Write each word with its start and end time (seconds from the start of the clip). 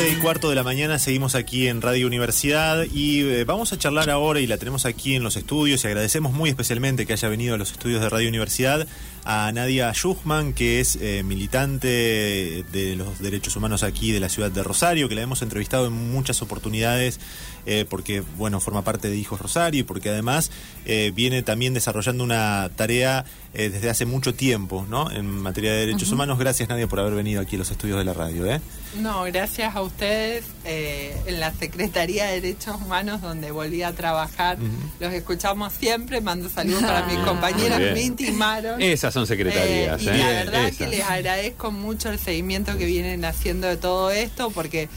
11 0.00 0.12
y 0.12 0.16
cuarto 0.16 0.48
de 0.48 0.54
la 0.54 0.62
mañana 0.62 0.98
seguimos 0.98 1.34
aquí 1.34 1.68
en 1.68 1.82
Radio 1.82 2.06
Universidad 2.06 2.84
y 2.84 3.20
eh, 3.20 3.44
vamos 3.44 3.74
a 3.74 3.78
charlar 3.78 4.08
ahora 4.08 4.40
y 4.40 4.46
la 4.46 4.56
tenemos 4.56 4.86
aquí 4.86 5.14
en 5.14 5.22
los 5.22 5.36
estudios 5.36 5.84
y 5.84 5.88
agradecemos 5.88 6.32
muy 6.32 6.48
especialmente 6.48 7.04
que 7.04 7.12
haya 7.12 7.28
venido 7.28 7.54
a 7.54 7.58
los 7.58 7.72
estudios 7.72 8.00
de 8.00 8.08
Radio 8.08 8.28
Universidad 8.30 8.86
a 9.24 9.50
Nadia 9.52 9.92
Schuchman, 9.92 10.52
que 10.52 10.80
es 10.80 10.96
eh, 11.00 11.22
militante 11.22 12.64
de 12.72 12.94
los 12.96 13.18
derechos 13.18 13.56
humanos 13.56 13.82
aquí 13.82 14.12
de 14.12 14.20
la 14.20 14.28
ciudad 14.28 14.50
de 14.50 14.62
Rosario, 14.62 15.08
que 15.08 15.14
la 15.14 15.22
hemos 15.22 15.42
entrevistado 15.42 15.86
en 15.86 15.92
muchas 15.92 16.42
oportunidades 16.42 17.20
eh, 17.66 17.84
porque, 17.88 18.22
bueno, 18.38 18.58
forma 18.58 18.82
parte 18.82 19.10
de 19.10 19.16
Hijos 19.16 19.40
Rosario 19.40 19.80
y 19.80 19.82
porque 19.82 20.08
además 20.08 20.50
eh, 20.86 21.12
viene 21.14 21.42
también 21.42 21.74
desarrollando 21.74 22.24
una 22.24 22.70
tarea 22.76 23.24
desde 23.52 23.90
hace 23.90 24.06
mucho 24.06 24.32
tiempo, 24.32 24.86
¿no? 24.88 25.10
En 25.10 25.26
materia 25.26 25.72
de 25.72 25.80
derechos 25.80 26.12
humanos. 26.12 26.38
Gracias, 26.38 26.68
Nadia, 26.68 26.86
por 26.86 27.00
haber 27.00 27.14
venido 27.14 27.40
aquí 27.40 27.56
a 27.56 27.58
los 27.58 27.72
estudios 27.72 27.98
de 27.98 28.04
la 28.04 28.12
radio, 28.12 28.46
¿eh? 28.46 28.60
No, 29.00 29.24
gracias 29.24 29.74
a 29.74 29.82
ustedes 29.82 30.44
en 30.64 31.40
la 31.40 31.52
Secretaría 31.52 32.26
de 32.26 32.40
Derechos 32.40 32.76
Humanos, 32.76 33.20
donde 33.20 33.50
volví 33.50 33.82
a 33.82 33.92
trabajar. 33.92 34.56
Los 35.00 35.12
escuchamos 35.12 35.72
siempre, 35.72 36.20
mando 36.20 36.48
saludos 36.48 36.82
para 36.82 37.04
mis 37.06 37.18
compañeros, 37.18 37.80
me 37.80 38.02
intimaron 38.02 38.80
son 39.10 39.26
secretarías. 39.26 40.00
Eh, 40.00 40.04
y 40.04 40.18
la 40.18 40.30
¿eh? 40.30 40.44
verdad 40.44 40.72
que 40.72 40.86
les 40.86 41.04
agradezco 41.04 41.70
mucho 41.70 42.10
el 42.10 42.18
seguimiento 42.18 42.76
que 42.76 42.86
vienen 42.86 43.24
haciendo 43.24 43.68
de 43.68 43.76
todo 43.76 44.10
esto, 44.10 44.50
porque 44.50 44.88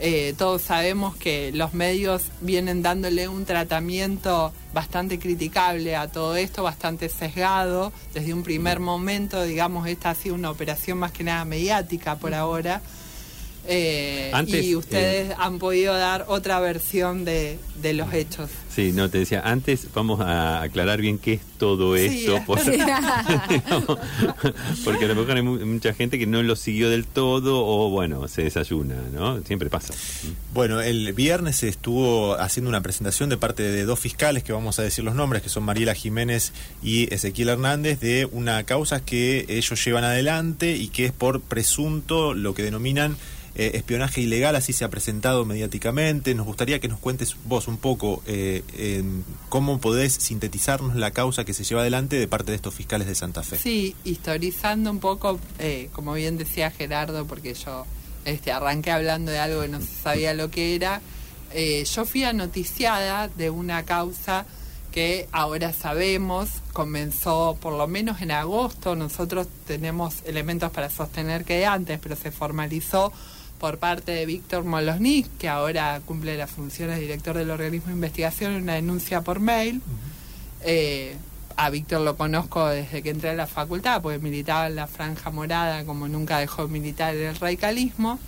eh, 0.00 0.34
todos 0.36 0.62
sabemos 0.62 1.16
que 1.16 1.52
los 1.52 1.74
medios 1.74 2.24
vienen 2.40 2.82
dándole 2.82 3.28
un 3.28 3.44
tratamiento 3.44 4.52
bastante 4.72 5.18
criticable 5.18 5.96
a 5.96 6.08
todo 6.08 6.36
esto, 6.36 6.62
bastante 6.62 7.08
sesgado. 7.08 7.92
Desde 8.12 8.34
un 8.34 8.42
primer 8.42 8.80
momento, 8.80 9.42
digamos, 9.42 9.86
esta 9.88 10.10
ha 10.10 10.14
sido 10.14 10.34
una 10.34 10.50
operación 10.50 10.98
más 10.98 11.12
que 11.12 11.24
nada 11.24 11.44
mediática 11.44 12.16
por 12.16 12.34
ahora. 12.34 12.82
y 13.66 14.74
ustedes 14.74 15.34
han 15.38 15.58
podido 15.58 15.94
dar 15.96 16.26
otra 16.28 16.60
versión 16.60 17.24
de, 17.24 17.58
de 17.80 17.92
los 17.94 18.12
hechos. 18.12 18.50
Sí, 18.74 18.90
no, 18.92 19.08
te 19.08 19.18
decía, 19.18 19.40
antes 19.44 19.86
vamos 19.94 20.20
a 20.20 20.60
aclarar 20.62 21.00
bien 21.00 21.18
qué 21.18 21.34
es 21.34 21.42
todo 21.58 21.94
esto, 21.94 22.42
porque 24.84 25.04
a 25.04 25.08
lo 25.08 25.14
mejor 25.14 25.36
hay 25.36 25.42
mucha 25.42 25.94
gente 25.94 26.18
que 26.18 26.26
no 26.26 26.42
lo 26.42 26.56
siguió 26.56 26.90
del 26.90 27.06
todo 27.06 27.64
o 27.64 27.88
bueno, 27.90 28.26
se 28.26 28.42
desayuna, 28.42 28.96
¿no? 29.12 29.40
Siempre 29.42 29.70
pasa. 29.70 29.94
Bueno, 30.52 30.80
el 30.80 31.12
viernes 31.12 31.54
se 31.56 31.68
estuvo 31.68 32.34
haciendo 32.34 32.68
una 32.68 32.80
presentación 32.80 33.28
de 33.30 33.36
parte 33.36 33.62
de 33.62 33.84
dos 33.84 34.00
fiscales, 34.00 34.42
que 34.42 34.52
vamos 34.52 34.80
a 34.80 34.82
decir 34.82 35.04
los 35.04 35.14
nombres, 35.14 35.42
que 35.42 35.48
son 35.48 35.62
Mariela 35.62 35.94
Jiménez 35.94 36.52
y 36.82 37.14
Ezequiel 37.14 37.50
Hernández, 37.50 38.00
de 38.00 38.28
una 38.32 38.64
causa 38.64 39.04
que 39.04 39.46
ellos 39.48 39.84
llevan 39.84 40.02
adelante 40.02 40.76
y 40.76 40.88
que 40.88 41.04
es 41.06 41.12
por 41.12 41.40
presunto 41.40 42.34
lo 42.34 42.54
que 42.54 42.64
denominan 42.64 43.16
eh, 43.56 43.72
espionaje 43.74 44.20
ilegal, 44.20 44.56
así 44.56 44.72
se 44.72 44.84
ha 44.84 44.88
presentado 44.88 45.44
mediáticamente. 45.44 46.34
Nos 46.34 46.44
gustaría 46.44 46.80
que 46.80 46.88
nos 46.88 46.98
cuentes 46.98 47.36
vos 47.44 47.68
un 47.68 47.76
poco 47.76 48.20
eh, 48.26 49.04
cómo 49.48 49.78
podés 49.78 50.12
sintetizarnos 50.14 50.96
la 50.96 51.12
causa 51.12 51.44
que 51.44 51.54
se 51.54 51.62
lleva 51.62 51.82
adelante 51.82 52.16
de 52.16 52.26
parte 52.26 52.50
de 52.50 52.56
estos 52.56 52.74
fiscales 52.74 53.06
de 53.06 53.14
Santa 53.14 53.44
Fe. 53.44 53.56
Sí, 53.56 53.94
historizando 54.02 54.90
un 54.90 54.98
poco, 54.98 55.38
eh, 55.60 55.88
como 55.92 56.14
bien 56.14 56.36
decía 56.36 56.72
Gerardo, 56.72 57.26
porque 57.26 57.54
yo 57.54 57.86
este, 58.24 58.50
arranqué 58.50 58.90
hablando 58.90 59.30
de 59.30 59.38
algo 59.38 59.62
que 59.62 59.68
no 59.68 59.80
sabía 59.80 60.34
lo 60.34 60.50
que 60.50 60.74
era. 60.74 61.00
yo 61.54 62.04
fui 62.04 62.24
anoticiada 62.24 63.28
de 63.28 63.50
una 63.50 63.84
causa 63.84 64.46
que 64.90 65.28
ahora 65.30 65.72
sabemos, 65.72 66.48
comenzó 66.72 67.56
por 67.60 67.72
lo 67.72 67.86
menos 67.86 68.20
en 68.20 68.32
agosto, 68.32 68.96
nosotros 68.96 69.46
tenemos 69.66 70.22
elementos 70.24 70.72
para 70.72 70.90
sostener 70.90 71.44
que 71.44 71.66
antes, 71.66 72.00
pero 72.00 72.16
se 72.16 72.32
formalizó 72.32 73.12
por 73.64 73.78
parte 73.78 74.12
de 74.12 74.26
Víctor 74.26 74.62
Molosnik, 74.64 75.38
que 75.38 75.48
ahora 75.48 75.98
cumple 76.04 76.36
las 76.36 76.50
funciones 76.50 76.96
de 76.96 77.00
director 77.00 77.34
del 77.34 77.50
organismo 77.50 77.86
de 77.86 77.94
investigación, 77.94 78.56
una 78.56 78.74
denuncia 78.74 79.22
por 79.22 79.40
mail. 79.40 79.80
Eh, 80.60 81.16
a 81.56 81.70
Víctor 81.70 82.02
lo 82.02 82.14
conozco 82.14 82.68
desde 82.68 83.02
que 83.02 83.08
entré 83.08 83.30
a 83.30 83.32
la 83.32 83.46
facultad, 83.46 84.02
porque 84.02 84.18
militaba 84.18 84.66
en 84.66 84.76
la 84.76 84.86
Franja 84.86 85.30
Morada, 85.30 85.86
como 85.86 86.08
nunca 86.08 86.40
dejó 86.40 86.68
militar 86.68 87.16
en 87.16 87.22
el 87.22 87.36
radicalismo, 87.36 88.18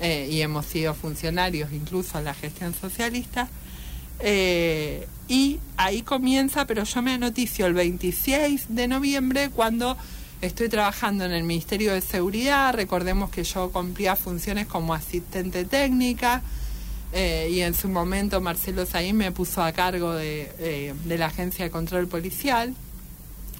eh, 0.00 0.26
y 0.28 0.40
hemos 0.40 0.66
sido 0.66 0.94
funcionarios 0.94 1.72
incluso 1.72 2.18
en 2.18 2.24
la 2.24 2.34
gestión 2.34 2.74
socialista. 2.74 3.48
Eh, 4.18 5.06
y 5.28 5.60
ahí 5.76 6.02
comienza, 6.02 6.66
pero 6.66 6.82
yo 6.82 7.02
me 7.02 7.12
anoticio 7.12 7.66
el 7.66 7.74
26 7.74 8.64
de 8.70 8.88
noviembre 8.88 9.48
cuando 9.50 9.96
Estoy 10.42 10.68
trabajando 10.68 11.24
en 11.24 11.30
el 11.30 11.44
Ministerio 11.44 11.92
de 11.92 12.00
Seguridad, 12.00 12.74
recordemos 12.74 13.30
que 13.30 13.44
yo 13.44 13.70
cumplía 13.70 14.16
funciones 14.16 14.66
como 14.66 14.92
asistente 14.92 15.64
técnica 15.64 16.42
eh, 17.12 17.48
y 17.48 17.60
en 17.60 17.74
su 17.74 17.88
momento 17.88 18.40
Marcelo 18.40 18.84
Saín 18.84 19.18
me 19.18 19.30
puso 19.30 19.62
a 19.62 19.70
cargo 19.70 20.18
eh, 20.18 20.94
de, 21.04 21.16
la 21.16 21.26
Agencia 21.26 21.64
de 21.64 21.70
Control 21.70 22.08
Policial, 22.08 22.74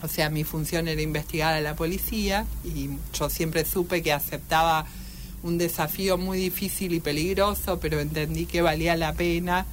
o 0.02 0.08
sea, 0.08 0.28
mi 0.28 0.42
función 0.42 0.88
era 0.88 1.00
investigar 1.00 1.54
a 1.54 1.60
la 1.60 1.76
policía 1.76 2.46
y 2.64 2.90
yo 3.16 3.30
siempre 3.30 3.64
supe 3.64 4.02
que 4.02 4.12
aceptaba 4.12 4.84
un 5.44 5.58
desafío 5.58 6.18
muy 6.18 6.36
difícil 6.36 6.94
y 6.94 6.98
peligroso, 6.98 7.78
pero 7.78 8.00
entendí 8.00 8.46
que 8.46 8.60
valía 8.60 8.96
la 8.96 9.12
pena 9.12 9.66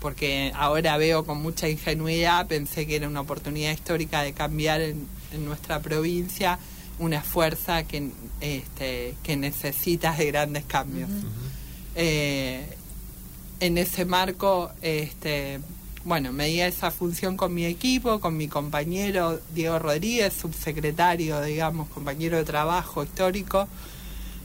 porque 0.00 0.50
ahora 0.52 0.96
veo 0.96 1.24
con 1.24 1.40
mucha 1.40 1.68
ingenuidad, 1.68 2.48
pensé 2.48 2.88
que 2.88 2.96
era 2.96 3.06
una 3.06 3.20
oportunidad 3.20 3.70
histórica 3.70 4.22
de 4.22 4.32
cambiar 4.32 4.80
en, 4.80 5.06
en 5.32 5.44
nuestra 5.44 5.80
provincia 5.80 6.58
una 6.98 7.22
fuerza 7.22 7.84
que, 7.84 8.10
este, 8.40 9.14
que 9.22 9.36
necesita 9.36 10.12
de 10.12 10.26
grandes 10.26 10.64
cambios. 10.64 11.10
Eh, 11.94 12.64
en 13.60 13.78
ese 13.78 14.04
marco, 14.04 14.70
este, 14.82 15.60
bueno, 16.04 16.32
me 16.32 16.46
di 16.46 16.60
esa 16.60 16.90
función 16.90 17.36
con 17.36 17.52
mi 17.54 17.64
equipo, 17.64 18.20
con 18.20 18.36
mi 18.36 18.48
compañero 18.48 19.40
Diego 19.54 19.78
Rodríguez, 19.78 20.32
subsecretario, 20.34 21.40
digamos, 21.42 21.88
compañero 21.88 22.36
de 22.36 22.44
trabajo 22.44 23.02
histórico, 23.02 23.68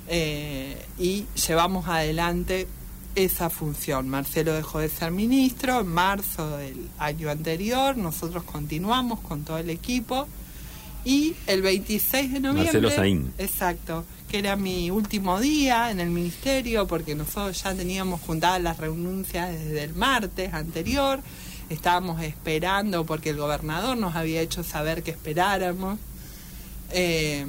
eh, 0.08 0.78
y 0.98 1.26
llevamos 1.48 1.88
adelante 1.88 2.68
esa 3.16 3.50
función. 3.50 4.10
Marcelo 4.10 4.54
dejó 4.54 4.80
de 4.80 4.90
ser 4.90 5.12
ministro 5.12 5.82
en 5.82 5.88
marzo 5.88 6.58
del 6.58 6.90
año 6.98 7.30
anterior, 7.30 7.98
nosotros 7.98 8.44
continuamos 8.44 9.20
con 9.20 9.44
todo 9.44 9.58
el 9.58 9.70
equipo 9.70 10.28
y 11.04 11.36
el 11.48 11.62
26 11.62 12.34
de 12.34 12.40
noviembre. 12.40 12.64
Marcelo 12.64 12.92
Saín. 12.92 13.34
Exacto, 13.38 14.06
que 14.30 14.40
era 14.40 14.56
mi 14.56 14.92
último 14.92 15.40
día 15.40 15.92
en 15.92 16.00
el 16.00 16.10
ministerio, 16.10 16.88
porque 16.88 17.16
nosotros 17.16 17.62
ya 17.62 17.74
teníamos 17.74 18.22
juntadas 18.22 18.62
las 18.62 18.78
renuncias 18.78 19.52
desde 19.52 19.84
el 19.84 19.94
martes 19.94 20.54
anterior. 20.54 21.20
Estábamos 21.70 22.22
esperando 22.22 23.06
porque 23.06 23.30
el 23.30 23.38
gobernador 23.38 23.98
nos 23.98 24.16
había 24.16 24.42
hecho 24.42 24.64
saber 24.64 25.04
que 25.04 25.12
esperáramos. 25.12 25.98
Eh, 26.92 27.46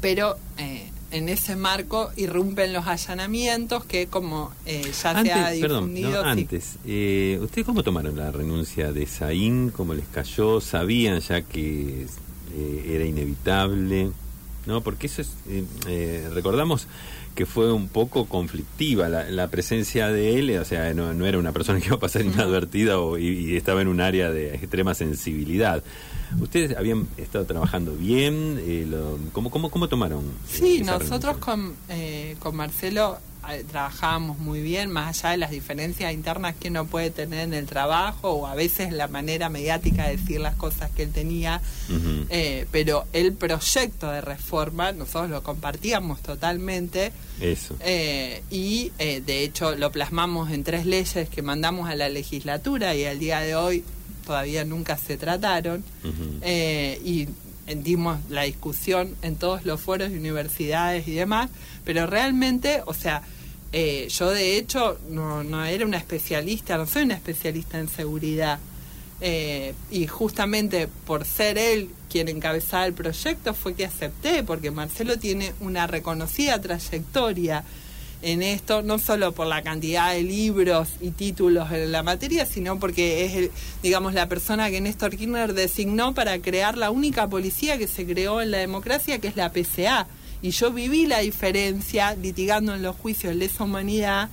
pero 0.00 0.36
eh, 0.58 0.88
en 1.10 1.28
ese 1.28 1.56
marco 1.56 2.10
irrumpen 2.16 2.72
los 2.72 2.86
allanamientos 2.86 3.84
que 3.84 4.06
como 4.06 4.52
eh, 4.64 4.82
ya 4.84 5.22
se 5.22 5.32
ha 5.32 5.50
difundido... 5.50 6.10
Perdón, 6.10 6.26
antes, 6.38 6.76
¿ustedes 7.40 7.64
cómo 7.64 7.82
tomaron 7.82 8.16
la 8.16 8.30
renuncia 8.30 8.92
de 8.92 9.06
Saín? 9.06 9.70
¿Cómo 9.70 9.94
les 9.94 10.06
cayó? 10.06 10.60
¿Sabían 10.60 11.20
ya 11.20 11.42
que 11.42 12.06
eh, 12.56 12.94
era 12.94 13.04
inevitable, 13.04 14.10
¿no? 14.64 14.80
Porque 14.80 15.08
eso 15.08 15.20
es, 15.20 15.28
eh, 15.46 15.64
eh, 15.88 16.30
recordamos 16.32 16.88
que 17.34 17.44
fue 17.44 17.70
un 17.70 17.88
poco 17.88 18.24
conflictiva 18.24 19.10
la, 19.10 19.48
presencia 19.48 20.08
de 20.08 20.38
él, 20.38 20.58
o 20.58 20.64
sea, 20.64 20.94
no, 20.94 21.26
era 21.26 21.38
una 21.38 21.52
persona 21.52 21.80
que 21.80 21.86
iba 21.88 21.96
a 21.96 22.00
pasar 22.00 22.24
inadvertida 22.24 22.98
o, 22.98 23.18
y, 23.18 23.56
estaba 23.56 23.82
en 23.82 23.88
un 23.88 24.00
área 24.00 24.30
de 24.30 24.54
extrema 24.54 24.94
sensibilidad. 24.94 25.84
¿Ustedes 26.40 26.74
habían 26.78 27.06
estado 27.18 27.44
trabajando 27.44 27.94
bien? 27.94 28.58
¿cómo, 29.32 29.50
cómo, 29.50 29.70
cómo, 29.70 29.88
tomaron? 29.88 30.24
Sí, 30.48 30.80
nosotros 30.80 31.36
con, 31.36 31.74
con 32.38 32.56
Marcelo 32.56 33.18
trabajábamos 33.70 34.38
muy 34.38 34.60
bien, 34.60 34.90
más 34.90 35.24
allá 35.24 35.32
de 35.32 35.36
las 35.38 35.50
diferencias 35.50 36.12
internas 36.12 36.54
que 36.56 36.68
uno 36.68 36.86
puede 36.86 37.10
tener 37.10 37.40
en 37.40 37.54
el 37.54 37.66
trabajo 37.66 38.30
o 38.30 38.46
a 38.46 38.54
veces 38.54 38.92
la 38.92 39.08
manera 39.08 39.48
mediática 39.48 40.08
de 40.08 40.16
decir 40.16 40.40
las 40.40 40.54
cosas 40.54 40.90
que 40.90 41.04
él 41.04 41.12
tenía, 41.12 41.60
eh, 42.30 42.66
pero 42.70 43.04
el 43.12 43.32
proyecto 43.32 44.10
de 44.10 44.20
reforma 44.20 44.92
nosotros 44.92 45.30
lo 45.30 45.42
compartíamos 45.42 46.20
totalmente. 46.22 47.12
Eso. 47.40 47.76
Eh, 47.80 48.42
y 48.50 48.92
eh, 48.98 49.22
de 49.24 49.44
hecho 49.44 49.76
lo 49.76 49.92
plasmamos 49.92 50.50
en 50.50 50.64
tres 50.64 50.86
leyes 50.86 51.28
que 51.28 51.42
mandamos 51.42 51.88
a 51.88 51.94
la 51.94 52.08
legislatura 52.08 52.94
y 52.94 53.04
al 53.04 53.18
día 53.18 53.40
de 53.40 53.54
hoy 53.54 53.84
todavía 54.26 54.64
nunca 54.64 54.96
se 54.96 55.16
trataron. 55.16 55.84
y 57.04 57.28
dimos 57.74 58.18
la 58.30 58.42
discusión 58.42 59.16
en 59.22 59.34
todos 59.34 59.64
los 59.64 59.80
foros 59.80 60.10
de 60.10 60.18
universidades 60.18 61.08
y 61.08 61.14
demás, 61.14 61.50
pero 61.84 62.06
realmente, 62.06 62.82
o 62.86 62.94
sea, 62.94 63.22
eh, 63.78 64.08
yo 64.08 64.30
de 64.30 64.56
hecho 64.56 64.98
no, 65.10 65.42
era 65.66 65.84
una 65.84 65.98
especialista, 65.98 66.78
no 66.78 66.86
soy 66.86 67.02
una 67.02 67.12
especialista 67.12 67.78
en 67.78 67.90
seguridad. 67.90 68.58
Eh, 69.20 69.74
y 69.90 70.06
justamente 70.06 70.88
por 71.06 71.26
ser 71.26 71.58
él 71.58 71.90
quien 72.10 72.28
encabezaba 72.28 72.86
el 72.86 72.94
proyecto 72.94 73.52
fue 73.52 73.74
que 73.74 73.84
acepté, 73.84 74.42
porque 74.44 74.70
Marcelo 74.70 75.18
tiene 75.18 75.52
una 75.60 75.86
reconocida 75.86 76.58
trayectoria 76.58 77.64
en 78.22 78.42
esto, 78.42 78.80
no 78.80 78.98
solo 78.98 79.32
por 79.32 79.46
la 79.46 79.60
cantidad 79.60 80.14
de 80.14 80.22
libros 80.22 80.88
y 81.02 81.10
títulos 81.10 81.70
en 81.70 81.92
la 81.92 82.02
materia, 82.02 82.46
sino 82.46 82.80
porque 82.80 83.26
es, 83.26 83.34
el, 83.34 83.50
digamos, 83.82 84.14
la 84.14 84.26
persona 84.26 84.70
que 84.70 84.80
Néstor 84.80 85.10
Kirchner 85.10 85.52
designó 85.52 86.14
para 86.14 86.38
crear 86.38 86.78
la 86.78 86.90
única 86.90 87.28
policía 87.28 87.76
que 87.76 87.88
se 87.88 88.06
creó 88.06 88.40
en 88.40 88.52
la 88.52 88.58
democracia, 88.58 89.18
que 89.18 89.28
es 89.28 89.36
la 89.36 89.52
PCA. 89.52 90.08
Y 90.42 90.50
yo 90.50 90.70
viví 90.70 91.06
la 91.06 91.20
diferencia, 91.20 92.14
litigando 92.14 92.74
en 92.74 92.82
los 92.82 92.96
juicios 92.96 93.32
de 93.32 93.38
lesa 93.38 93.64
humanidad, 93.64 94.28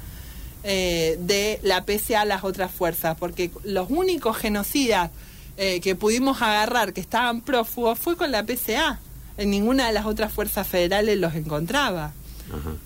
eh, 0.65 1.17
de 1.19 1.59
la 1.61 1.83
PCA 1.83 2.21
a 2.21 2.25
las 2.25 2.45
otras 2.45 2.71
fuerzas, 2.71 3.17
porque 3.19 3.51
los 3.63 3.89
únicos 3.89 4.37
genocidas 4.37 5.11
eh, 5.57 5.81
que 5.81 5.95
pudimos 5.95 6.41
agarrar 6.41 6.93
que 6.93 7.01
estaban 7.01 7.41
prófugos 7.41 7.99
fue 7.99 8.15
con 8.15 8.31
la 8.31 8.45
PCA. 8.45 8.99
En 9.37 9.49
ninguna 9.49 9.87
de 9.87 9.93
las 9.93 10.05
otras 10.05 10.31
fuerzas 10.31 10.65
federales 10.65 11.17
los 11.17 11.35
encontraba. 11.35 12.13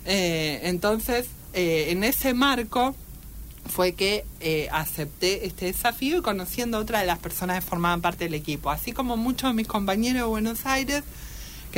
Eh, 0.06 0.60
entonces, 0.64 1.26
en 1.52 2.02
ese 2.04 2.32
marco 2.34 2.96
fue 3.68 3.92
que 3.92 4.24
acepté 4.72 5.46
este 5.46 5.66
desafío 5.66 6.18
y 6.18 6.22
conociendo 6.22 6.78
a 6.78 6.80
otra 6.80 7.00
de 7.00 7.06
las 7.06 7.18
personas 7.18 7.62
que 7.62 7.68
formaban 7.68 8.00
parte 8.00 8.24
del 8.24 8.34
equipo, 8.34 8.70
así 8.70 8.92
como 8.92 9.16
muchos 9.16 9.50
de 9.50 9.54
mis 9.54 9.66
compañeros 9.66 10.22
de 10.22 10.28
Buenos 10.28 10.64
Aires 10.64 11.04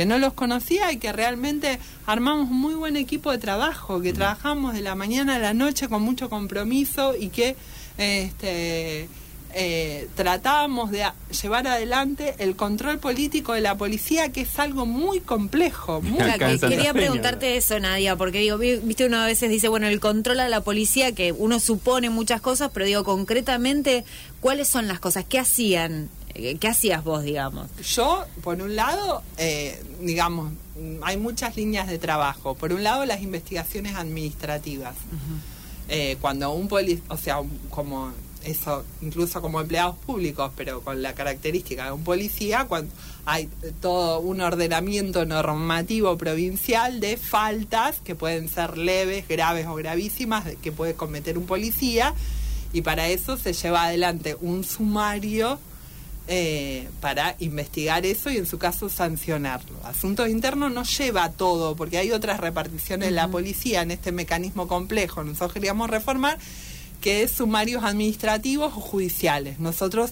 que 0.01 0.07
no 0.07 0.17
los 0.17 0.33
conocía 0.33 0.91
y 0.91 0.97
que 0.97 1.11
realmente 1.11 1.77
armamos 2.07 2.49
un 2.49 2.59
muy 2.59 2.73
buen 2.73 2.97
equipo 2.97 3.29
de 3.29 3.37
trabajo, 3.37 4.01
que 4.01 4.13
trabajamos 4.13 4.73
de 4.73 4.81
la 4.81 4.95
mañana 4.95 5.35
a 5.35 5.37
la 5.37 5.53
noche 5.53 5.89
con 5.89 6.01
mucho 6.01 6.27
compromiso 6.27 7.13
y 7.15 7.29
que 7.29 7.55
este, 7.99 9.07
eh, 9.53 10.07
tratábamos 10.15 10.89
de 10.89 11.05
llevar 11.39 11.67
adelante 11.67 12.33
el 12.39 12.55
control 12.55 12.97
político 12.97 13.53
de 13.53 13.61
la 13.61 13.77
policía, 13.77 14.31
que 14.31 14.41
es 14.41 14.57
algo 14.57 14.87
muy 14.87 15.19
complejo. 15.19 16.01
Muy 16.01 16.17
quería 16.59 16.93
preguntarte 16.93 17.57
eso, 17.57 17.79
Nadia, 17.79 18.15
porque 18.15 18.39
digo, 18.39 18.57
viste, 18.57 19.05
uno 19.05 19.17
a 19.17 19.27
veces 19.27 19.51
dice, 19.51 19.67
bueno, 19.67 19.85
el 19.85 19.99
control 19.99 20.39
a 20.39 20.49
la 20.49 20.61
policía, 20.61 21.11
que 21.11 21.31
uno 21.31 21.59
supone 21.59 22.09
muchas 22.09 22.41
cosas, 22.41 22.71
pero 22.73 22.87
digo, 22.87 23.03
concretamente, 23.03 24.03
¿cuáles 24.39 24.67
son 24.67 24.87
las 24.87 24.99
cosas? 24.99 25.25
¿Qué 25.29 25.37
hacían? 25.37 26.09
Eh, 26.35 26.57
¿Qué 26.59 26.67
hacías 26.67 27.03
vos, 27.03 27.23
digamos? 27.23 27.67
Yo, 27.83 28.25
por 28.43 28.61
un 28.61 28.75
lado, 28.75 29.23
eh, 29.37 29.81
digamos, 30.01 30.53
hay 31.01 31.17
muchas 31.17 31.55
líneas 31.55 31.87
de 31.87 31.97
trabajo. 31.97 32.55
Por 32.55 32.73
un 32.73 32.83
lado, 32.83 33.05
las 33.05 33.21
investigaciones 33.21 33.95
administrativas. 33.95 34.95
cuando 36.21 36.51
un 36.53 36.69
policía, 36.69 37.03
o 37.09 37.17
sea, 37.17 37.41
como 37.69 38.13
eso 38.43 38.83
incluso 39.01 39.41
como 39.41 39.61
empleados 39.61 39.95
públicos, 39.97 40.51
pero 40.55 40.81
con 40.81 41.01
la 41.01 41.13
característica 41.13 41.85
de 41.85 41.91
un 41.91 42.03
policía, 42.03 42.65
cuando 42.67 42.91
hay 43.25 43.49
todo 43.81 44.19
un 44.19 44.41
ordenamiento 44.41 45.25
normativo 45.25 46.17
provincial 46.17 46.99
de 46.99 47.17
faltas 47.17 47.99
que 48.03 48.15
pueden 48.15 48.49
ser 48.49 48.77
leves, 48.77 49.27
graves 49.27 49.67
o 49.67 49.75
gravísimas 49.75 50.45
que 50.61 50.71
puede 50.71 50.95
cometer 50.95 51.37
un 51.37 51.45
policía, 51.45 52.13
y 52.73 52.81
para 52.81 53.09
eso 53.09 53.37
se 53.37 53.53
lleva 53.53 53.85
adelante 53.85 54.37
un 54.39 54.63
sumario 54.63 55.59
eh, 56.27 56.87
para 57.01 57.35
investigar 57.39 58.05
eso 58.05 58.29
y 58.29 58.37
en 58.37 58.45
su 58.45 58.57
caso 58.57 58.89
sancionarlo. 58.89 59.77
Asuntos 59.83 60.29
internos 60.29 60.71
no 60.71 60.83
lleva 60.83 61.29
todo, 61.31 61.75
porque 61.75 61.97
hay 61.97 62.11
otras 62.11 62.39
reparticiones 62.39 63.09
de 63.09 63.15
la 63.15 63.27
policía 63.27 63.81
en 63.81 63.91
este 63.91 64.11
mecanismo 64.11 64.67
complejo. 64.67 65.23
Nosotros 65.23 65.53
queríamos 65.53 65.89
reformar 65.89 66.37
que 67.01 67.23
es 67.23 67.31
sumarios 67.31 67.83
administrativos 67.83 68.71
o 68.77 68.79
judiciales. 68.79 69.59
Nosotros 69.59 70.11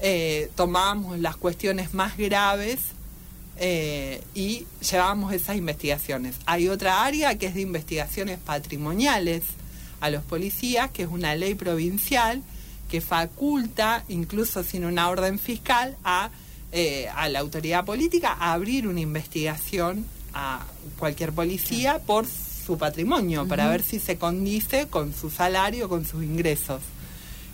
eh, 0.00 0.50
tomábamos 0.56 1.18
las 1.20 1.36
cuestiones 1.36 1.94
más 1.94 2.16
graves 2.16 2.80
eh, 3.56 4.22
y 4.34 4.66
llevábamos 4.90 5.32
esas 5.32 5.56
investigaciones. 5.56 6.34
Hay 6.46 6.68
otra 6.68 7.04
área 7.04 7.38
que 7.38 7.46
es 7.46 7.54
de 7.54 7.60
investigaciones 7.60 8.38
patrimoniales 8.38 9.44
a 10.00 10.10
los 10.10 10.24
policías, 10.24 10.90
que 10.90 11.04
es 11.04 11.08
una 11.08 11.36
ley 11.36 11.54
provincial 11.54 12.42
que 12.88 13.00
faculta, 13.00 14.04
incluso 14.08 14.62
sin 14.62 14.84
una 14.84 15.08
orden 15.08 15.38
fiscal, 15.38 15.96
a, 16.04 16.30
eh, 16.72 17.08
a 17.14 17.28
la 17.28 17.40
autoridad 17.40 17.84
política 17.84 18.36
a 18.38 18.52
abrir 18.52 18.86
una 18.86 19.00
investigación 19.00 20.06
a 20.32 20.64
cualquier 20.98 21.32
policía 21.32 22.00
por 22.00 22.26
su 22.26 22.76
patrimonio 22.78 23.46
para 23.46 23.68
ver 23.68 23.82
si 23.82 24.00
se 24.00 24.16
condice 24.16 24.88
con 24.88 25.14
su 25.14 25.30
salario, 25.30 25.88
con 25.88 26.04
sus 26.04 26.24
ingresos. 26.24 26.82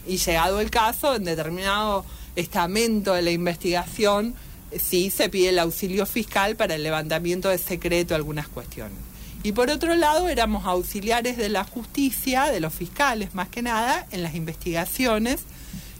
Y 0.07 0.17
llegado 0.17 0.61
el 0.61 0.71
caso, 0.71 1.15
en 1.15 1.25
determinado 1.25 2.05
estamento 2.37 3.13
de 3.13 3.23
la 3.23 3.31
investigación, 3.31 4.35
sí 4.79 5.11
se 5.11 5.29
pide 5.29 5.51
el 5.51 5.59
auxilio 5.59 6.07
fiscal 6.07 6.57
para 6.57 6.75
el 6.75 6.83
levantamiento 6.83 7.49
de 7.49 7.59
secreto 7.59 8.11
de 8.11 8.17
algunas 8.17 8.49
cuestiones. 8.49 9.10
Y 9.43 9.53
por 9.53 9.71
otro 9.71 9.95
lado, 9.95 10.29
éramos 10.29 10.67
auxiliares 10.67 11.37
de 11.37 11.49
la 11.49 11.65
justicia, 11.65 12.47
de 12.47 12.61
los 12.61 12.75
fiscales 12.75 13.35
más 13.35 13.49
que 13.49 13.63
nada, 13.63 14.07
en 14.11 14.23
las 14.23 14.35
investigaciones 14.35 15.41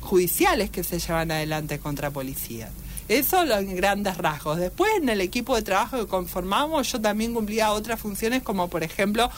judiciales 0.01 0.71
que 0.71 0.85
se 0.85 0.99
llevan 0.99 1.31
adelante 1.31 1.79
contra 1.79 2.11
policías. 2.11 2.71
Eso 3.09 3.43
en 3.43 3.75
grandes 3.75 4.17
rasgos. 4.19 4.59
Después 4.59 4.93
en 4.97 5.09
el 5.09 5.21
equipo 5.21 5.57
de 5.57 5.63
trabajo 5.63 5.99
que 5.99 6.07
conformamos 6.07 6.93
yo 6.93 7.01
también 7.01 7.35
cumplía 7.35 7.73
otras 7.73 7.99
funciones 7.99 8.43
como 8.43 8.69
por 8.69 8.85
ejemplo 8.85 9.31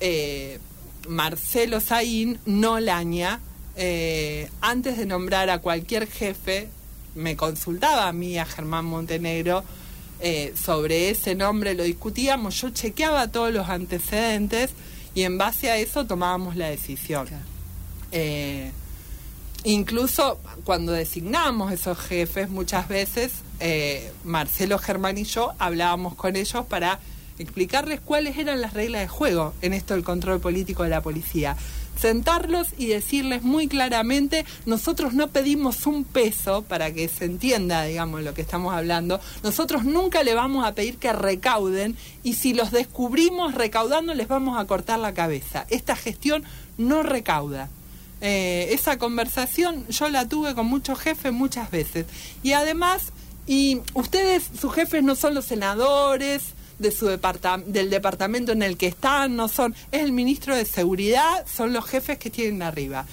eh, 0.00 0.58
Marcelo 1.08 1.80
Saín, 1.80 2.38
no 2.44 2.80
Laña, 2.80 3.40
eh, 3.76 4.50
antes 4.60 4.98
de 4.98 5.06
nombrar 5.06 5.48
a 5.50 5.60
cualquier 5.60 6.06
jefe, 6.06 6.68
me 7.14 7.36
consultaba 7.36 8.08
a 8.08 8.12
mí, 8.12 8.38
a 8.38 8.44
Germán 8.44 8.84
Montenegro, 8.84 9.64
eh, 10.20 10.54
sobre 10.60 11.10
ese 11.10 11.34
nombre, 11.34 11.74
lo 11.74 11.84
discutíamos, 11.84 12.60
yo 12.60 12.70
chequeaba 12.70 13.28
todos 13.28 13.52
los 13.52 13.68
antecedentes 13.68 14.70
y 15.14 15.22
en 15.22 15.38
base 15.38 15.70
a 15.70 15.76
eso 15.76 16.06
tomábamos 16.06 16.56
la 16.56 16.68
decisión. 16.68 17.28
Incluso 19.64 20.38
cuando 20.64 20.92
designamos 20.92 21.72
esos 21.72 21.98
jefes, 21.98 22.48
muchas 22.48 22.88
veces 22.88 23.32
eh, 23.58 24.12
Marcelo 24.24 24.78
Germán 24.78 25.18
y 25.18 25.24
yo 25.24 25.52
hablábamos 25.58 26.14
con 26.14 26.36
ellos 26.36 26.64
para 26.66 27.00
explicarles 27.38 28.00
cuáles 28.00 28.38
eran 28.38 28.60
las 28.60 28.74
reglas 28.74 29.02
de 29.02 29.08
juego 29.08 29.54
en 29.60 29.72
esto 29.72 29.94
del 29.94 30.04
control 30.04 30.40
político 30.40 30.84
de 30.84 30.90
la 30.90 31.02
policía. 31.02 31.56
Sentarlos 31.98 32.68
y 32.76 32.86
decirles 32.86 33.42
muy 33.42 33.66
claramente, 33.66 34.44
nosotros 34.66 35.14
no 35.14 35.28
pedimos 35.28 35.86
un 35.86 36.04
peso 36.04 36.62
para 36.62 36.92
que 36.92 37.08
se 37.08 37.24
entienda, 37.24 37.84
digamos, 37.84 38.22
lo 38.22 38.34
que 38.34 38.42
estamos 38.42 38.72
hablando. 38.72 39.20
Nosotros 39.42 39.84
nunca 39.84 40.22
le 40.22 40.34
vamos 40.34 40.64
a 40.64 40.74
pedir 40.74 40.98
que 40.98 41.12
recauden 41.12 41.96
y 42.22 42.34
si 42.34 42.54
los 42.54 42.70
descubrimos 42.70 43.54
recaudando 43.54 44.14
les 44.14 44.28
vamos 44.28 44.58
a 44.58 44.64
cortar 44.66 44.98
la 44.98 45.14
cabeza. 45.14 45.66
Esta 45.70 45.96
gestión 45.96 46.44
no 46.76 47.02
recauda. 47.02 47.68
Eh, 48.20 48.68
esa 48.72 48.98
conversación 48.98 49.86
yo 49.88 50.08
la 50.08 50.28
tuve 50.28 50.54
con 50.54 50.66
muchos 50.66 50.98
jefes 50.98 51.32
muchas 51.32 51.70
veces. 51.70 52.06
Y 52.42 52.52
además, 52.52 53.12
y 53.46 53.80
ustedes, 53.94 54.50
sus 54.60 54.72
jefes 54.72 55.02
no 55.02 55.14
son 55.14 55.34
los 55.34 55.44
senadores 55.44 56.54
de 56.78 56.90
su 56.90 57.06
del 57.08 57.90
departamento 57.90 58.52
en 58.52 58.62
el 58.62 58.76
que 58.76 58.86
están, 58.86 59.36
no 59.36 59.48
son, 59.48 59.74
es 59.90 60.02
el 60.02 60.12
ministro 60.12 60.56
de 60.56 60.64
Seguridad, 60.64 61.46
son 61.46 61.72
los 61.72 61.84
jefes 61.86 62.18
que 62.18 62.30
tienen 62.30 62.62
arriba. 62.62 63.06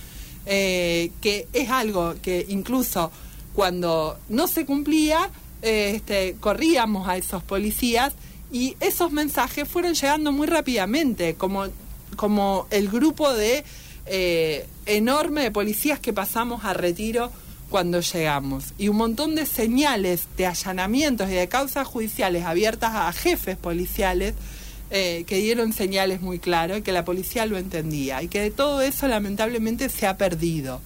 Eh, 0.48 1.12
que 1.22 1.48
es 1.54 1.72
algo 1.72 2.14
que 2.22 2.46
incluso 2.50 3.12
cuando 3.56 4.20
no 4.30 4.48
se 4.48 4.64
cumplía, 4.66 5.32
eh, 5.64 5.94
este, 5.96 6.36
corríamos 6.40 7.08
a 7.08 7.18
esos 7.18 7.42
policías 7.42 8.14
y 8.52 8.78
esos 8.80 9.12
mensajes 9.12 9.68
fueron 9.68 9.96
llegando 9.96 10.32
muy 10.32 10.46
rápidamente, 10.46 11.34
como, 11.34 11.66
como 12.16 12.68
el 12.70 12.90
grupo 12.90 13.34
de 13.34 13.64
eh, 14.06 14.68
enorme 14.86 15.42
de 15.42 15.52
policías 15.52 16.00
que 16.00 16.14
pasamos 16.14 16.64
a 16.64 16.74
retiro 16.74 17.32
cuando 17.70 18.00
llegamos 18.00 18.74
y 18.78 18.90
un 18.90 18.98
montón 18.98 19.36
de 19.36 19.46
señales 19.46 20.28
de 20.38 20.46
allanamientos 20.46 21.30
y 21.30 21.34
de 21.34 21.48
causas 21.48 21.88
judiciales 21.88 22.46
abiertas 22.46 22.92
a 22.94 23.12
jefes 23.12 23.58
policiales 23.58 24.36
eh, 24.92 25.24
que 25.28 25.38
dieron 25.38 25.74
señales 25.74 26.22
muy 26.22 26.40
claras 26.40 26.80
y 26.80 26.82
que 26.82 26.92
la 26.92 27.04
policía 27.04 27.46
lo 27.46 27.58
entendía 27.58 28.22
y 28.22 28.28
que 28.28 28.40
de 28.40 28.52
todo 28.52 28.82
eso 28.82 29.08
lamentablemente 29.08 29.90
se 29.90 30.08
ha 30.08 30.18
perdido. 30.18 30.82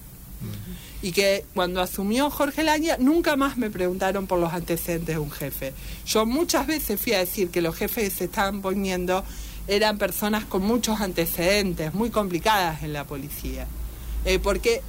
Y 1.02 1.12
que 1.12 1.44
cuando 1.54 1.80
asumió 1.80 2.28
Jorge 2.28 2.62
Laña 2.62 2.96
nunca 2.98 3.36
más 3.36 3.56
me 3.56 3.70
preguntaron 3.70 4.26
por 4.26 4.38
los 4.38 4.52
antecedentes 4.52 5.14
de 5.14 5.18
un 5.18 5.30
jefe. 5.30 5.72
Yo 6.06 6.26
muchas 6.26 6.66
veces 6.66 7.00
fui 7.00 7.14
a 7.14 7.18
decir 7.18 7.50
que 7.50 7.62
los 7.62 7.74
jefes 7.74 8.12
se 8.14 8.24
estaban 8.24 8.60
poniendo 8.60 9.24
eran 9.66 9.98
personas 9.98 10.44
con 10.44 10.62
muchos 10.62 11.00
antecedentes, 11.00 11.94
muy 11.94 12.10
complicadas 12.10 12.82
en 12.82 12.92
la 12.92 13.04
policía. 13.04 13.66
Eh, 14.24 14.38
porque 14.38 14.82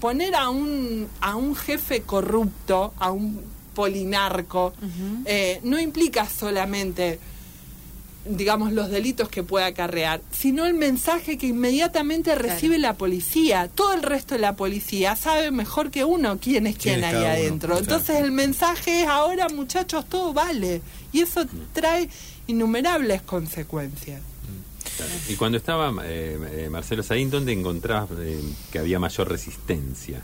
poner 0.00 0.34
a 0.34 0.48
un, 0.50 1.08
a 1.20 1.36
un 1.36 1.54
jefe 1.54 2.02
corrupto, 2.02 2.94
a 2.98 3.10
un 3.10 3.40
polinarco, 3.74 4.72
eh, 5.24 5.60
no 5.64 5.78
implica 5.80 6.28
solamente 6.28 7.18
digamos, 8.26 8.72
los 8.72 8.90
delitos 8.90 9.28
que 9.28 9.42
pueda 9.42 9.66
acarrear, 9.66 10.20
sino 10.30 10.64
el 10.64 10.74
mensaje 10.74 11.36
que 11.36 11.48
inmediatamente 11.48 12.34
recibe 12.34 12.78
la 12.78 12.94
policía. 12.94 13.68
Todo 13.68 13.92
el 13.92 14.02
resto 14.02 14.34
de 14.34 14.40
la 14.40 14.56
policía 14.56 15.14
sabe 15.14 15.50
mejor 15.50 15.90
que 15.90 16.04
uno 16.04 16.38
quién 16.40 16.66
es 16.66 16.76
quién, 16.76 17.04
ahí 17.04 17.24
adentro. 17.24 17.78
Entonces 17.78 18.16
el 18.16 18.32
mensaje 18.32 19.02
es 19.02 19.08
ahora 19.08 19.48
muchachos, 19.48 20.06
todo 20.08 20.32
vale. 20.32 20.80
Y 21.12 21.20
eso 21.20 21.44
trae 21.72 22.08
innumerables 22.46 23.22
consecuencias. 23.22 24.20
Y 25.28 25.34
cuando 25.36 25.58
estaba 25.58 25.92
eh, 26.04 26.38
eh, 26.52 26.68
Marcelo 26.70 27.02
Saín, 27.02 27.30
¿dónde 27.30 27.52
encontrabas 27.52 28.10
eh, 28.18 28.40
que 28.70 28.78
había 28.78 28.98
mayor 28.98 29.28
resistencia? 29.28 30.22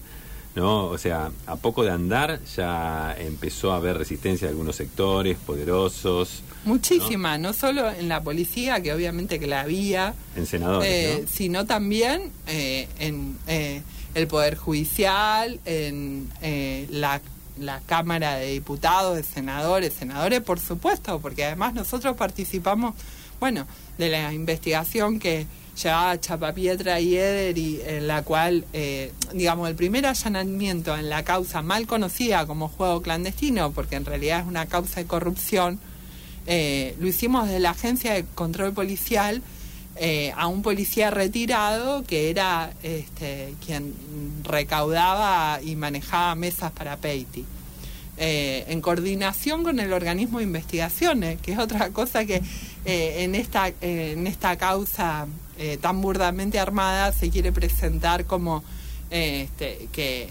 ¿No? 0.55 0.87
O 0.87 0.99
sea, 0.99 1.31
a 1.47 1.57
poco 1.57 1.85
de 1.85 1.91
andar 1.91 2.41
ya 2.57 3.15
empezó 3.17 3.73
a 3.73 3.77
haber 3.77 3.97
resistencia 3.97 4.49
de 4.49 4.51
algunos 4.51 4.75
sectores 4.77 5.39
poderosos. 5.39 6.43
Muchísima, 6.65 7.39
¿no? 7.39 7.53
solo 7.53 7.89
en 7.89 8.09
la 8.09 8.23
policía, 8.23 8.83
que 8.83 8.93
obviamente 8.93 9.39
que 9.39 9.47
la 9.47 9.61
había, 9.61 10.15
En 10.37 10.47
senadores, 10.47 10.89
eh, 10.91 11.19
¿no? 11.23 11.29
sino 11.29 11.67
también 11.67 12.33
en 12.49 13.39
eh, 13.47 13.83
el 14.15 14.27
Poder 14.27 14.57
Judicial, 14.57 15.61
en 15.65 16.29
eh, 16.43 16.87
la, 16.91 17.21
la 17.59 17.81
Cámara 17.81 18.37
de 18.37 18.53
Diputados, 18.53 19.17
de 19.17 19.23
senadores, 19.23 19.93
senadores, 19.93 20.41
por 20.41 20.59
supuesto, 20.59 21.21
porque 21.21 21.45
además 21.45 21.75
nosotros 21.75 22.17
participamos, 22.17 22.95
bueno, 23.41 23.67
de 23.99 24.11
la 24.11 24.33
investigación 24.33 25.19
que 25.19 25.47
llevaba 25.83 26.21
Chapapietra 26.21 27.01
y 27.01 27.17
Eder 27.17 27.57
y 27.57 27.81
en 27.85 28.07
la 28.07 28.23
cual, 28.23 28.67
eh, 28.73 29.13
digamos, 29.33 29.69
el 29.69 29.75
primer 29.75 30.07
allanamiento 30.07 30.97
en 30.97 31.09
la 31.09 31.25
causa 31.25 31.63
mal 31.63 31.87
conocida 31.87 32.47
como 32.47 32.69
juego 32.69 33.03
clandestino, 33.03 33.73
porque 33.73 33.97
en 33.97 34.05
realidad 34.05 34.41
es 34.41 34.47
una 34.47 34.67
causa 34.67 35.01
de 35.01 35.07
corrupción, 35.07 35.81
eh, 36.47 36.95
lo 36.99 37.07
hicimos 37.07 37.49
de 37.49 37.61
la 37.61 37.71
Agencia 37.71 38.15
de 38.15 38.25
Control 38.35 38.73
Policial 38.73 39.43
eh, 39.97 40.33
a 40.37 40.47
un 40.47 40.63
policía 40.63 41.11
retirado 41.11 42.05
que 42.05 42.31
era 42.31 42.73
este, 42.83 43.55
quien 43.65 43.95
recaudaba 44.45 45.61
y 45.63 45.77
manejaba 45.77 46.35
mesas 46.35 46.73
para 46.73 46.97
Peiti. 46.97 47.45
Eh, 48.23 48.67
en 48.69 48.83
coordinación 48.83 49.65
con 49.65 49.81
el 49.81 49.95
organismo 49.95 50.41
de 50.41 50.45
investigaciones, 50.45 51.41
que 51.41 51.53
es 51.53 51.59
otra 51.59 51.89
cosa 51.89 52.27
que 52.27 52.43
eh, 52.85 53.25
en, 53.25 53.35
esta, 53.35 53.69
eh, 53.69 54.13
en 54.13 54.27
esta 54.27 54.59
causa 54.59 55.27
tan 55.81 56.01
burdamente 56.01 56.59
armada 56.59 57.13
se 57.13 57.29
quiere 57.29 57.53
presentar 57.53 58.25
como 58.25 58.63
este, 59.11 59.89
que 59.93 60.29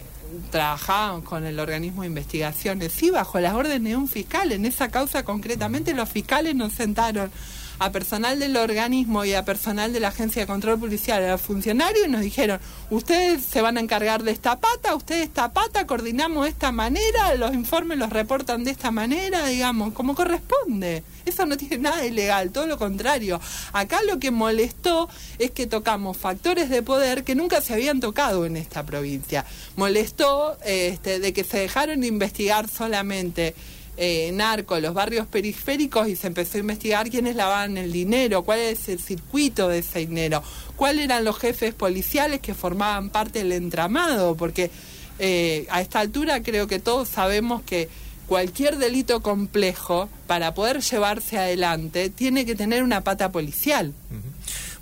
trabajaban 0.51 1.21
con 1.21 1.45
el 1.45 1.59
organismo 1.59 2.01
de 2.01 2.07
investigaciones, 2.07 2.91
sí, 2.91 3.09
bajo 3.09 3.39
las 3.39 3.53
órdenes 3.53 3.91
de 3.91 3.97
un 3.97 4.07
fiscal. 4.07 4.51
En 4.51 4.65
esa 4.65 4.89
causa 4.89 5.23
concretamente 5.23 5.93
los 5.93 6.09
fiscales 6.09 6.55
nos 6.55 6.73
sentaron 6.73 7.31
a 7.79 7.91
personal 7.91 8.39
del 8.39 8.57
organismo 8.57 9.23
y 9.23 9.33
a 9.33 9.45
personal 9.45 9.93
de 9.93 10.01
la 10.01 10.09
Agencia 10.09 10.41
de 10.41 10.47
Control 10.47 10.77
Policial, 10.77 11.27
a 11.29 11.37
funcionarios, 11.37 12.07
y 12.07 12.11
nos 12.11 12.21
dijeron, 12.21 12.59
ustedes 12.89 13.43
se 13.45 13.61
van 13.61 13.77
a 13.77 13.79
encargar 13.79 14.23
de 14.23 14.31
esta 14.31 14.59
pata, 14.59 14.95
ustedes 14.95 15.23
esta 15.23 15.53
pata, 15.53 15.87
coordinamos 15.87 16.43
de 16.43 16.49
esta 16.49 16.73
manera, 16.73 17.33
los 17.35 17.53
informes 17.53 17.97
los 17.97 18.09
reportan 18.09 18.65
de 18.65 18.71
esta 18.71 18.91
manera, 18.91 19.47
digamos, 19.47 19.93
como 19.93 20.13
corresponde. 20.13 21.03
Eso 21.25 21.45
no 21.45 21.55
tiene 21.55 21.77
nada 21.77 22.05
ilegal, 22.05 22.51
todo 22.51 22.67
lo 22.67 22.77
contrario. 22.77 23.39
Acá 23.71 23.99
lo 24.05 24.19
que 24.19 24.31
molestó 24.31 25.09
es 25.37 25.51
que 25.51 25.65
tocamos 25.65 26.17
factores 26.17 26.69
de 26.69 26.83
poder 26.83 27.23
que 27.23 27.35
nunca 27.35 27.61
se 27.61 27.73
habían 27.73 28.01
tocado 28.01 28.45
en 28.45 28.57
esta 28.57 28.83
provincia. 28.83 29.45
Molestó 29.77 30.57
este, 30.65 31.19
de 31.19 31.31
que 31.31 31.43
se 31.45 31.59
dejaron 31.59 32.01
de 32.01 32.07
investigar 32.07 32.67
solamente 32.67 33.55
eh, 34.01 34.31
narco, 34.31 34.79
los 34.79 34.93
barrios 34.93 35.27
periféricos 35.27 36.07
y 36.07 36.15
se 36.15 36.27
empezó 36.27 36.57
a 36.57 36.61
investigar 36.61 37.09
quiénes 37.09 37.35
lavaban 37.35 37.77
el 37.77 37.91
dinero, 37.91 38.43
cuál 38.43 38.59
es 38.59 38.87
el 38.87 38.97
circuito 38.97 39.67
de 39.67 39.79
ese 39.79 39.99
dinero, 39.99 40.41
cuáles 40.77 41.03
eran 41.03 41.25
los 41.25 41.37
jefes 41.37 41.73
policiales 41.73 42.39
que 42.39 42.53
formaban 42.53 43.09
parte 43.09 43.39
del 43.39 43.51
entramado, 43.51 44.35
porque 44.35 44.71
eh, 45.19 45.67
a 45.69 45.81
esta 45.81 45.99
altura 45.99 46.41
creo 46.41 46.65
que 46.65 46.79
todos 46.79 47.09
sabemos 47.09 47.61
que 47.63 47.89
cualquier 48.25 48.77
delito 48.77 49.21
complejo, 49.21 50.07
para 50.27 50.53
poder 50.53 50.79
llevarse 50.79 51.37
adelante, 51.37 52.09
tiene 52.09 52.45
que 52.45 52.55
tener 52.55 52.83
una 52.83 53.01
pata 53.01 53.33
policial. 53.33 53.93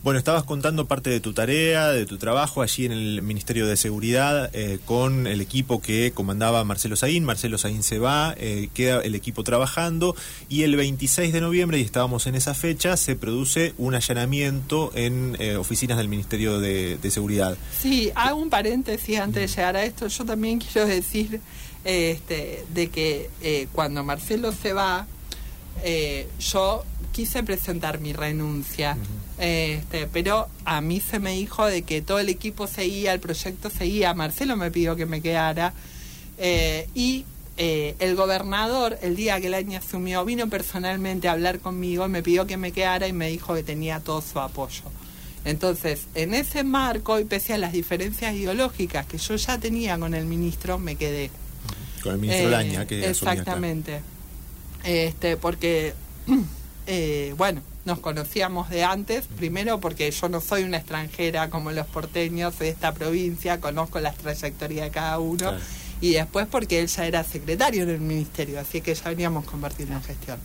Bueno, 0.07 0.19
estabas 0.19 0.45
contando 0.45 0.85
parte 0.85 1.09
de 1.09 1.19
tu 1.19 1.33
tarea, 1.33 1.89
de 1.89 2.05
tu 2.05 2.17
trabajo 2.17 2.61
allí 2.61 2.85
en 2.85 2.93
el 2.93 3.21
Ministerio 3.21 3.67
de 3.67 3.75
Seguridad 3.75 4.49
eh, 4.53 4.79
con 4.85 5.27
el 5.27 5.41
equipo 5.41 5.81
que 5.81 6.13
comandaba 6.13 6.63
Marcelo 6.63 6.95
Saín. 6.95 7.25
Marcelo 7.25 7.57
Saín 7.57 7.83
se 7.83 7.99
va, 7.99 8.33
eh, 8.37 8.69
queda 8.73 9.01
el 9.01 9.15
equipo 9.15 9.43
trabajando 9.43 10.15
y 10.47 10.63
el 10.63 10.77
26 10.77 11.33
de 11.33 11.41
noviembre, 11.41 11.79
y 11.79 11.81
estábamos 11.81 12.25
en 12.25 12.35
esa 12.35 12.53
fecha, 12.53 12.95
se 12.95 13.17
produce 13.17 13.73
un 13.77 13.95
allanamiento 13.95 14.93
en 14.95 15.35
eh, 15.39 15.57
oficinas 15.57 15.97
del 15.97 16.07
Ministerio 16.07 16.61
de, 16.61 16.97
de 16.97 17.11
Seguridad. 17.11 17.57
Sí, 17.77 18.09
hago 18.15 18.39
un 18.39 18.49
paréntesis 18.49 19.19
antes 19.19 19.41
de 19.41 19.47
llegar 19.57 19.75
a 19.75 19.83
esto. 19.83 20.07
Yo 20.07 20.23
también 20.23 20.59
quiero 20.59 20.87
decir 20.87 21.41
este, 21.83 22.63
de 22.73 22.89
que 22.89 23.67
cuando 23.73 24.05
Marcelo 24.05 24.53
se 24.53 24.71
va, 24.71 25.05
yo 26.39 26.85
quise 27.11 27.43
presentar 27.43 27.99
mi 27.99 28.13
renuncia, 28.13 28.95
este, 29.37 30.07
pero 30.07 30.47
a 30.65 30.81
mí 30.81 30.99
se 30.99 31.19
me 31.19 31.33
dijo 31.33 31.65
de 31.65 31.83
que 31.83 32.01
todo 32.01 32.19
el 32.19 32.29
equipo 32.29 32.67
seguía, 32.67 33.13
el 33.13 33.19
proyecto 33.19 33.69
seguía, 33.69 34.13
Marcelo 34.13 34.55
me 34.55 34.71
pidió 34.71 34.95
que 34.95 35.05
me 35.05 35.21
quedara 35.21 35.73
eh, 36.37 36.87
y 36.95 37.25
eh, 37.57 37.95
el 37.99 38.15
gobernador, 38.15 38.99
el 39.01 39.15
día 39.15 39.41
que 39.41 39.47
el 39.47 39.55
año 39.55 39.79
asumió, 39.79 40.23
vino 40.25 40.47
personalmente 40.47 41.27
a 41.27 41.31
hablar 41.31 41.59
conmigo, 41.59 42.07
me 42.07 42.21
pidió 42.21 42.45
que 42.45 42.57
me 42.57 42.71
quedara 42.71 43.07
y 43.07 43.13
me 43.13 43.29
dijo 43.29 43.55
que 43.55 43.63
tenía 43.63 43.99
todo 43.99 44.21
su 44.21 44.39
apoyo. 44.39 44.83
Entonces, 45.43 46.07
en 46.13 46.33
ese 46.33 46.63
marco, 46.63 47.19
y 47.19 47.25
pese 47.25 47.53
a 47.53 47.57
las 47.57 47.71
diferencias 47.71 48.35
ideológicas 48.35 49.05
que 49.05 49.17
yo 49.17 49.35
ya 49.37 49.57
tenía 49.57 49.97
con 49.97 50.13
el 50.13 50.25
ministro, 50.25 50.77
me 50.77 50.95
quedé. 50.95 51.31
Con 52.03 52.13
el 52.13 52.17
ministro 52.19 52.47
Eh, 52.47 52.51
Laña, 52.51 52.85
que. 52.85 53.09
Exactamente. 53.09 54.01
Este, 54.83 55.37
porque, 55.37 55.93
eh, 56.87 57.33
bueno, 57.37 57.61
nos 57.87 57.99
conocíamos 57.99 58.69
de 58.69 58.83
antes, 58.83 59.25
primero 59.37 59.79
porque 59.79 60.11
yo 60.11 60.29
no 60.29 60.41
soy 60.41 60.63
una 60.63 60.77
extranjera 60.77 61.49
como 61.49 61.71
los 61.71 61.87
porteños 61.87 62.59
de 62.59 62.69
esta 62.69 62.93
provincia, 62.93 63.59
conozco 63.59 63.99
las 63.99 64.15
trayectorias 64.17 64.85
de 64.87 64.91
cada 64.91 65.17
uno, 65.19 65.37
Claro. 65.37 65.57
y 66.01 66.11
después 66.13 66.45
porque 66.51 66.79
él 66.79 66.87
ya 66.87 67.07
era 67.07 67.23
secretario 67.23 67.83
en 67.83 67.89
el 67.89 68.01
ministerio, 68.01 68.59
así 68.59 68.81
que 68.81 68.93
ya 68.93 69.09
veníamos 69.09 69.45
compartiendo 69.45 69.95
en 69.95 70.03
gestión. 70.03 70.37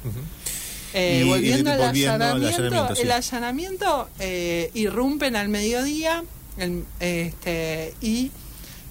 Eh, 0.94 1.22
Y- 1.22 1.26
y 1.26 1.28
volviendo, 1.28 1.72
al, 1.72 1.78
volviendo 1.78 2.12
al 2.14 2.22
allanamiento, 2.22 2.56
allanamiento, 2.62 2.94
sí. 2.96 3.02
el 3.02 3.10
allanamiento 3.12 4.08
eh, 4.20 4.70
irrumpen 4.74 5.36
al 5.36 5.48
mediodía 5.48 6.22
el- 6.58 6.84
este, 7.00 7.94
y 8.00 8.30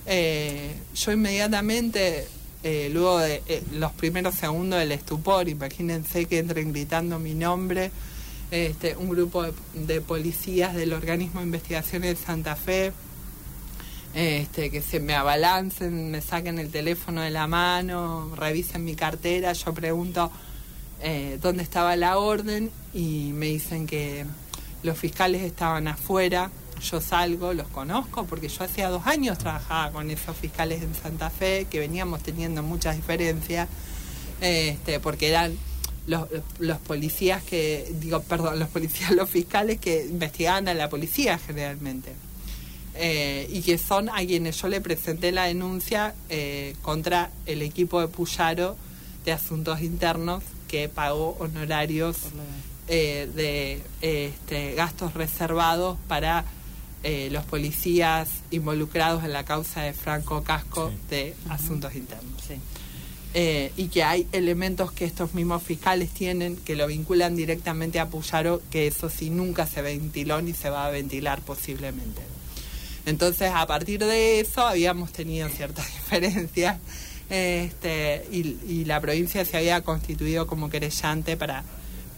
eh, 0.07 0.73
yo 0.95 1.11
inmediatamente, 1.11 2.27
eh, 2.63 2.89
luego 2.91 3.19
de 3.19 3.43
eh, 3.47 3.63
los 3.73 3.91
primeros 3.93 4.35
segundos 4.35 4.79
del 4.79 4.91
estupor, 4.91 5.47
imagínense 5.47 6.25
que 6.25 6.39
entren 6.39 6.73
gritando 6.73 7.17
mi 7.19 7.33
nombre, 7.33 7.91
este, 8.51 8.97
un 8.97 9.09
grupo 9.09 9.45
de, 9.73 10.01
policías 10.01 10.75
del 10.75 10.91
organismo 10.93 11.39
de 11.39 11.45
investigaciones 11.45 12.19
de 12.19 12.25
Santa 12.25 12.55
Fe, 12.57 12.91
este, 14.13 14.69
que 14.69 14.81
se 14.81 14.99
me 14.99 15.15
abalancen, 15.15 16.11
me 16.11 16.19
saquen 16.19 16.59
el 16.59 16.69
teléfono 16.69 17.21
de 17.21 17.29
la 17.29 17.47
mano, 17.47 18.29
revisen 18.35 18.83
mi 18.83 18.95
cartera, 18.95 19.53
yo 19.53 19.73
pregunto 19.73 20.29
eh, 21.01 21.39
dónde 21.41 21.63
estaba 21.63 21.95
la 21.95 22.17
orden 22.17 22.71
y 22.93 23.31
me 23.33 23.45
dicen 23.45 23.87
que 23.87 24.25
los 24.83 24.97
fiscales 24.97 25.43
estaban 25.43 25.87
afuera, 25.87 26.51
yo 26.81 26.99
salgo, 26.99 27.53
los 27.53 27.67
conozco 27.67 28.25
porque 28.25 28.49
yo 28.49 28.65
hacía 28.65 28.89
dos 28.89 29.07
años 29.07 29.37
trabajaba 29.37 29.91
con 29.91 30.11
esos 30.11 30.35
fiscales 30.35 30.81
en 30.81 30.93
Santa 30.93 31.29
Fe, 31.29 31.67
que 31.69 31.79
veníamos 31.79 32.21
teniendo 32.21 32.63
muchas 32.63 32.97
diferencias, 32.97 33.69
este, 34.41 34.99
porque 34.99 35.29
eran 35.29 35.57
los, 36.07 36.27
los 36.59 36.77
policías 36.79 37.43
que, 37.43 37.91
digo, 37.99 38.21
perdón, 38.23 38.59
los 38.59 38.69
policías, 38.69 39.11
los 39.15 39.29
fiscales 39.29 39.79
que 39.79 40.05
investigaban 40.05 40.67
a 40.67 40.73
la 40.73 40.89
policía 40.89 41.37
generalmente 41.37 42.13
eh, 42.95 43.47
y 43.51 43.61
que 43.61 43.77
son 43.77 44.09
a 44.09 44.17
quienes 44.17 44.61
yo 44.61 44.67
le 44.67 44.81
presenté 44.81 45.31
la 45.31 45.45
denuncia 45.45 46.13
eh, 46.29 46.75
contra 46.81 47.31
el 47.45 47.61
equipo 47.61 48.01
de 48.01 48.07
Puyaro 48.07 48.75
de 49.25 49.31
Asuntos 49.31 49.81
Internos 49.81 50.43
que 50.67 50.89
pagó 50.89 51.37
honorarios 51.39 52.17
eh, 52.87 53.29
de 53.35 53.81
este, 54.01 54.73
gastos 54.73 55.13
reservados 55.13 55.97
para 56.07 56.43
eh, 57.03 57.29
los 57.31 57.43
policías 57.45 58.29
involucrados 58.51 59.23
en 59.23 59.33
la 59.33 59.43
causa 59.45 59.81
de 59.83 59.93
Franco 59.93 60.43
Casco 60.43 60.89
Sí. 60.89 60.97
de 61.09 61.35
Asuntos 61.49 61.95
Internos. 61.95 62.41
Sí. 62.47 62.55
Eh, 63.33 63.71
y 63.77 63.87
que 63.87 64.03
hay 64.03 64.27
elementos 64.33 64.91
que 64.91 65.05
estos 65.05 65.33
mismos 65.33 65.63
fiscales 65.63 66.09
tienen 66.09 66.57
que 66.57 66.75
lo 66.75 66.85
vinculan 66.87 67.35
directamente 67.35 68.01
a 68.01 68.09
Puyaro, 68.09 68.61
que 68.69 68.87
eso 68.87 69.09
sí 69.09 69.29
nunca 69.29 69.65
se 69.67 69.81
ventiló 69.81 70.41
ni 70.41 70.51
se 70.51 70.69
va 70.69 70.85
a 70.85 70.89
ventilar 70.89 71.39
posiblemente. 71.41 72.21
Entonces, 73.05 73.51
a 73.53 73.65
partir 73.67 74.03
de 74.03 74.41
eso, 74.41 74.67
habíamos 74.67 75.13
tenido 75.13 75.47
ciertas 75.49 75.87
diferencias 75.93 76.77
este, 77.29 78.27
y, 78.31 78.83
la 78.83 78.99
provincia 78.99 79.45
se 79.45 79.55
había 79.55 79.81
constituido 79.81 80.47
como 80.47 80.69
querellante 80.69 81.37
para, 81.37 81.63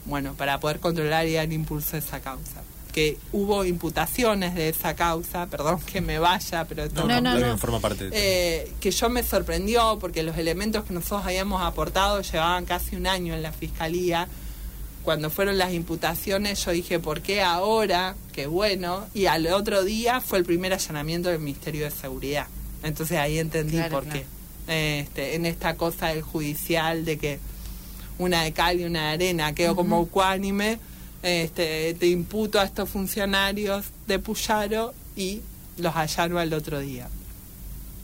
bueno, 0.06 0.34
para 0.34 0.60
poder 0.60 0.80
controlar 0.80 1.28
y 1.28 1.34
dar 1.34 1.54
impulso 1.54 1.96
a 1.96 2.00
esa 2.00 2.20
causa. 2.20 2.64
Que 2.94 3.18
hubo 3.32 3.66
imputaciones 3.66 4.54
de 4.56 4.70
esa 4.70 4.96
causa, 4.96 5.48
perdón 5.48 5.82
que 5.82 6.00
me 6.00 6.20
vaya, 6.20 6.64
pero 6.66 6.84
esto 6.84 7.02
No, 7.08 7.20
No, 7.20 7.38
no, 7.38 7.40
no, 7.40 7.58
forma 7.58 7.80
parte 7.80 8.10
de 8.10 8.12
eh, 8.14 8.72
que 8.80 8.92
yo 8.92 9.10
me 9.10 9.24
sorprendió 9.24 9.98
porque 10.00 10.24
los 10.24 10.38
elementos 10.38 10.86
que 10.86 10.94
nosotros 10.94 11.26
habíamos 11.26 11.62
aportado 11.64 12.22
llevaban 12.22 12.66
casi 12.66 12.96
un 12.96 13.08
año 13.08 13.34
en 13.34 13.42
la 13.42 13.52
fiscalía 13.52 14.28
cuando 15.04 15.30
fueron 15.30 15.58
las 15.58 15.74
imputaciones 15.74 16.64
yo 16.64 16.72
dije, 16.72 17.00
¿por 17.00 17.22
qué 17.22 17.42
ahora? 17.42 18.16
Qué 18.32 18.48
bueno. 18.48 19.06
Y 19.14 19.26
al 19.26 19.48
otro 19.48 19.84
día 19.84 20.22
fue 20.22 20.38
el 20.38 20.46
primer 20.46 20.72
allanamiento 20.74 21.30
del 21.30 21.40
Ministerio 21.40 21.84
de 21.86 21.92
Seguridad. 21.92 22.48
Entonces 22.84 23.18
ahí 23.18 23.38
entendí 23.40 23.74
Claro, 23.78 23.92
por 23.92 24.04
claro. 24.06 24.22
qué. 24.68 25.00
Este, 25.02 25.36
en 25.36 25.46
esta 25.46 25.76
cosa 25.76 26.08
del 26.08 26.22
judicial 26.22 27.04
de 27.04 27.18
que 27.18 27.40
una 28.18 28.44
de 28.44 28.54
cal 28.54 28.80
y 28.80 28.86
una 28.86 29.08
de 29.08 29.14
arena, 29.16 29.54
quedo 29.54 29.76
como 29.76 30.04
ecuánime, 30.04 30.80
este, 31.24 31.96
te 31.96 32.08
imputo 32.08 32.60
a 32.60 32.64
estos 32.64 32.90
funcionarios 32.90 33.86
de 34.08 34.20
Puyaro 34.20 34.94
y 35.16 35.42
los 35.78 35.96
allano 35.96 36.38
al 36.38 36.54
otro 36.54 36.80
día. 36.80 37.08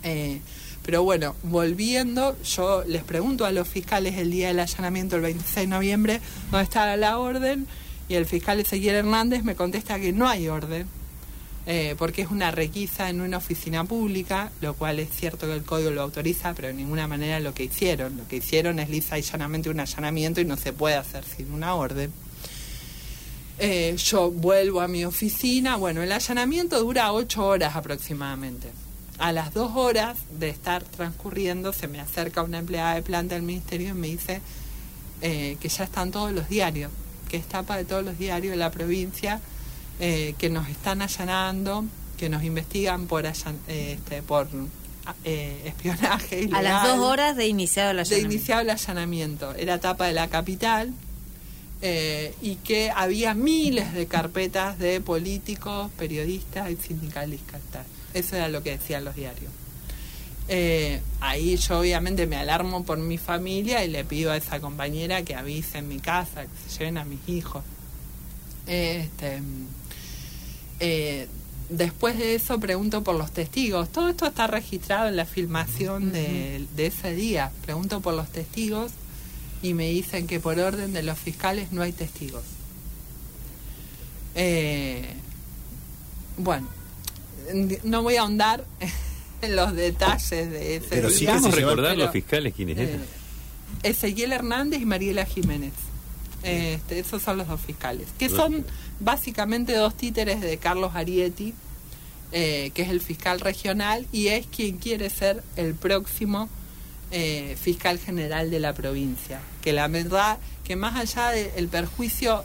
Eh, 0.03 0.39
pero 0.83 1.03
bueno, 1.03 1.35
volviendo, 1.43 2.35
yo 2.43 2.83
les 2.88 3.03
pregunto 3.03 3.45
a 3.45 3.51
los 3.51 3.67
fiscales 3.67 4.17
el 4.17 4.31
día 4.31 4.47
del 4.47 4.59
allanamiento, 4.59 5.17
el 5.17 5.21
26 5.21 5.55
de 5.55 5.67
noviembre, 5.67 6.21
dónde 6.49 6.63
está 6.63 6.95
la 6.97 7.19
orden, 7.19 7.67
y 8.07 8.15
el 8.15 8.25
fiscal 8.25 8.59
Ezequiel 8.59 8.95
Hernández 8.95 9.43
me 9.43 9.53
contesta 9.53 9.99
que 9.99 10.13
no 10.13 10.27
hay 10.27 10.47
orden, 10.47 10.88
eh, 11.67 11.93
porque 11.99 12.23
es 12.23 12.31
una 12.31 12.49
requisa 12.49 13.09
en 13.09 13.21
una 13.21 13.38
oficina 13.38 13.83
pública, 13.83 14.51
lo 14.61 14.73
cual 14.73 14.99
es 14.99 15.09
cierto 15.11 15.45
que 15.45 15.53
el 15.53 15.63
código 15.63 15.91
lo 15.91 16.01
autoriza, 16.01 16.53
pero 16.55 16.69
de 16.69 16.73
ninguna 16.73 17.07
manera 17.07 17.39
lo 17.39 17.53
que 17.53 17.65
hicieron. 17.65 18.17
Lo 18.17 18.27
que 18.27 18.38
hicieron 18.38 18.79
es 18.79 18.89
lisa 18.89 19.19
y 19.19 19.21
llanamente 19.21 19.69
un 19.69 19.79
allanamiento 19.79 20.41
y 20.41 20.45
no 20.45 20.57
se 20.57 20.73
puede 20.73 20.95
hacer 20.95 21.23
sin 21.23 21.51
una 21.51 21.75
orden. 21.75 22.11
Eh, 23.59 23.95
yo 23.97 24.31
vuelvo 24.31 24.79
a 24.81 24.87
mi 24.87 25.03
oficina. 25.05 25.75
Bueno, 25.75 26.01
el 26.01 26.11
allanamiento 26.11 26.79
dura 26.79 27.11
ocho 27.11 27.45
horas 27.45 27.75
aproximadamente. 27.75 28.69
A 29.17 29.33
las 29.33 29.53
dos 29.53 29.71
horas 29.75 30.17
de 30.39 30.47
estar 30.49 30.81
transcurriendo, 30.83 31.73
se 31.73 31.87
me 31.89 31.99
acerca 31.99 32.41
una 32.41 32.59
empleada 32.59 32.95
de 32.95 33.01
planta 33.01 33.35
del 33.35 33.43
ministerio 33.43 33.89
y 33.89 33.93
me 33.93 34.07
dice 34.07 34.39
eh, 35.21 35.57
que 35.59 35.67
ya 35.67 35.83
están 35.83 36.11
todos 36.11 36.31
los 36.31 36.47
diarios, 36.47 36.89
que 37.27 37.35
es 37.35 37.45
tapa 37.45 37.75
de 37.75 37.83
todos 37.83 38.03
los 38.03 38.17
diarios 38.17 38.51
de 38.51 38.57
la 38.57 38.71
provincia, 38.71 39.41
eh, 39.99 40.35
que 40.37 40.49
nos 40.49 40.69
están 40.69 41.01
allanando, 41.01 41.83
que 42.17 42.29
nos 42.29 42.43
investigan 42.45 43.07
por, 43.07 43.25
allan- 43.25 43.59
eh, 43.67 43.97
este, 43.97 44.21
por 44.21 44.47
eh, 45.25 45.63
espionaje. 45.65 46.37
A 46.37 46.39
Ilegal 46.39 46.63
las 46.63 46.87
dos 46.87 46.99
horas 46.99 47.35
de 47.35 47.47
iniciado 47.47 47.91
la 47.91 48.03
de 48.03 48.19
iniciado 48.21 48.61
el 48.61 48.69
allanamiento. 48.69 49.53
Era 49.55 49.75
etapa 49.75 50.05
de 50.07 50.13
la 50.13 50.29
capital 50.29 50.93
eh, 51.81 52.33
y 52.41 52.55
que 52.55 52.91
había 52.93 53.33
miles 53.33 53.93
de 53.93 54.05
carpetas 54.05 54.77
de 54.79 55.00
políticos, 55.00 55.89
periodistas 55.98 56.69
y 56.71 56.75
sindicalistas. 56.75 57.86
Eso 58.13 58.36
era 58.36 58.50
lo 58.50 58.62
que 58.63 58.71
decían 58.71 59.05
los 59.05 59.15
diarios. 59.15 59.51
Eh, 60.50 61.00
ahí 61.21 61.55
yo 61.55 61.79
obviamente 61.79 62.25
me 62.27 62.36
alarmo 62.36 62.83
por 62.83 62.98
mi 62.98 63.17
familia 63.17 63.86
y 63.86 63.88
le 63.88 64.03
pido 64.03 64.31
a 64.31 64.38
esa 64.38 64.59
compañera 64.59 65.24
que 65.24 65.36
avise 65.36 65.77
en 65.77 65.88
mi 65.88 66.00
casa, 66.00 66.43
que 66.43 66.69
se 66.69 66.79
lleven 66.79 66.98
a 66.98 67.05
mis 67.05 67.19
hijos. 67.29 67.63
Este, 68.67 69.41
eh, 70.81 71.27
después 71.69 72.17
de 72.17 72.36
eso 72.36 72.59
pregunto 72.59 73.03
por 73.03 73.15
los 73.15 73.31
testigos. 73.31 73.89
Todo 73.89 74.09
esto 74.09 74.25
está 74.25 74.48
registrado 74.48 75.07
en 75.07 75.15
la 75.15 75.25
filmación 75.25 76.12
de, 76.12 76.65
de 76.75 76.88
ese 76.88 77.13
día. 77.13 77.51
Pregunto 77.63 78.01
por 78.01 78.15
los 78.15 78.27
testigos 78.29 78.91
y 79.61 79.73
me 79.73 79.89
dicen 79.89 80.27
que 80.27 80.39
por 80.39 80.59
orden 80.59 80.93
de 80.93 81.03
los 81.03 81.17
fiscales 81.19 81.71
no 81.71 81.81
hay 81.81 81.91
testigos. 81.91 82.43
Eh, 84.35 85.05
bueno, 86.37 86.67
no 87.83 88.03
voy 88.03 88.15
a 88.15 88.21
ahondar 88.21 88.63
en 89.41 89.55
los 89.55 89.75
detalles 89.75 90.49
de 90.49 90.77
ese 90.77 90.87
Pero 90.89 91.09
sí 91.09 91.19
que 91.19 91.25
se 91.25 91.31
Vamos 91.31 91.45
a 91.45 91.49
lleva- 91.49 91.59
recordar 91.71 91.91
pero- 91.93 92.03
los 92.05 92.13
fiscales 92.13 92.53
quiénes 92.55 92.77
eh, 92.77 92.83
eran. 92.83 93.05
Ezequiel 93.83 94.31
Hernández 94.33 94.81
y 94.81 94.85
Mariela 94.85 95.25
Jiménez. 95.25 95.73
Este, 96.41 96.99
esos 96.99 97.21
son 97.21 97.37
los 97.37 97.49
dos 97.49 97.59
fiscales, 97.59 98.07
que 98.17 98.29
son 98.29 98.65
básicamente 99.01 99.73
dos 99.75 99.95
títeres 99.95 100.39
de 100.39 100.57
Carlos 100.57 100.91
Arietti, 100.95 101.53
eh, 102.31 102.71
que 102.73 102.83
es 102.83 102.89
el 102.89 103.01
fiscal 103.01 103.41
regional 103.41 104.07
y 104.13 104.27
es 104.27 104.48
quien 104.48 104.77
quiere 104.77 105.09
ser 105.09 105.43
el 105.57 105.75
próximo 105.75 106.48
eh, 107.11 107.57
fiscal 107.59 108.00
general 108.00 108.51
de 108.51 108.59
la 108.59 108.74
provincia. 108.74 109.39
Que 109.61 109.74
la 109.74 109.87
verdad, 109.87 110.37
que 110.63 110.75
más 110.75 110.95
allá 110.95 111.31
del 111.31 111.67
perjuicio 111.67 112.43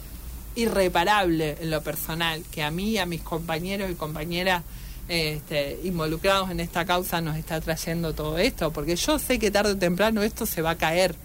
irreparable 0.55 1.57
en 1.59 1.69
lo 1.69 1.81
personal, 1.81 2.43
que 2.51 2.63
a 2.63 2.71
mí 2.71 2.91
y 2.91 2.97
a 2.97 3.05
mis 3.05 3.21
compañeros 3.21 3.91
y 3.91 3.95
compañeras 3.95 4.63
este, 5.07 5.79
involucrados 5.83 6.49
en 6.49 6.59
esta 6.59 6.85
causa 6.85 7.21
nos 7.21 7.37
está 7.37 7.61
trayendo 7.61 8.13
todo 8.13 8.37
esto, 8.37 8.71
porque 8.71 8.95
yo 8.95 9.19
sé 9.19 9.37
que 9.37 9.51
tarde 9.51 9.73
o 9.73 9.77
temprano 9.77 10.23
esto 10.23 10.45
se 10.45 10.61
va 10.61 10.71
a 10.71 10.77
caer. 10.77 11.15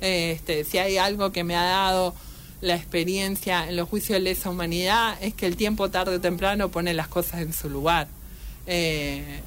Este, 0.00 0.64
si 0.64 0.78
hay 0.78 0.96
algo 0.96 1.30
que 1.30 1.44
me 1.44 1.56
ha 1.56 1.64
dado 1.64 2.14
la 2.60 2.74
experiencia 2.74 3.68
en 3.68 3.76
los 3.76 3.88
juicios 3.88 4.16
de 4.16 4.20
lesa 4.20 4.50
humanidad 4.50 5.16
es 5.22 5.34
que 5.34 5.46
el 5.46 5.56
tiempo 5.56 5.90
tarde 5.90 6.16
o 6.16 6.20
temprano 6.20 6.70
pone 6.70 6.92
las 6.94 7.08
cosas 7.08 7.40
en 7.40 7.52
su 7.52 7.70
lugar. 7.70 8.08
Eh, 8.66 9.40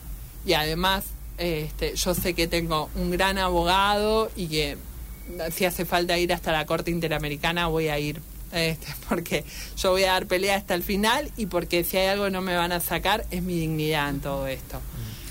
y 0.45 0.53
además, 0.53 1.03
este, 1.37 1.95
yo 1.95 2.13
sé 2.13 2.33
que 2.33 2.47
tengo 2.47 2.89
un 2.95 3.11
gran 3.11 3.37
abogado 3.37 4.31
y 4.35 4.47
que 4.47 4.77
si 5.51 5.65
hace 5.65 5.85
falta 5.85 6.17
ir 6.17 6.33
hasta 6.33 6.51
la 6.51 6.65
Corte 6.65 6.91
Interamericana 6.91 7.67
voy 7.67 7.87
a 7.87 7.99
ir. 7.99 8.21
Este, 8.51 8.87
porque 9.09 9.43
yo 9.77 9.91
voy 9.91 10.03
a 10.03 10.13
dar 10.13 10.27
pelea 10.27 10.55
hasta 10.55 10.75
el 10.75 10.83
final 10.83 11.31
y 11.37 11.47
porque 11.47 11.83
si 11.83 11.97
hay 11.97 12.07
algo 12.07 12.25
que 12.25 12.31
no 12.31 12.41
me 12.41 12.55
van 12.55 12.71
a 12.71 12.79
sacar 12.79 13.25
es 13.31 13.41
mi 13.41 13.59
dignidad 13.59 14.09
en 14.09 14.19
todo 14.19 14.47
esto. 14.47 14.79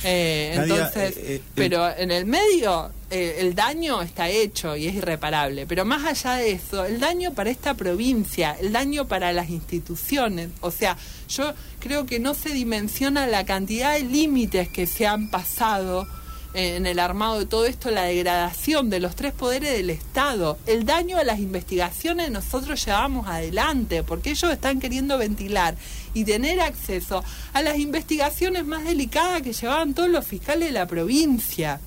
Eh, 0.04 0.54
entonces, 0.56 1.16
eh, 1.16 1.24
eh, 1.36 1.42
pero 1.54 1.88
en 1.96 2.10
el 2.10 2.26
medio 2.26 2.90
eh, 3.10 3.36
el 3.40 3.54
daño 3.54 4.00
está 4.00 4.28
hecho 4.30 4.74
y 4.74 4.86
es 4.86 4.94
irreparable. 4.94 5.66
Pero 5.66 5.84
más 5.84 6.04
allá 6.04 6.36
de 6.36 6.52
eso, 6.52 6.86
el 6.86 6.98
daño 6.98 7.34
para 7.34 7.50
esta 7.50 7.74
provincia, 7.74 8.56
el 8.58 8.72
daño 8.72 9.06
para 9.06 9.32
las 9.34 9.50
instituciones, 9.50 10.48
o 10.60 10.70
sea, 10.70 10.96
yo 11.28 11.52
creo 11.78 12.06
que 12.06 12.18
no 12.18 12.32
se 12.32 12.50
dimensiona 12.50 13.26
la 13.26 13.44
cantidad 13.44 13.92
de 13.92 14.04
límites 14.04 14.68
que 14.68 14.86
se 14.86 15.06
han 15.06 15.28
pasado 15.28 16.06
en 16.54 16.86
el 16.86 16.98
armado 16.98 17.38
de 17.38 17.46
todo 17.46 17.64
esto, 17.64 17.90
la 17.90 18.04
degradación 18.04 18.90
de 18.90 19.00
los 19.00 19.16
tres 19.16 19.32
poderes 19.32 19.72
del 19.72 19.90
Estado, 19.90 20.58
el 20.66 20.84
daño 20.84 21.16
a 21.18 21.24
las 21.24 21.38
investigaciones 21.38 22.30
nosotros 22.30 22.84
llevamos 22.84 23.26
adelante, 23.26 24.02
porque 24.02 24.30
ellos 24.30 24.50
están 24.52 24.78
queriendo 24.78 25.16
ventilar 25.18 25.76
y 26.14 26.24
tener 26.24 26.60
acceso 26.60 27.24
a 27.52 27.62
las 27.62 27.78
investigaciones 27.78 28.66
más 28.66 28.84
delicadas 28.84 29.42
que 29.42 29.52
llevaban 29.52 29.94
todos 29.94 30.10
los 30.10 30.26
fiscales 30.26 30.68
de 30.68 30.72
la 30.72 30.86
provincia. 30.86 31.80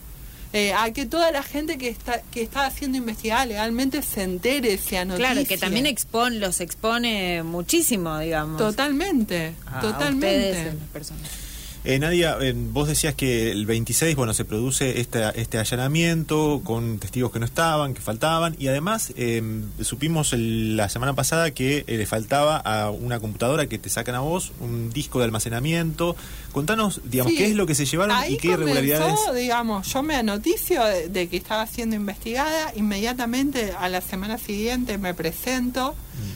Eh, 0.54 0.74
a 0.74 0.90
que 0.94 1.06
toda 1.06 1.32
la 1.32 1.44
gente 1.44 1.78
que 1.78 1.90
está 1.90 2.22
que 2.32 2.42
está 2.42 2.72
siendo 2.72 2.98
investigada 2.98 3.46
legalmente 3.46 4.02
se 4.02 4.24
entere, 4.24 4.78
se 4.78 4.98
anoticie. 4.98 5.34
Claro, 5.34 5.46
que 5.46 5.58
también 5.58 5.86
expone, 5.86 6.38
los 6.38 6.62
expone 6.62 7.44
muchísimo, 7.44 8.18
digamos. 8.20 8.58
Totalmente, 8.58 9.54
totalmente. 9.82 10.52
ustedes, 10.52 10.76
las 10.76 10.90
personas. 10.94 11.45
Eh, 11.88 12.00
Nadia, 12.00 12.36
eh, 12.42 12.54
vos 12.56 12.88
decías 12.88 13.14
que 13.14 13.52
el 13.52 13.68
26, 13.68 14.16
bueno, 14.16 14.34
se 14.34 14.44
produce 14.44 15.00
este, 15.00 15.22
este 15.40 15.60
allanamiento 15.60 16.62
con 16.64 16.98
testigos 16.98 17.32
que 17.32 17.38
no 17.38 17.46
estaban, 17.46 17.94
que 17.94 18.02
faltaban, 18.02 18.56
y 18.58 18.70
además 18.70 19.14
eh, 19.18 19.44
supimos 19.82 20.34
el- 20.34 20.78
la 20.78 20.90
semana 20.90 21.14
pasada 21.14 21.52
que 21.52 21.84
eh, 21.86 21.98
le 21.98 22.06
faltaba 22.08 22.58
a 22.58 22.90
una 22.90 23.20
computadora 23.20 23.68
que 23.68 23.78
te 23.78 23.90
sacan 23.90 24.16
a 24.16 24.22
vos 24.22 24.52
un 24.62 24.90
disco 24.90 25.20
de 25.20 25.26
almacenamiento. 25.26 26.16
Contanos, 26.52 27.02
digamos, 27.06 27.34
Sí. 27.34 27.38
qué 27.38 27.46
es 27.48 27.56
lo 27.56 27.68
que 27.68 27.76
se 27.76 27.86
llevaron 27.86 28.18
y 28.30 28.38
qué 28.38 28.48
irregularidades. 28.48 29.14
comenzó, 29.14 29.34
digamos, 29.34 29.88
yo 29.94 30.02
me 30.02 30.16
anoticio 30.16 30.84
de, 30.86 31.08
de 31.10 31.30
que 31.30 31.38
estaba 31.38 31.68
siendo 31.68 31.96
investigada, 31.96 32.74
inmediatamente 32.76 33.74
a 33.78 33.90
la 33.90 34.02
semana 34.02 34.40
siguiente 34.40 34.98
me 34.98 35.14
presento. 35.14 35.96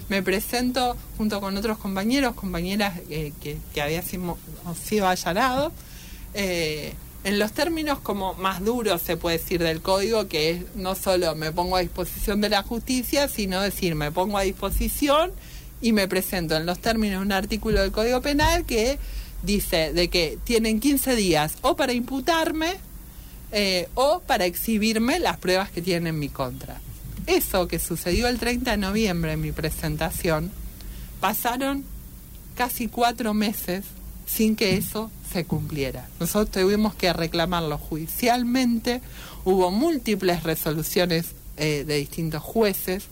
Me 0.10 0.24
presento 0.24 0.96
junto 1.18 1.40
con 1.42 1.56
otros 1.58 1.78
compañeros, 1.78 2.36
compañeras 2.36 3.00
eh, 3.10 3.34
que, 3.42 3.58
que 3.74 3.82
había 3.82 4.02
sido, 4.02 4.38
sido 4.84 5.08
allanado, 5.08 5.72
eh, 6.34 6.94
en 7.24 7.38
los 7.38 7.52
términos 7.52 8.00
como 8.00 8.34
más 8.36 8.64
duros 8.64 9.02
se 9.02 9.18
puede 9.18 9.38
decir 9.38 9.62
del 9.62 9.82
código, 9.82 10.28
que 10.28 10.52
es 10.52 10.76
no 10.76 10.96
solo 10.96 11.36
me 11.36 11.52
pongo 11.52 11.76
a 11.76 11.82
disposición 11.82 12.40
de 12.40 12.50
la 12.50 12.64
justicia, 12.64 13.28
sino 13.28 13.62
decir 13.62 13.96
me 13.96 14.12
pongo 14.12 14.38
a 14.38 14.44
disposición 14.44 15.32
y 15.82 15.92
me 15.92 16.08
presento 16.08 16.56
en 16.56 16.66
los 16.66 16.80
términos 16.80 17.20
de 17.20 17.26
un 17.26 17.32
artículo 17.32 17.82
del 17.82 17.92
Código 17.92 18.22
Penal 18.22 18.66
que 18.66 18.98
dice 19.44 19.94
de 19.94 20.10
que 20.10 20.38
tienen 20.44 20.80
15 20.80 21.16
días 21.16 21.56
o 21.62 21.76
para 21.76 21.94
imputarme 21.94 22.76
eh, 23.52 23.88
o 23.96 24.22
para 24.26 24.46
exhibirme 24.46 25.20
las 25.20 25.38
pruebas 25.38 25.72
que 25.72 25.82
tienen 25.82 26.08
en 26.08 26.20
mi 26.20 26.30
contra. 26.30 26.80
Eso 27.30 27.68
que 27.68 27.78
sucedió 27.78 28.28
el 28.28 28.40
30 28.40 28.72
de 28.72 28.78
noviembre 28.78 29.34
en 29.34 29.42
mi 29.42 29.52
presentación, 29.52 30.50
pasaron 31.20 31.86
casi 32.56 32.88
cuatro 32.88 33.36
meses 33.36 33.86
sin 34.26 34.56
que 34.56 34.76
eso 34.78 35.12
se 35.32 35.46
cumpliera. 35.46 36.08
Nosotros 36.20 36.64
tuvimos 36.64 36.96
que 36.96 37.14
reclamarlo 37.14 37.78
judicialmente, 37.78 39.02
hubo 39.46 39.70
múltiples 39.70 40.42
resoluciones 40.42 41.36
eh, 41.58 41.84
de 41.86 41.98
distintos 41.98 42.42
jueces 42.42 43.06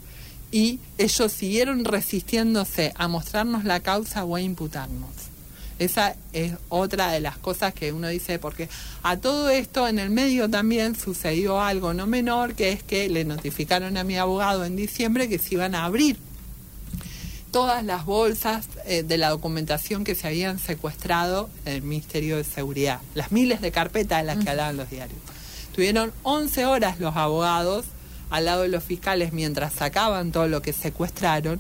y 0.52 0.80
ellos 0.98 1.32
siguieron 1.32 1.86
resistiéndose 1.86 2.94
a 2.96 3.08
mostrarnos 3.08 3.66
la 3.66 3.82
causa 3.82 4.26
o 4.26 4.36
a 4.36 4.42
imputarnos. 4.42 5.12
Esa 5.80 6.16
es 6.34 6.54
otra 6.70 7.12
de 7.12 7.20
las 7.20 7.38
cosas 7.38 7.74
que 7.74 7.92
uno 7.92 8.08
dice, 8.08 8.40
porque 8.40 8.70
a 9.04 9.18
todo 9.18 9.50
esto 9.50 9.88
en 9.88 10.00
el 10.00 10.10
medio 10.10 10.50
también 10.50 10.96
sucedió 10.96 11.62
algo 11.62 11.94
no 11.94 12.08
menor, 12.08 12.56
que 12.56 12.72
es 12.72 12.84
que 12.84 13.10
le 13.10 13.26
notificaron 13.26 13.98
a 13.98 14.04
mi 14.04 14.18
abogado 14.18 14.66
en 14.66 14.76
diciembre 14.76 15.30
que 15.30 15.38
se 15.38 15.56
iban 15.56 15.76
a 15.76 15.86
abrir 15.86 16.18
todas 17.52 17.84
las 17.84 18.06
bolsas 18.06 18.68
eh, 18.86 19.04
de 19.04 19.18
la 19.18 19.30
documentación 19.30 20.04
que 20.04 20.16
se 20.16 20.28
habían 20.28 20.60
secuestrado 20.60 21.50
en 21.66 21.74
el 21.74 21.82
Ministerio 21.82 22.38
de 22.38 22.44
Seguridad, 22.44 23.00
las 23.16 23.32
miles 23.32 23.62
de 23.62 23.72
carpetas 23.72 24.20
de 24.20 24.26
las 24.26 24.44
que 24.44 24.50
hablaban 24.50 24.78
los 24.78 24.90
diarios. 24.90 25.20
Tuvieron 25.74 26.12
11 26.24 26.66
horas 26.66 27.00
los 27.00 27.16
abogados 27.16 27.86
al 28.30 28.46
lado 28.46 28.64
de 28.64 28.68
los 28.68 28.84
fiscales 28.84 29.32
mientras 29.32 29.74
sacaban 29.74 30.32
todo 30.32 30.48
lo 30.48 30.62
que 30.62 30.74
secuestraron, 30.74 31.60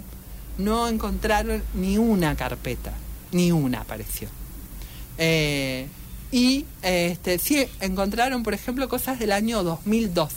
no 0.58 0.88
encontraron 0.88 1.63
ni 1.73 1.97
una 1.97 2.36
carpeta, 2.36 2.93
ni 3.32 3.52
una 3.52 3.82
apareció. 3.82 4.30
Eh, 5.18 5.88
y 6.32 6.66
este, 6.82 7.40
sí 7.40 7.66
encontraron, 7.80 8.44
por 8.44 8.54
ejemplo, 8.54 8.88
cosas 8.90 9.18
del 9.20 9.32
año 9.32 9.63
2002, 9.63 10.30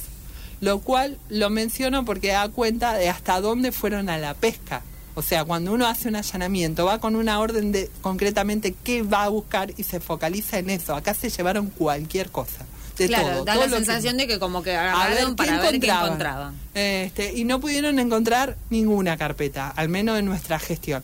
lo 0.61 0.79
cual 0.81 1.19
lo 1.29 1.51
menciono 1.51 2.05
porque 2.05 2.29
da 2.29 2.49
cuenta 2.49 2.95
de 2.95 3.09
hasta 3.09 3.41
dónde 3.41 3.73
fueron 3.73 4.09
a 4.09 4.19
la 4.19 4.35
pesca. 4.35 4.83
O 5.17 5.23
sea, 5.23 5.45
cuando 5.45 5.73
uno 5.73 5.87
hace 5.89 6.09
un 6.09 6.17
allanamiento, 6.17 6.85
va 6.87 7.01
con 7.01 7.17
una 7.17 7.41
orden 7.41 7.73
de 7.73 7.91
concretamente 8.01 8.75
qué 8.85 9.03
va 9.03 9.25
a 9.25 9.29
buscar 9.29 9.73
y 9.77 9.83
se 9.83 9.99
focaliza 10.01 10.59
en 10.59 10.71
eso. 10.71 10.95
Acá 10.95 11.15
se 11.15 11.29
llevaron 11.29 11.67
cualquier 11.67 12.31
cosa. 12.31 12.65
De 12.97 13.09
claro, 13.09 13.29
todo, 13.29 13.45
da 13.45 13.55
todo 13.55 13.65
la 13.65 13.71
que- 13.71 13.77
sensación 13.77 14.17
de 14.19 14.27
que 14.27 14.39
como 14.39 14.63
que 14.63 14.77
agarraron 14.77 15.35
para 15.35 15.53
ver 15.53 15.61
qué 15.63 15.77
encontraban. 15.77 16.05
encontraban. 16.07 16.55
Este, 16.75 17.33
y 17.35 17.45
no 17.45 17.59
pudieron 17.59 17.99
encontrar 17.99 18.57
ninguna 18.71 19.17
carpeta, 19.17 19.69
al 19.71 19.89
menos 19.89 20.19
en 20.19 20.27
nuestra 20.27 20.59
gestión. 20.59 21.03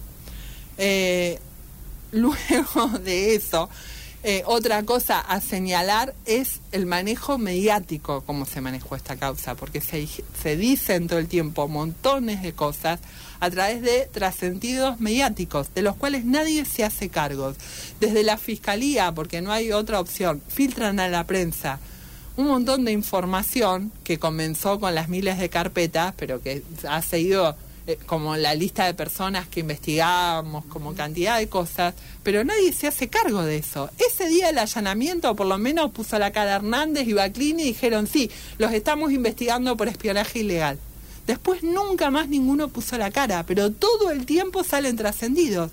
Eh, 0.78 1.40
luego 2.12 2.88
de 3.04 3.34
eso, 3.34 3.68
eh, 4.22 4.42
otra 4.46 4.82
cosa 4.82 5.20
a 5.20 5.40
señalar 5.40 6.14
es 6.24 6.60
el 6.72 6.86
manejo 6.86 7.38
mediático, 7.38 8.22
cómo 8.26 8.44
se 8.44 8.60
manejó 8.60 8.96
esta 8.96 9.16
causa, 9.16 9.54
porque 9.54 9.80
se, 9.80 10.08
se 10.42 10.56
dicen 10.56 11.06
todo 11.06 11.18
el 11.18 11.28
tiempo 11.28 11.68
montones 11.68 12.42
de 12.42 12.52
cosas 12.52 12.98
a 13.38 13.50
través 13.50 13.82
de 13.82 14.08
trascendidos 14.12 14.98
mediáticos, 15.00 15.72
de 15.74 15.82
los 15.82 15.94
cuales 15.96 16.24
nadie 16.24 16.64
se 16.64 16.84
hace 16.84 17.08
cargo. 17.08 17.54
Desde 18.00 18.24
la 18.24 18.36
fiscalía, 18.36 19.12
porque 19.12 19.42
no 19.42 19.52
hay 19.52 19.70
otra 19.72 20.00
opción, 20.00 20.42
filtran 20.48 20.98
a 20.98 21.08
la 21.08 21.24
prensa 21.24 21.78
un 22.36 22.48
montón 22.48 22.84
de 22.84 22.92
información 22.92 23.90
que 24.04 24.18
comenzó 24.18 24.78
con 24.78 24.94
las 24.94 25.08
miles 25.08 25.38
de 25.38 25.48
carpetas, 25.48 26.14
pero 26.16 26.42
que 26.42 26.62
ha 26.88 27.00
seguido 27.00 27.56
eh, 27.86 27.98
como 28.06 28.36
la 28.36 28.54
lista 28.54 28.84
de 28.86 28.94
personas 28.94 29.46
que 29.46 29.60
investigamos, 29.60 30.64
como 30.66 30.94
cantidad 30.94 31.38
de 31.38 31.48
cosas, 31.48 31.94
pero 32.22 32.42
nadie 32.42 32.72
se 32.72 32.88
hace 32.88 33.08
cargo 33.08 33.42
de 33.42 33.58
eso. 33.58 33.90
Ese 33.98 34.28
día 34.28 34.48
del 34.48 34.58
allanamiento, 34.58 35.36
por 35.36 35.46
lo 35.46 35.56
menos 35.56 35.92
puso 35.92 36.18
la 36.18 36.32
cara 36.32 36.56
Hernández 36.56 37.06
y 37.06 37.12
Baclini 37.12 37.62
y 37.62 37.66
dijeron, 37.66 38.06
sí, 38.06 38.30
los 38.58 38.72
estamos 38.72 39.12
investigando 39.12 39.76
por 39.76 39.88
espionaje 39.88 40.40
ilegal. 40.40 40.78
Después 41.26 41.62
nunca 41.62 42.10
más 42.10 42.28
ninguno 42.28 42.68
puso 42.68 42.98
la 42.98 43.10
cara, 43.10 43.44
pero 43.44 43.70
todo 43.72 44.10
el 44.10 44.26
tiempo 44.26 44.62
salen 44.62 44.96
trascendidos. 44.96 45.70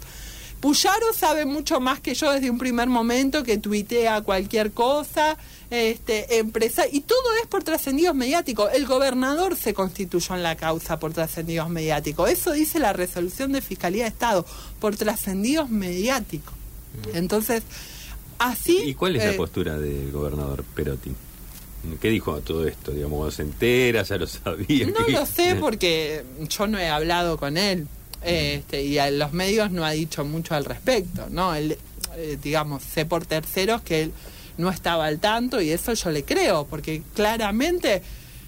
Puyaro 0.63 1.11
sabe 1.13 1.43
mucho 1.43 1.81
más 1.81 1.99
que 1.99 2.13
yo 2.13 2.31
desde 2.31 2.49
un 2.49 2.57
primer 2.57 2.87
momento, 2.87 3.43
que 3.43 3.57
tuitea 3.57 4.21
cualquier 4.21 4.71
cosa, 4.71 5.37
este, 5.69 6.37
empresa, 6.37 6.85
y 6.89 7.01
todo 7.01 7.19
es 7.41 7.47
por 7.47 7.65
trascendidos 7.65 8.15
mediáticos. 8.15 8.71
El 8.73 8.85
gobernador 8.85 9.57
se 9.57 9.73
constituyó 9.73 10.35
en 10.35 10.41
la 10.41 10.55
causa 10.55 10.99
por 10.99 11.11
trascendidos 11.11 11.69
mediáticos. 11.69 12.29
Eso 12.29 12.53
dice 12.53 12.79
la 12.79 12.93
resolución 12.93 13.51
de 13.51 13.59
Fiscalía 13.59 14.03
de 14.03 14.09
Estado, 14.11 14.45
por 14.79 14.95
trascendidos 14.95 15.69
mediáticos. 15.69 16.53
Entonces, 17.13 17.63
así... 18.39 18.83
¿Y 18.85 18.93
cuál 18.93 19.17
es 19.17 19.23
eh, 19.23 19.31
la 19.31 19.35
postura 19.35 19.77
del 19.77 20.13
gobernador 20.13 20.63
Perotti? 20.63 21.11
¿Qué 21.99 22.07
dijo 22.07 22.35
a 22.35 22.39
todo 22.39 22.65
esto? 22.65 22.91
Digamos, 22.91 23.33
se 23.33 23.41
entera, 23.41 24.03
ya 24.03 24.15
lo 24.15 24.27
sabía. 24.27 24.87
No 24.87 25.05
lo 25.09 25.25
sé 25.25 25.57
porque 25.59 26.23
yo 26.47 26.67
no 26.67 26.79
he 26.79 26.87
hablado 26.87 27.35
con 27.35 27.57
él 27.57 27.85
este, 28.23 28.83
y 28.83 28.97
a 28.97 29.11
los 29.11 29.33
medios 29.33 29.71
no 29.71 29.85
ha 29.85 29.91
dicho 29.91 30.23
mucho 30.25 30.55
al 30.55 30.65
respecto, 30.65 31.27
¿no? 31.29 31.53
Él, 31.55 31.77
eh, 32.15 32.37
digamos, 32.41 32.83
sé 32.83 33.05
por 33.05 33.25
terceros 33.25 33.81
que 33.81 34.03
él 34.03 34.13
no 34.57 34.69
estaba 34.69 35.05
al 35.05 35.19
tanto 35.19 35.61
y 35.61 35.71
eso 35.71 35.93
yo 35.93 36.11
le 36.11 36.23
creo, 36.23 36.65
porque 36.65 37.01
claramente, 37.15 38.01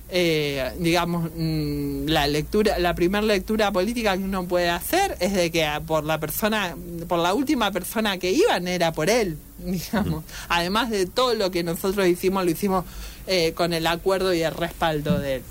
eh, 0.10 0.72
digamos, 0.80 1.32
mm, 1.36 2.08
la 2.08 2.28
lectura, 2.28 2.78
la 2.80 2.94
primera 2.94 3.26
lectura 3.26 3.72
política 3.72 4.16
que 4.18 4.24
uno 4.24 4.46
puede 4.48 4.70
hacer 4.70 5.18
es 5.20 5.34
de 5.34 5.52
que 5.52 5.68
por 5.86 6.04
la 6.04 6.20
persona, 6.20 6.76
por 7.08 7.20
la 7.20 7.34
última 7.34 7.72
persona 7.72 8.18
que 8.18 8.32
iban 8.32 8.68
era 8.68 8.92
por 8.92 9.10
él, 9.10 9.38
digamos. 9.58 10.24
Además 10.48 10.90
de 10.90 11.06
todo 11.06 11.34
lo 11.34 11.52
que 11.52 11.64
nosotros 11.64 12.08
hicimos, 12.08 12.46
lo 12.46 12.52
hicimos 12.52 12.86
eh, 13.28 13.54
con 13.54 13.74
el 13.74 13.88
acuerdo 13.88 14.34
y 14.34 14.44
el 14.44 14.54
respaldo 14.54 15.20
de 15.20 15.36
él. 15.38 15.44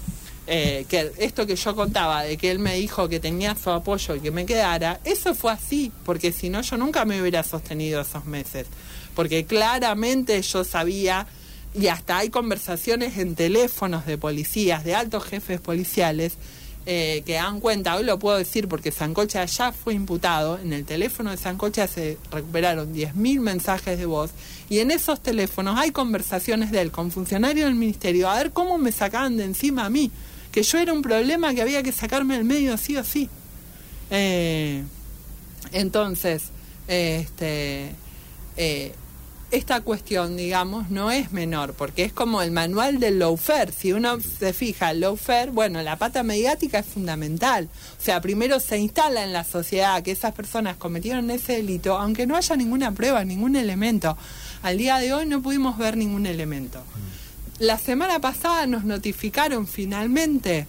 Eh, 0.47 0.85
que 0.91 1.11
esto 1.19 1.47
que 1.47 1.57
yo 1.57 1.75
contaba 1.75 2.23
de 2.23 2.37
que 2.37 2.51
él 2.51 2.59
me 2.59 2.75
dijo 2.75 3.09
que 3.09 3.19
tenía 3.19 3.57
su 3.57 3.71
apoyo 3.71 4.15
y 4.15 4.21
que 4.21 4.31
me 4.31 4.45
quedara, 4.45 5.01
eso 5.05 5.35
fue 5.35 5.53
así, 5.53 5.91
porque 6.05 6.33
si 6.33 6.51
no 6.51 6.61
yo 6.61 6.77
nunca 6.77 7.07
me 7.07 7.19
hubiera 7.21 7.43
sostenido 7.43 8.03
esos 8.03 8.27
meses, 8.27 8.67
porque 9.15 9.47
claramente 9.47 10.43
yo 10.43 10.63
sabía 10.63 11.27
y 11.75 11.87
hasta 11.87 12.19
hay 12.19 12.29
conversaciones 12.29 13.17
en 13.17 13.35
teléfonos 13.35 14.05
de 14.05 14.19
policías, 14.19 14.85
de 14.85 14.95
altos 14.95 15.25
jefes 15.25 15.61
policiales, 15.61 16.35
eh, 16.87 17.23
que 17.25 17.35
dan 17.35 17.61
cuenta, 17.61 17.97
hoy 17.97 18.05
lo 18.05 18.19
puedo 18.19 18.37
decir 18.37 18.69
porque 18.69 18.93
Sancocha 18.93 19.47
ya 19.47 19.73
fue 19.73 19.95
imputado, 19.95 20.59
en 20.59 20.75
el 20.75 20.85
teléfono 20.85 21.31
de 21.31 21.39
Sancocha 21.39 21.87
se 21.87 22.19
recuperaron 22.31 22.93
10.000 22.93 23.41
mensajes 23.41 23.99
de 23.99 24.05
voz 24.05 24.33
y 24.69 24.81
en 24.81 24.91
esos 24.91 25.23
teléfonos 25.23 25.79
hay 25.79 25.93
conversaciones 25.93 26.71
de 26.71 26.83
él 26.83 26.91
con 26.91 27.11
funcionarios 27.11 27.65
del 27.65 27.77
ministerio 27.77 28.29
a 28.29 28.37
ver 28.37 28.51
cómo 28.51 28.77
me 28.77 28.93
sacaban 28.93 29.39
de 29.39 29.45
encima 29.45 29.87
a 29.87 29.91
mí, 29.91 30.11
que 30.55 30.63
yo 30.63 30.79
era 30.79 30.93
un 30.93 31.03
problema 31.03 31.53
que 31.53 31.63
había 31.63 31.83
que 31.83 31.91
sacarme 31.91 32.37
del 32.37 32.45
medio 32.45 32.77
sí 32.77 32.97
o 32.97 33.03
sí. 33.03 33.29
Eh, 34.09 34.85
entonces, 35.73 36.45
este, 36.87 37.91
eh, 38.57 38.95
esta 39.51 39.81
cuestión, 39.81 40.37
digamos, 40.37 40.91
no 40.91 41.11
es 41.11 41.33
menor, 41.33 41.75
porque 41.75 42.05
es 42.05 42.13
como 42.13 42.41
el 42.41 42.53
manual 42.53 43.01
del 43.01 43.19
lawfare. 43.19 43.73
Si 43.73 43.93
uno 43.93 44.21
se 44.21 44.53
fija, 44.53 44.93
el 44.93 45.01
lawfare, 45.01 45.51
bueno, 45.51 45.83
la 45.83 45.97
pata 45.97 46.23
mediática 46.23 46.79
es 46.79 46.87
fundamental. 46.87 47.69
O 47.99 48.05
sea, 48.05 48.21
primero 48.21 48.61
se 48.61 48.79
instala 48.79 49.25
en 49.25 49.33
la 49.33 49.43
sociedad 49.43 50.05
que 50.05 50.13
esas 50.13 50.35
personas 50.35 50.77
cometieron 50.77 51.33
ese 51.33 51.55
delito, 51.55 51.99
aunque 51.99 52.29
no 52.29 52.37
haya 52.37 52.55
ninguna 52.55 52.93
prueba, 52.93 53.25
ningún 53.25 53.57
elemento. 53.57 54.17
Al 54.63 54.79
día 54.79 54.99
de 54.99 55.13
hoy 55.13 55.27
no 55.27 55.43
pudimos 55.43 55.77
ver 55.79 55.97
ningún 55.97 56.27
elemento. 56.27 56.81
La 57.59 57.79
semana 57.79 58.19
pasada 58.19 58.67
nos 58.67 58.85
notificaron 58.85 59.67
finalmente 59.67 60.67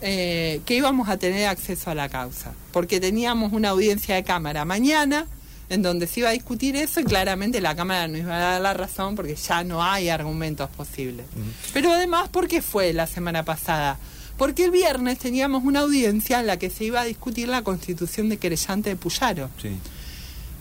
eh, 0.00 0.60
que 0.64 0.74
íbamos 0.74 1.08
a 1.08 1.16
tener 1.16 1.48
acceso 1.48 1.90
a 1.90 1.94
la 1.94 2.08
causa, 2.08 2.52
porque 2.72 3.00
teníamos 3.00 3.52
una 3.52 3.70
audiencia 3.70 4.14
de 4.14 4.24
cámara 4.24 4.64
mañana 4.64 5.26
en 5.70 5.82
donde 5.82 6.06
se 6.06 6.20
iba 6.20 6.30
a 6.30 6.32
discutir 6.32 6.76
eso 6.76 7.00
y 7.00 7.04
claramente 7.04 7.60
la 7.60 7.74
Cámara 7.74 8.08
nos 8.08 8.20
iba 8.20 8.34
a 8.34 8.38
dar 8.38 8.60
la 8.60 8.74
razón 8.74 9.14
porque 9.14 9.34
ya 9.34 9.64
no 9.64 9.82
hay 9.82 10.08
argumentos 10.08 10.70
posibles. 10.70 11.26
Pero 11.72 11.92
además, 11.92 12.28
¿por 12.30 12.48
qué 12.48 12.62
fue 12.62 12.92
la 12.92 13.06
semana 13.06 13.44
pasada? 13.44 13.98
Porque 14.38 14.64
el 14.64 14.70
viernes 14.70 15.18
teníamos 15.18 15.64
una 15.64 15.80
audiencia 15.80 16.40
en 16.40 16.46
la 16.46 16.58
que 16.58 16.70
se 16.70 16.84
iba 16.84 17.00
a 17.00 17.04
discutir 17.04 17.48
la 17.48 17.62
constitución 17.62 18.28
de 18.28 18.38
querellante 18.38 18.90
de 18.90 18.96
Puyaro. 18.96 19.50
Sí. 19.60 19.70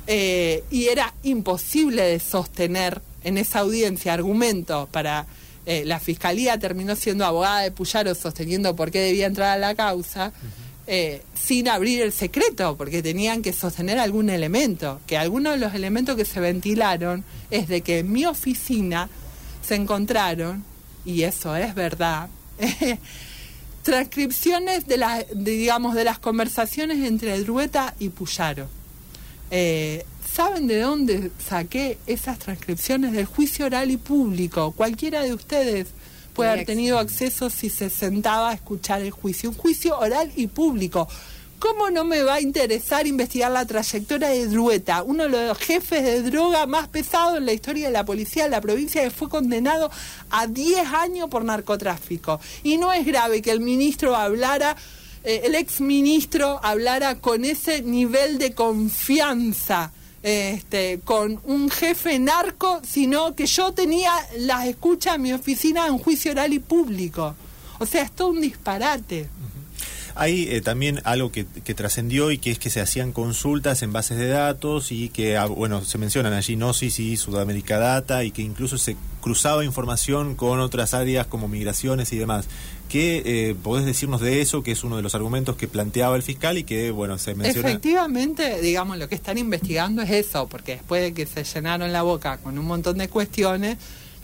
Eh, 0.08 0.64
y 0.72 0.88
era 0.88 1.14
imposible 1.24 2.02
de 2.02 2.20
sostener 2.20 3.02
en 3.24 3.38
esa 3.38 3.60
audiencia 3.60 4.14
argumentos 4.14 4.90
para... 4.90 5.26
eh, 5.70 5.84
la 5.84 6.00
fiscalía 6.00 6.58
terminó 6.58 6.96
siendo 6.96 7.26
abogada 7.26 7.60
de 7.60 7.72
Puyaro 7.72 8.16
sosteniendo 8.16 8.74
por 8.74 8.90
qué 8.90 9.00
debía 9.00 9.26
entrar 9.26 9.50
a 9.50 9.58
la 9.58 9.76
causa 9.76 10.32
eh, 10.88 11.24
sin 11.34 11.68
abrir 11.68 12.02
el 12.02 12.14
secreto, 12.14 12.78
porque 12.78 13.04
tenían 13.04 13.42
que 13.42 13.52
sostener 13.52 14.00
algún 14.00 14.30
elemento, 14.30 15.02
que 15.06 15.18
algunos 15.18 15.56
de 15.56 15.60
los 15.60 15.74
elementos 15.74 16.16
que 16.16 16.24
se 16.24 16.40
ventilaron 16.40 17.26
es 17.52 17.68
de 17.68 17.82
que 17.82 18.00
en 18.00 18.14
mi 18.14 18.26
oficina 18.26 19.10
se 19.62 19.76
encontraron, 19.76 20.64
y 21.04 21.24
eso 21.24 21.54
es 21.58 21.76
verdad, 21.76 22.30
transcripciones 23.84 24.88
de 24.88 24.96
las, 24.96 25.26
de, 25.34 25.52
digamos, 25.52 25.96
de 25.96 26.06
las 26.06 26.18
conversaciones 26.18 27.06
entre 27.06 27.38
Drueta 27.42 27.94
y 28.00 28.08
Puyaro. 28.08 28.70
Eh, 29.52 30.06
¿Saben 30.38 30.68
de 30.68 30.82
dónde 30.82 31.32
saqué 31.44 31.98
esas 32.06 32.38
transcripciones 32.38 33.12
del 33.12 33.26
juicio 33.26 33.66
oral 33.66 33.90
y 33.90 33.98
público? 33.98 34.72
Cualquiera 34.72 35.24
de 35.24 35.34
ustedes 35.34 35.88
puede 36.36 36.52
haber 36.52 36.66
tenido 36.68 37.00
acceso 37.00 37.50
si 37.50 37.72
se 37.72 37.90
sentaba 37.90 38.52
a 38.52 38.54
escuchar 38.54 39.02
el 39.02 39.10
juicio. 39.10 39.50
Un 39.50 39.56
juicio 39.56 39.98
oral 39.98 40.32
y 40.36 40.46
público. 40.46 41.08
¿Cómo 41.58 41.90
no 41.90 42.04
me 42.04 42.22
va 42.22 42.36
a 42.36 42.42
interesar 42.42 43.08
investigar 43.08 43.52
la 43.52 43.66
trayectoria 43.66 44.28
de 44.28 44.46
Drueta, 44.46 45.02
uno 45.02 45.24
de 45.24 45.48
los 45.48 45.58
jefes 45.58 46.04
de 46.04 46.22
droga 46.22 46.68
más 46.68 46.88
pesados 46.88 47.40
en 47.40 47.48
la 47.48 47.54
historia 47.54 47.88
de 47.88 47.94
la 47.94 48.06
policía 48.06 48.44
de 48.44 48.52
la 48.52 48.62
provincia 48.62 49.02
que 49.02 49.10
fue 49.10 49.30
condenado 49.30 49.90
a 50.30 50.46
10 50.46 50.88
años 50.88 51.30
por 51.32 51.44
narcotráfico? 51.44 52.40
Y 52.62 52.78
no 52.78 52.94
es 52.94 53.08
grave 53.08 53.42
que 53.42 53.50
el 53.50 53.60
ministro 53.60 54.16
hablara, 54.16 54.78
eh, 55.24 55.42
el 55.46 55.56
ex 55.56 55.82
ministro 55.82 56.60
hablara 56.62 57.16
con 57.22 57.44
ese 57.44 57.82
nivel 57.82 58.38
de 58.38 58.54
confianza 58.54 59.94
este, 60.28 61.00
con 61.06 61.40
un 61.46 61.70
jefe 61.70 62.20
narco, 62.20 62.82
sino 62.84 63.34
que 63.34 63.46
yo 63.46 63.72
tenía 63.72 64.12
las 64.40 64.66
escuchas 64.66 65.16
en 65.16 65.22
mi 65.22 65.32
oficina 65.32 65.88
en 65.88 65.98
juicio 65.98 66.32
oral 66.32 66.52
y 66.52 66.60
público. 66.60 67.34
O 67.80 67.86
sea, 67.86 68.04
es 68.04 68.12
todo 68.12 68.30
un 68.30 68.42
disparate. 68.42 69.30
Hay 70.18 70.48
eh, 70.50 70.62
también 70.62 71.02
algo 71.04 71.32
que, 71.32 71.46
que 71.46 71.74
trascendió 71.74 72.32
y 72.32 72.38
que 72.38 72.52
es 72.52 72.60
que 72.60 72.70
se 72.70 72.82
hacían 72.82 73.12
consultas 73.12 73.82
en 73.84 73.94
bases 73.94 74.18
de 74.18 74.28
datos 74.28 74.92
y 74.92 75.10
que, 75.10 75.38
ah, 75.38 75.46
bueno, 75.46 75.84
se 75.84 75.98
mencionan 75.98 76.34
allí 76.34 76.56
Gnosis 76.56 77.00
y 77.00 77.18
Sudamérica 77.18 77.78
Data 77.78 78.24
y 78.24 78.32
que 78.32 78.42
incluso 78.42 78.78
se 78.78 78.96
cruzaba 79.22 79.66
información 79.66 80.36
con 80.36 80.60
otras 80.60 80.94
áreas 80.94 81.28
como 81.28 81.48
migraciones 81.48 82.14
y 82.14 82.18
demás. 82.18 82.48
¿Qué 82.90 83.22
eh, 83.26 83.56
podés 83.62 83.86
decirnos 83.86 84.22
de 84.22 84.40
eso, 84.42 84.64
que 84.64 84.72
es 84.72 84.84
uno 84.84 84.96
de 84.96 85.04
los 85.04 85.14
argumentos 85.14 85.58
que 85.58 85.68
planteaba 85.68 86.16
el 86.16 86.24
fiscal 86.24 86.58
y 86.58 86.64
que, 86.64 86.92
bueno, 86.92 87.18
se 87.18 87.36
menciona? 87.36 87.68
Efectivamente, 87.68 88.62
digamos, 88.62 88.98
lo 88.98 89.10
que 89.10 89.16
están 89.16 89.38
investigando 89.38 90.02
es 90.02 90.10
eso, 90.10 90.48
porque 90.48 90.74
después 90.74 91.02
de 91.02 91.14
que 91.14 91.26
se 91.26 91.44
llenaron 91.44 91.92
la 91.92 92.04
boca 92.04 92.38
con 92.38 92.58
un 92.58 92.66
montón 92.66 92.98
de 92.98 93.10
cuestiones, 93.10 93.78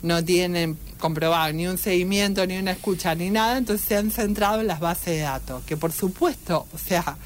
no 0.03 0.23
tienen 0.23 0.77
comprobado 0.99 1.51
ni 1.51 1.67
un 1.67 1.77
seguimiento, 1.77 2.45
ni 2.45 2.57
una 2.57 2.71
escucha, 2.71 3.15
ni 3.15 3.29
nada, 3.29 3.57
entonces 3.57 3.87
se 3.87 3.97
han 3.97 4.11
centrado 4.11 4.61
en 4.61 4.67
las 4.67 4.79
bases 4.79 5.17
de 5.17 5.19
datos, 5.19 5.63
que 5.65 5.75
por 5.75 5.91
supuesto, 5.91 6.67
o 6.71 6.77
sea, 6.77 7.17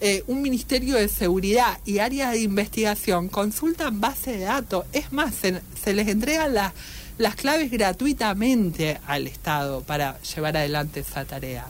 eh, 0.00 0.24
un 0.28 0.40
Ministerio 0.40 0.96
de 0.96 1.08
Seguridad 1.08 1.78
y 1.84 1.98
áreas 1.98 2.32
de 2.32 2.40
investigación 2.40 3.28
consultan 3.28 4.00
bases 4.00 4.38
de 4.38 4.44
datos, 4.44 4.86
es 4.92 5.12
más, 5.12 5.34
se, 5.34 5.92
les 5.92 6.08
entregan 6.08 6.54
las 7.18 7.34
claves 7.36 7.70
gratuitamente 7.70 8.98
al 9.06 9.26
Estado 9.26 9.82
para 9.82 10.18
llevar 10.22 10.56
adelante 10.56 11.00
esa 11.00 11.24
tarea. 11.24 11.66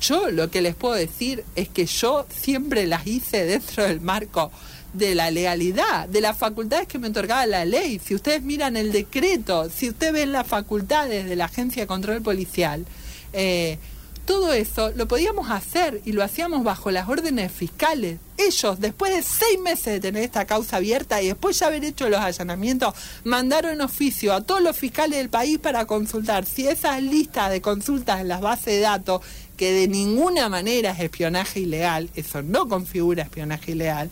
Yo 0.00 0.30
lo 0.30 0.50
que 0.50 0.62
les 0.62 0.74
puedo 0.74 0.94
decir 0.94 1.44
es 1.56 1.68
que 1.68 1.86
yo 1.86 2.26
siempre 2.28 2.86
las 2.86 3.06
hice 3.06 3.44
dentro 3.44 3.84
del 3.84 4.00
marco 4.00 4.50
de 4.92 5.14
la 5.14 5.30
legalidad, 5.30 6.08
de 6.08 6.20
las 6.20 6.36
facultades 6.36 6.86
que 6.86 6.98
me 6.98 7.08
otorgaba 7.08 7.46
la 7.46 7.64
ley. 7.64 7.98
Si 7.98 8.14
ustedes 8.14 8.42
miran 8.42 8.76
el 8.76 8.92
decreto, 8.92 9.68
si 9.70 9.88
ustedes 9.88 10.12
ven 10.12 10.32
las 10.32 10.46
facultades 10.46 11.28
de 11.28 11.36
la 11.36 11.46
Agencia 11.46 11.82
de 11.82 11.86
Control 11.86 12.22
Policial, 12.22 12.84
eh, 13.32 13.78
todo 14.24 14.52
eso 14.52 14.92
lo 14.92 15.08
podíamos 15.08 15.50
hacer 15.50 16.00
y 16.04 16.12
lo 16.12 16.22
hacíamos 16.22 16.62
bajo 16.62 16.92
las 16.92 17.08
órdenes 17.08 17.50
fiscales. 17.50 18.18
Ellos, 18.38 18.78
después 18.78 19.14
de 19.14 19.22
seis 19.22 19.58
meses 19.60 19.94
de 19.94 20.00
tener 20.00 20.22
esta 20.22 20.44
causa 20.44 20.76
abierta 20.76 21.20
y 21.20 21.26
después 21.26 21.58
de 21.58 21.64
haber 21.64 21.84
hecho 21.84 22.08
los 22.08 22.20
allanamientos, 22.20 22.94
mandaron 23.24 23.80
oficio 23.80 24.32
a 24.32 24.40
todos 24.40 24.62
los 24.62 24.76
fiscales 24.76 25.18
del 25.18 25.28
país 25.28 25.58
para 25.58 25.86
consultar 25.86 26.46
si 26.46 26.68
esas 26.68 27.02
listas 27.02 27.50
de 27.50 27.60
consultas 27.60 28.20
en 28.20 28.28
las 28.28 28.40
bases 28.40 28.66
de 28.66 28.80
datos, 28.80 29.22
que 29.56 29.72
de 29.72 29.88
ninguna 29.88 30.48
manera 30.48 30.92
es 30.92 31.00
espionaje 31.00 31.60
ilegal, 31.60 32.08
eso 32.14 32.42
no 32.42 32.68
configura 32.68 33.24
espionaje 33.24 33.72
ilegal, 33.72 34.08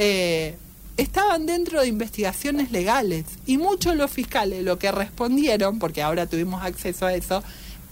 eh, 0.00 0.54
estaban 0.96 1.44
dentro 1.44 1.80
de 1.80 1.88
investigaciones 1.88 2.70
legales. 2.70 3.24
Y 3.46 3.58
muchos 3.58 3.96
los 3.96 4.10
fiscales 4.10 4.62
lo 4.62 4.78
que 4.78 4.92
respondieron, 4.92 5.80
porque 5.80 6.02
ahora 6.02 6.26
tuvimos 6.26 6.62
acceso 6.62 7.04
a 7.06 7.14
eso, 7.14 7.42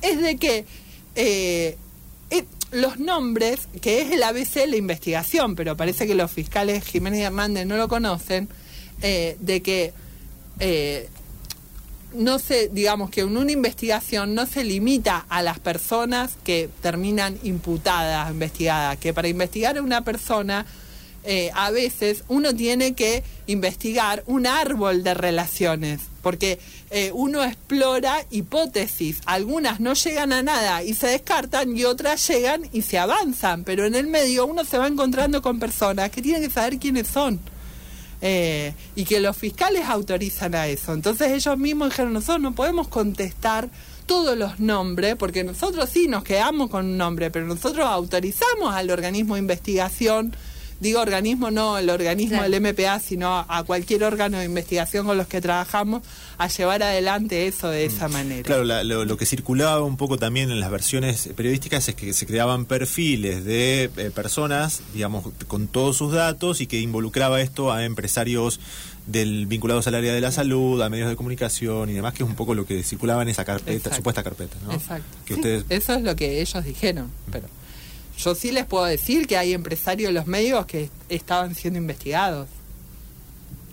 es 0.02 0.20
de 0.20 0.36
que 0.36 0.64
eh, 1.16 1.76
eh, 2.30 2.44
los 2.70 3.00
nombres, 3.00 3.68
que 3.80 4.02
es 4.02 4.12
el 4.12 4.22
ABC 4.22 4.66
la 4.68 4.76
investigación, 4.76 5.56
pero 5.56 5.76
parece 5.76 6.06
que 6.06 6.14
los 6.14 6.30
fiscales 6.30 6.84
Jiménez 6.84 7.20
y 7.20 7.22
Hernández 7.24 7.66
no 7.66 7.76
lo 7.76 7.88
conocen, 7.88 8.48
de 9.00 9.62
que 9.62 9.92
no 12.14 12.38
se, 12.38 12.68
digamos 12.68 13.10
que 13.10 13.20
en 13.20 13.36
una 13.36 13.52
investigación 13.52 14.34
no 14.34 14.46
se 14.46 14.64
limita 14.64 15.26
a 15.28 15.42
las 15.42 15.58
personas 15.58 16.36
que 16.44 16.70
terminan 16.80 17.36
imputadas, 17.42 18.30
investigadas, 18.30 18.96
que 18.96 19.12
para 19.12 19.28
investigar 19.28 19.76
a 19.76 19.82
una 19.82 20.02
persona 20.02 20.64
eh, 21.28 21.50
a 21.54 21.72
veces 21.72 22.22
uno 22.28 22.54
tiene 22.54 22.94
que 22.94 23.24
investigar 23.48 24.22
un 24.26 24.46
árbol 24.46 25.02
de 25.02 25.12
relaciones, 25.12 26.02
porque 26.22 26.60
eh, 26.90 27.10
uno 27.12 27.42
explora 27.42 28.24
hipótesis, 28.30 29.20
algunas 29.26 29.80
no 29.80 29.94
llegan 29.94 30.32
a 30.32 30.44
nada 30.44 30.84
y 30.84 30.94
se 30.94 31.08
descartan 31.08 31.76
y 31.76 31.82
otras 31.82 32.28
llegan 32.28 32.68
y 32.72 32.82
se 32.82 32.98
avanzan, 32.98 33.64
pero 33.64 33.86
en 33.86 33.96
el 33.96 34.06
medio 34.06 34.46
uno 34.46 34.64
se 34.64 34.78
va 34.78 34.86
encontrando 34.86 35.42
con 35.42 35.58
personas 35.58 36.10
que 36.10 36.22
tienen 36.22 36.42
que 36.42 36.50
saber 36.50 36.78
quiénes 36.78 37.08
son. 37.08 37.40
Eh, 38.22 38.72
y 38.94 39.04
que 39.04 39.20
los 39.20 39.36
fiscales 39.36 39.84
autorizan 39.86 40.54
a 40.54 40.68
eso. 40.68 40.94
Entonces 40.94 41.32
ellos 41.32 41.58
mismos 41.58 41.90
dijeron, 41.90 42.14
nosotros 42.14 42.40
no 42.40 42.54
podemos 42.54 42.88
contestar 42.88 43.68
todos 44.06 44.38
los 44.38 44.58
nombres, 44.58 45.16
porque 45.16 45.44
nosotros 45.44 45.90
sí 45.90 46.08
nos 46.08 46.24
quedamos 46.24 46.70
con 46.70 46.86
un 46.86 46.96
nombre, 46.96 47.30
pero 47.30 47.46
nosotros 47.46 47.84
autorizamos 47.86 48.74
al 48.74 48.90
organismo 48.90 49.34
de 49.34 49.40
investigación 49.40 50.34
digo 50.80 51.00
organismo, 51.00 51.50
no 51.50 51.78
el 51.78 51.90
organismo 51.90 52.42
del 52.42 52.60
MPA, 52.60 53.00
sino 53.00 53.44
a 53.48 53.64
cualquier 53.64 54.04
órgano 54.04 54.38
de 54.38 54.44
investigación 54.44 55.06
con 55.06 55.16
los 55.16 55.26
que 55.26 55.40
trabajamos, 55.40 56.02
a 56.38 56.48
llevar 56.48 56.82
adelante 56.82 57.46
eso 57.46 57.68
de 57.68 57.86
esa 57.86 58.08
mm. 58.08 58.12
manera. 58.12 58.42
Claro, 58.42 58.64
lo, 58.64 59.16
que 59.16 59.26
circulaba 59.26 59.82
un 59.82 59.96
poco 59.96 60.18
también 60.18 60.50
en 60.50 60.60
las 60.60 60.70
versiones 60.70 61.30
periodísticas 61.34 61.88
es 61.88 61.94
que 61.94 62.12
se 62.12 62.26
creaban 62.26 62.66
perfiles 62.66 63.44
de 63.44 63.90
eh, 63.96 64.10
personas, 64.10 64.82
digamos, 64.92 65.32
con 65.46 65.68
todos 65.68 65.96
sus 65.96 66.12
datos 66.12 66.60
y 66.60 66.66
que 66.66 66.80
involucraba 66.80 67.40
esto 67.40 67.72
a 67.72 67.84
empresarios 67.84 68.60
del 69.06 69.46
vinculados 69.46 69.86
al 69.86 69.94
área 69.94 70.12
de 70.12 70.20
la 70.20 70.32
salud, 70.32 70.82
a 70.82 70.88
medios 70.88 71.08
de 71.08 71.16
comunicación 71.16 71.88
y 71.88 71.92
demás, 71.92 72.12
que 72.12 72.24
es 72.24 72.28
un 72.28 72.34
poco 72.34 72.54
lo 72.54 72.66
que 72.66 72.82
circulaba 72.82 73.22
en 73.22 73.28
esa 73.28 73.44
carpeta, 73.44 73.94
supuesta 73.94 74.22
carpeta, 74.22 74.56
¿no? 74.64 74.72
Exacto. 74.72 75.06
Eso 75.68 75.94
es 75.94 76.02
lo 76.02 76.16
que 76.16 76.40
ellos 76.40 76.64
dijeron, 76.64 77.10
pero 77.30 77.46
yo 78.18 78.34
sí 78.34 78.50
les 78.52 78.64
puedo 78.64 78.84
decir 78.84 79.26
que 79.26 79.36
hay 79.36 79.52
empresarios 79.52 80.08
de 80.08 80.14
los 80.14 80.26
medios 80.26 80.66
que 80.66 80.90
estaban 81.08 81.54
siendo 81.54 81.78
investigados. 81.78 82.48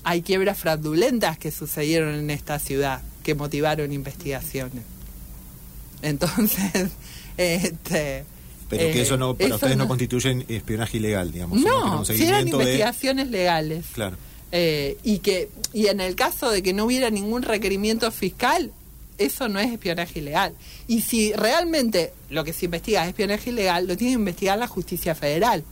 Hay 0.03 0.21
quiebras 0.21 0.59
fraudulentas 0.59 1.37
que 1.37 1.51
sucedieron 1.51 2.13
en 2.15 2.29
esta 2.29 2.59
ciudad 2.59 3.01
que 3.23 3.35
motivaron 3.35 3.93
investigaciones. 3.93 4.83
Entonces, 6.01 6.91
este, 7.37 8.25
pero 8.69 8.91
que 8.91 9.01
eso 9.01 9.17
no, 9.17 9.31
eh, 9.31 9.35
para 9.35 9.55
ustedes 9.55 9.77
no, 9.77 9.87
constituye 9.87 10.45
espionaje 10.49 10.97
ilegal, 10.97 11.31
digamos. 11.31 11.59
No, 11.59 12.03
si 12.05 12.25
eran 12.25 12.47
investigaciones 12.47 13.29
legales. 13.29 13.85
Claro. 13.93 14.17
Eh, 14.51 14.97
y 15.03 15.19
que 15.19 15.49
y 15.73 15.87
en 15.87 15.99
el 15.99 16.15
caso 16.15 16.51
de 16.51 16.61
que 16.61 16.73
no 16.73 16.85
hubiera 16.85 17.09
ningún 17.09 17.41
requerimiento 17.41 18.11
fiscal, 18.11 18.71
eso 19.17 19.49
no 19.49 19.59
es 19.59 19.71
espionaje 19.71 20.19
ilegal. 20.19 20.53
Y 20.87 21.01
si 21.01 21.33
realmente 21.33 22.13
lo 22.29 22.43
que 22.43 22.53
se 22.53 22.65
investiga 22.65 23.03
es 23.03 23.09
espionaje 23.09 23.49
ilegal, 23.49 23.87
lo 23.87 23.97
tiene 23.97 24.13
que 24.13 24.19
investigar 24.19 24.57
la 24.57 24.67
justicia 24.67 25.15
federal, 25.15 25.63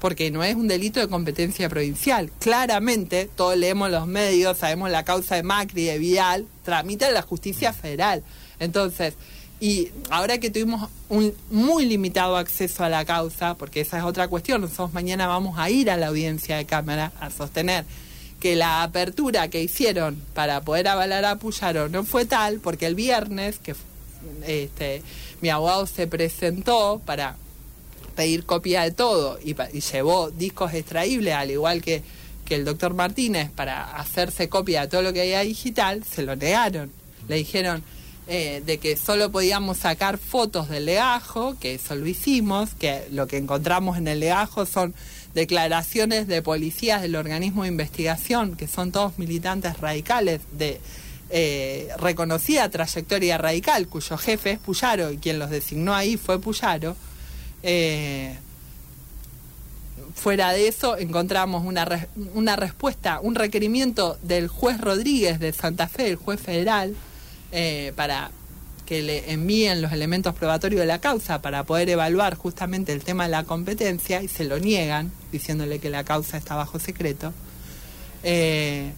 porque 0.00 0.30
no 0.30 0.44
es 0.44 0.54
un 0.54 0.68
delito 0.68 1.00
de 1.00 1.08
competencia 1.08 1.68
provincial. 1.68 2.30
Claramente, 2.38 3.28
todos 3.34 3.56
leemos 3.56 3.90
los 3.90 4.06
medios, 4.06 4.58
sabemos 4.58 4.90
la 4.90 5.04
causa 5.04 5.34
de 5.36 5.42
Macri, 5.42 5.84
de 5.84 5.98
Vial, 5.98 6.46
tramita 6.64 7.10
la 7.10 7.22
justicia 7.22 7.72
federal. 7.72 8.22
Entonces, 8.60 9.14
y 9.60 9.88
ahora 10.10 10.38
que 10.38 10.50
tuvimos 10.50 10.88
un 11.08 11.34
muy 11.50 11.84
limitado 11.84 12.36
acceso 12.36 12.84
a 12.84 12.88
la 12.88 13.04
causa, 13.04 13.54
porque 13.54 13.80
esa 13.80 13.98
es 13.98 14.04
otra 14.04 14.28
cuestión, 14.28 14.60
nosotros 14.60 14.92
mañana 14.92 15.26
vamos 15.26 15.58
a 15.58 15.68
ir 15.68 15.90
a 15.90 15.96
la 15.96 16.08
audiencia 16.08 16.56
de 16.56 16.64
Cámara 16.64 17.12
a 17.20 17.30
sostener 17.30 17.84
que 18.40 18.56
la 18.56 18.82
apertura 18.82 19.48
que 19.48 19.62
hicieron 19.62 20.22
para 20.34 20.60
poder 20.60 20.88
avalar 20.88 21.24
a 21.24 21.36
Puyaro 21.36 21.88
no 21.88 22.04
fue 22.04 22.24
tal, 22.24 22.60
porque 22.60 22.86
el 22.86 22.94
viernes 22.94 23.58
que 23.58 23.74
este, 24.46 25.02
mi 25.40 25.48
abogado 25.48 25.86
se 25.86 26.06
presentó 26.06 27.00
para 27.04 27.36
pedir 28.14 28.44
copia 28.44 28.82
de 28.82 28.90
todo 28.90 29.38
y, 29.44 29.54
llevó 29.80 30.30
discos 30.30 30.74
extraíbles, 30.74 31.34
al 31.34 31.50
igual 31.50 31.82
que, 31.82 32.02
que 32.44 32.56
el 32.56 32.64
doctor 32.64 32.94
Martínez, 32.94 33.50
para 33.50 33.96
hacerse 33.96 34.48
copia 34.48 34.82
de 34.82 34.88
todo 34.88 35.02
lo 35.02 35.12
que 35.12 35.22
había 35.22 35.40
digital, 35.40 36.04
se 36.04 36.22
lo 36.22 36.34
negaron. 36.34 36.90
Le 37.28 37.36
dijeron 37.36 37.82
eh, 38.30 38.62
de 38.66 38.78
que 38.78 38.96
solo 38.96 39.32
podíamos 39.32 39.78
sacar 39.78 40.18
fotos 40.18 40.68
del 40.68 40.84
legajo, 40.84 41.56
que 41.58 41.74
eso 41.74 41.94
lo 41.94 42.06
hicimos, 42.06 42.74
que 42.74 43.06
lo 43.10 43.26
que 43.26 43.38
encontramos 43.38 43.96
en 43.96 44.06
el 44.06 44.20
legajo 44.20 44.66
son 44.66 44.94
declaraciones 45.34 46.26
de 46.26 46.42
policías 46.42 47.02
del 47.02 47.16
organismo 47.16 47.62
de 47.62 47.68
investigación, 47.68 48.56
que 48.56 48.66
son 48.66 48.92
todos 48.92 49.18
militantes 49.18 49.78
radicales 49.80 50.40
de 50.52 50.80
eh, 51.30 51.88
reconocida 51.98 52.70
trayectoria 52.70 53.36
radical, 53.36 53.86
cuyo 53.88 54.16
jefe 54.16 54.52
es 54.52 54.58
Puyaro 54.58 55.12
y 55.12 55.18
quien 55.18 55.38
los 55.38 55.50
designó 55.50 55.94
ahí 55.94 56.16
fue 56.16 56.40
Puyaro. 56.40 56.96
Eh, 57.62 58.34
fuera 60.14 60.52
de 60.52 60.68
eso, 60.68 60.96
encontramos 60.96 61.64
una, 61.64 62.08
una 62.34 62.56
respuesta, 62.56 63.20
un 63.20 63.34
requerimiento 63.34 64.18
del 64.22 64.48
juez 64.48 64.80
Rodríguez 64.80 65.38
de 65.38 65.52
Santa 65.52 65.86
Fe, 65.86 66.08
el 66.08 66.16
juez 66.16 66.40
federal, 66.40 66.94
eh, 67.52 67.92
para 67.94 68.30
que 68.88 69.02
le 69.02 69.30
envíen 69.30 69.82
los 69.82 69.92
elementos 69.92 70.34
probatorios 70.34 70.80
de 70.80 70.86
la 70.86 70.98
causa 70.98 71.42
para 71.42 71.62
poder 71.64 71.90
evaluar 71.90 72.36
justamente 72.36 72.94
el 72.94 73.04
tema 73.04 73.24
de 73.24 73.28
la 73.28 73.44
competencia 73.44 74.22
y 74.22 74.28
se 74.28 74.44
lo 74.44 74.58
niegan, 74.58 75.12
diciéndole 75.30 75.78
que 75.78 75.90
la 75.90 76.04
causa 76.04 76.38
está 76.38 76.54
bajo 76.54 76.78
secreto. 76.78 77.34
Eh, 78.22 78.90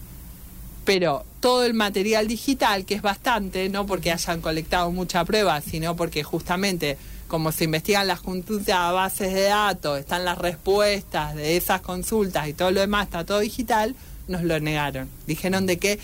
pero 0.85 1.25
todo 1.41 1.65
el 1.65 1.75
material 1.75 2.29
digital, 2.29 2.85
que 2.85 2.95
es 2.95 3.03
bastante, 3.03 3.69
no 3.69 3.85
porque 3.85 4.13
hayan 4.13 4.41
colectado 4.41 4.93
mucha 4.93 5.25
prueba, 5.25 5.61
sino 5.61 5.97
porque 5.97 6.23
justamente 6.23 6.97
como 7.27 7.51
se 7.51 7.65
investigan 7.65 8.07
las 8.07 8.21
juntas 8.21 8.69
a 8.69 8.93
bases 8.93 9.35
de 9.35 9.43
datos, 9.43 9.99
están 9.99 10.25
las 10.25 10.39
respuestas 10.39 11.35
de 11.35 11.57
esas 11.57 11.81
consultas 11.81 12.47
y 12.47 12.53
todo 12.53 12.71
lo 12.71 12.79
demás 12.79 13.07
está 13.07 13.25
todo 13.25 13.41
digital, 13.41 13.97
nos 14.29 14.45
lo 14.45 14.61
negaron. 14.61 15.09
Dijeron 15.27 15.67
de 15.67 15.79
que 15.81 15.99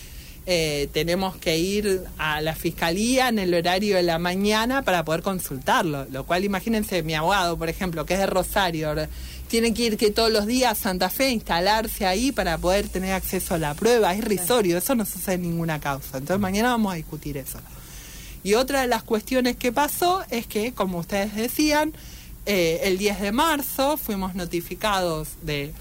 eh, 0.49 0.89
tenemos 0.93 1.37
que 1.37 1.59
ir 1.59 2.03
a 2.19 2.41
la 2.41 2.55
fiscalía 2.55 3.29
en 3.29 3.41
el 3.41 3.53
horario 3.53 3.97
de 3.97 4.05
la 4.05 4.21
mañana 4.21 4.83
para 4.83 5.05
poder 5.05 5.23
consultarlo. 5.23 6.07
Lo 6.11 6.25
cual, 6.25 6.45
imagínense, 6.45 7.03
mi 7.03 7.15
abogado, 7.15 7.59
por 7.59 7.69
ejemplo, 7.69 8.07
que 8.07 8.15
es 8.15 8.21
de 8.21 8.27
Rosario, 8.27 8.95
tiene 9.49 9.75
que 9.75 9.83
ir 9.83 9.97
que 9.97 10.13
todos 10.13 10.31
los 10.31 10.47
días 10.47 10.71
a 10.71 10.75
Santa 10.75 11.11
Fe, 11.11 11.31
instalarse 11.31 12.07
ahí 12.07 12.31
para 12.31 12.59
poder 12.59 12.89
tener 12.89 13.13
acceso 13.13 13.55
a 13.55 13.59
la 13.59 13.75
prueba. 13.75 14.15
Es 14.15 14.25
risorio, 14.25 14.79
eso 14.79 14.95
no 14.95 15.05
sucede 15.05 15.35
en 15.35 15.43
ninguna 15.43 15.81
causa. 15.81 16.19
Entonces, 16.19 16.41
mañana 16.41 16.71
vamos 16.71 16.93
a 16.93 16.97
discutir 16.97 17.37
eso. 17.37 17.59
Y 18.45 18.55
otra 18.55 18.83
de 18.83 18.87
las 18.87 19.03
cuestiones 19.03 19.57
que 19.57 19.73
pasó 19.73 20.23
es 20.31 20.47
que, 20.47 20.73
como 20.73 20.99
ustedes 20.99 21.35
decían, 21.35 21.93
eh, 22.47 22.83
el 22.85 22.99
10 22.99 23.21
de 23.21 23.33
marzo 23.33 23.97
fuimos 23.97 24.37
notificados 24.37 25.31
de 25.43 25.75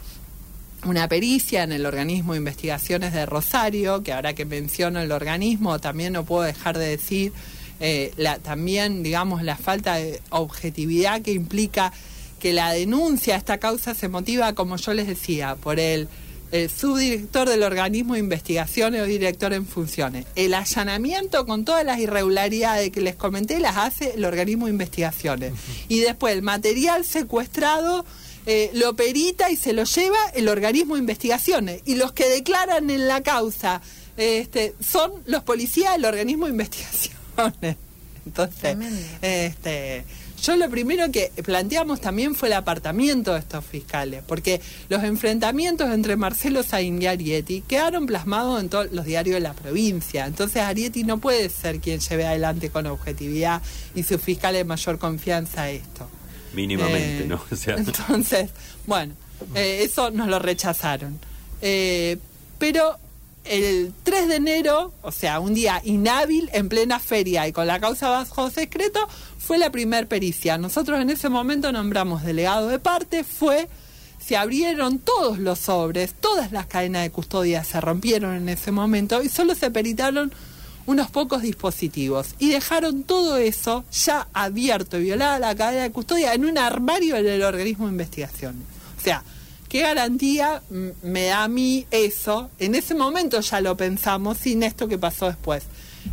una 0.85 1.07
pericia 1.07 1.63
en 1.63 1.71
el 1.71 1.85
organismo 1.85 2.33
de 2.33 2.39
investigaciones 2.39 3.13
de 3.13 3.25
Rosario, 3.25 4.03
que 4.03 4.13
ahora 4.13 4.33
que 4.33 4.45
menciono 4.45 4.99
el 5.01 5.11
organismo 5.11 5.79
también 5.79 6.13
no 6.13 6.23
puedo 6.23 6.43
dejar 6.43 6.77
de 6.77 6.87
decir 6.87 7.33
eh, 7.79 8.13
la, 8.17 8.39
también, 8.39 9.03
digamos, 9.03 9.43
la 9.43 9.57
falta 9.57 9.95
de 9.95 10.21
objetividad 10.29 11.21
que 11.21 11.31
implica 11.31 11.91
que 12.39 12.53
la 12.53 12.71
denuncia 12.71 13.35
a 13.35 13.37
esta 13.37 13.57
causa 13.57 13.95
se 13.95 14.07
motiva, 14.07 14.53
como 14.53 14.77
yo 14.77 14.93
les 14.93 15.07
decía, 15.07 15.55
por 15.55 15.79
el 15.79 16.07
el 16.51 16.69
subdirector 16.69 17.49
del 17.49 17.63
organismo 17.63 18.13
de 18.13 18.19
investigaciones 18.19 19.01
o 19.01 19.05
director 19.05 19.53
en 19.53 19.65
funciones. 19.65 20.25
El 20.35 20.53
allanamiento 20.53 21.45
con 21.45 21.65
todas 21.65 21.85
las 21.85 21.99
irregularidades 21.99 22.91
que 22.91 23.01
les 23.01 23.15
comenté 23.15 23.59
las 23.59 23.77
hace 23.77 24.13
el 24.15 24.25
organismo 24.25 24.67
de 24.67 24.73
investigaciones. 24.73 25.53
Y 25.87 25.99
después 25.99 26.33
el 26.33 26.43
material 26.43 27.03
secuestrado 27.03 28.05
eh, 28.45 28.71
lo 28.73 28.95
perita 28.95 29.49
y 29.49 29.55
se 29.55 29.73
lo 29.73 29.83
lleva 29.83 30.17
el 30.33 30.47
organismo 30.47 30.95
de 30.95 31.01
investigaciones. 31.01 31.81
Y 31.85 31.95
los 31.95 32.11
que 32.11 32.27
declaran 32.29 32.89
en 32.89 33.07
la 33.07 33.21
causa 33.21 33.81
este, 34.17 34.73
son 34.79 35.11
los 35.25 35.43
policías 35.43 35.93
del 35.93 36.05
organismo 36.05 36.45
de 36.45 36.51
investigaciones. 36.51 37.15
Entonces, 38.25 38.77
este 39.21 40.03
yo 40.45 40.55
lo 40.57 40.69
primero 40.69 41.11
que 41.11 41.31
planteamos 41.43 42.01
también 42.01 42.35
fue 42.35 42.49
el 42.49 42.53
apartamiento 42.53 43.33
de 43.33 43.39
estos 43.39 43.65
fiscales, 43.65 44.21
porque 44.27 44.61
los 44.89 45.03
enfrentamientos 45.03 45.91
entre 45.91 46.17
Marcelo 46.17 46.61
Saín 46.61 47.01
y 47.01 47.07
Arieti 47.07 47.61
quedaron 47.61 48.05
plasmados 48.05 48.61
en 48.61 48.69
todos 48.69 48.91
los 48.91 49.05
diarios 49.05 49.35
de 49.35 49.39
la 49.39 49.53
provincia. 49.53 50.27
Entonces 50.27 50.61
Arieti 50.61 51.03
no 51.03 51.17
puede 51.17 51.49
ser 51.49 51.79
quien 51.79 51.99
lleve 51.99 52.27
adelante 52.27 52.69
con 52.69 52.85
objetividad 52.85 53.61
y 53.95 54.03
sus 54.03 54.21
fiscales 54.21 54.59
de 54.59 54.65
mayor 54.65 54.99
confianza 54.99 55.71
esto. 55.71 56.07
Mínimamente, 56.55 57.23
Eh, 57.23 57.27
¿no? 57.27 57.41
O 57.51 57.55
sea, 57.55 57.75
Entonces, 57.75 58.49
bueno, 58.87 59.13
eh, 59.53 59.81
eso 59.83 60.11
nos 60.11 60.27
lo 60.27 60.39
rechazaron. 60.39 61.19
Eh, 61.61 62.17
pero 62.57 62.97
el 63.43 63.93
3 64.03 64.27
de 64.27 64.35
enero, 64.37 64.93
o 65.01 65.11
sea, 65.11 65.39
un 65.39 65.53
día 65.53 65.81
inhábil, 65.83 66.49
en 66.53 66.67
plena 66.69 66.99
feria 66.99 67.47
y 67.47 67.51
con 67.51 67.67
la 67.67 67.79
causa 67.79 68.09
bajo 68.09 68.49
secreto, 68.49 69.07
fue 69.37 69.57
la 69.57 69.69
primer 69.71 70.07
pericia. 70.07 70.57
Nosotros 70.57 70.99
en 70.99 71.09
ese 71.11 71.29
momento 71.29 71.71
nombramos 71.71 72.23
delegado 72.23 72.69
de 72.69 72.79
parte, 72.79 73.23
fue, 73.23 73.67
se 74.19 74.35
abrieron 74.37 74.97
todos 74.99 75.37
los 75.37 75.59
sobres, 75.59 76.15
todas 76.19 76.51
las 76.51 76.65
cadenas 76.65 77.03
de 77.03 77.11
custodia 77.11 77.63
se 77.63 77.79
rompieron 77.79 78.35
en 78.35 78.49
ese 78.49 78.71
momento 78.71 79.21
y 79.21 79.29
solo 79.29 79.53
se 79.53 79.69
peritaron 79.69 80.33
unos 80.85 81.09
pocos 81.09 81.41
dispositivos 81.41 82.35
y 82.39 82.49
dejaron 82.49 83.03
todo 83.03 83.37
eso 83.37 83.83
ya 83.91 84.27
abierto 84.33 84.97
y 84.97 85.03
violada 85.03 85.39
la 85.39 85.55
cadena 85.55 85.83
de 85.83 85.91
custodia 85.91 86.33
en 86.33 86.45
un 86.45 86.57
armario 86.57 87.15
del 87.21 87.43
organismo 87.43 87.85
de 87.85 87.93
investigación. 87.93 88.55
O 88.97 89.01
sea, 89.03 89.23
¿qué 89.69 89.81
garantía 89.81 90.61
me 91.01 91.25
da 91.25 91.43
a 91.43 91.47
mí 91.47 91.85
eso? 91.91 92.49
En 92.59 92.75
ese 92.75 92.93
momento 92.95 93.39
ya 93.41 93.61
lo 93.61 93.75
pensamos 93.75 94.37
sin 94.37 94.63
esto 94.63 94.87
que 94.87 94.97
pasó 94.97 95.27
después. 95.27 95.63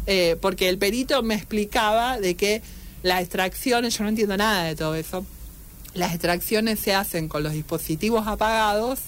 Eh, 0.06 0.37
porque 0.40 0.68
el 0.68 0.78
perito 0.78 1.22
me 1.22 1.35
explicaba 1.35 2.18
de 2.18 2.35
que 2.35 2.62
las 3.02 3.20
extracciones, 3.20 3.96
yo 3.96 4.04
no 4.04 4.11
entiendo 4.11 4.37
nada 4.37 4.64
de 4.64 4.74
todo 4.74 4.94
eso, 4.94 5.26
las 5.94 6.12
extracciones 6.12 6.80
se 6.80 6.94
hacen 6.94 7.28
con 7.28 7.42
los 7.42 7.52
dispositivos 7.52 8.26
apagados 8.26 9.00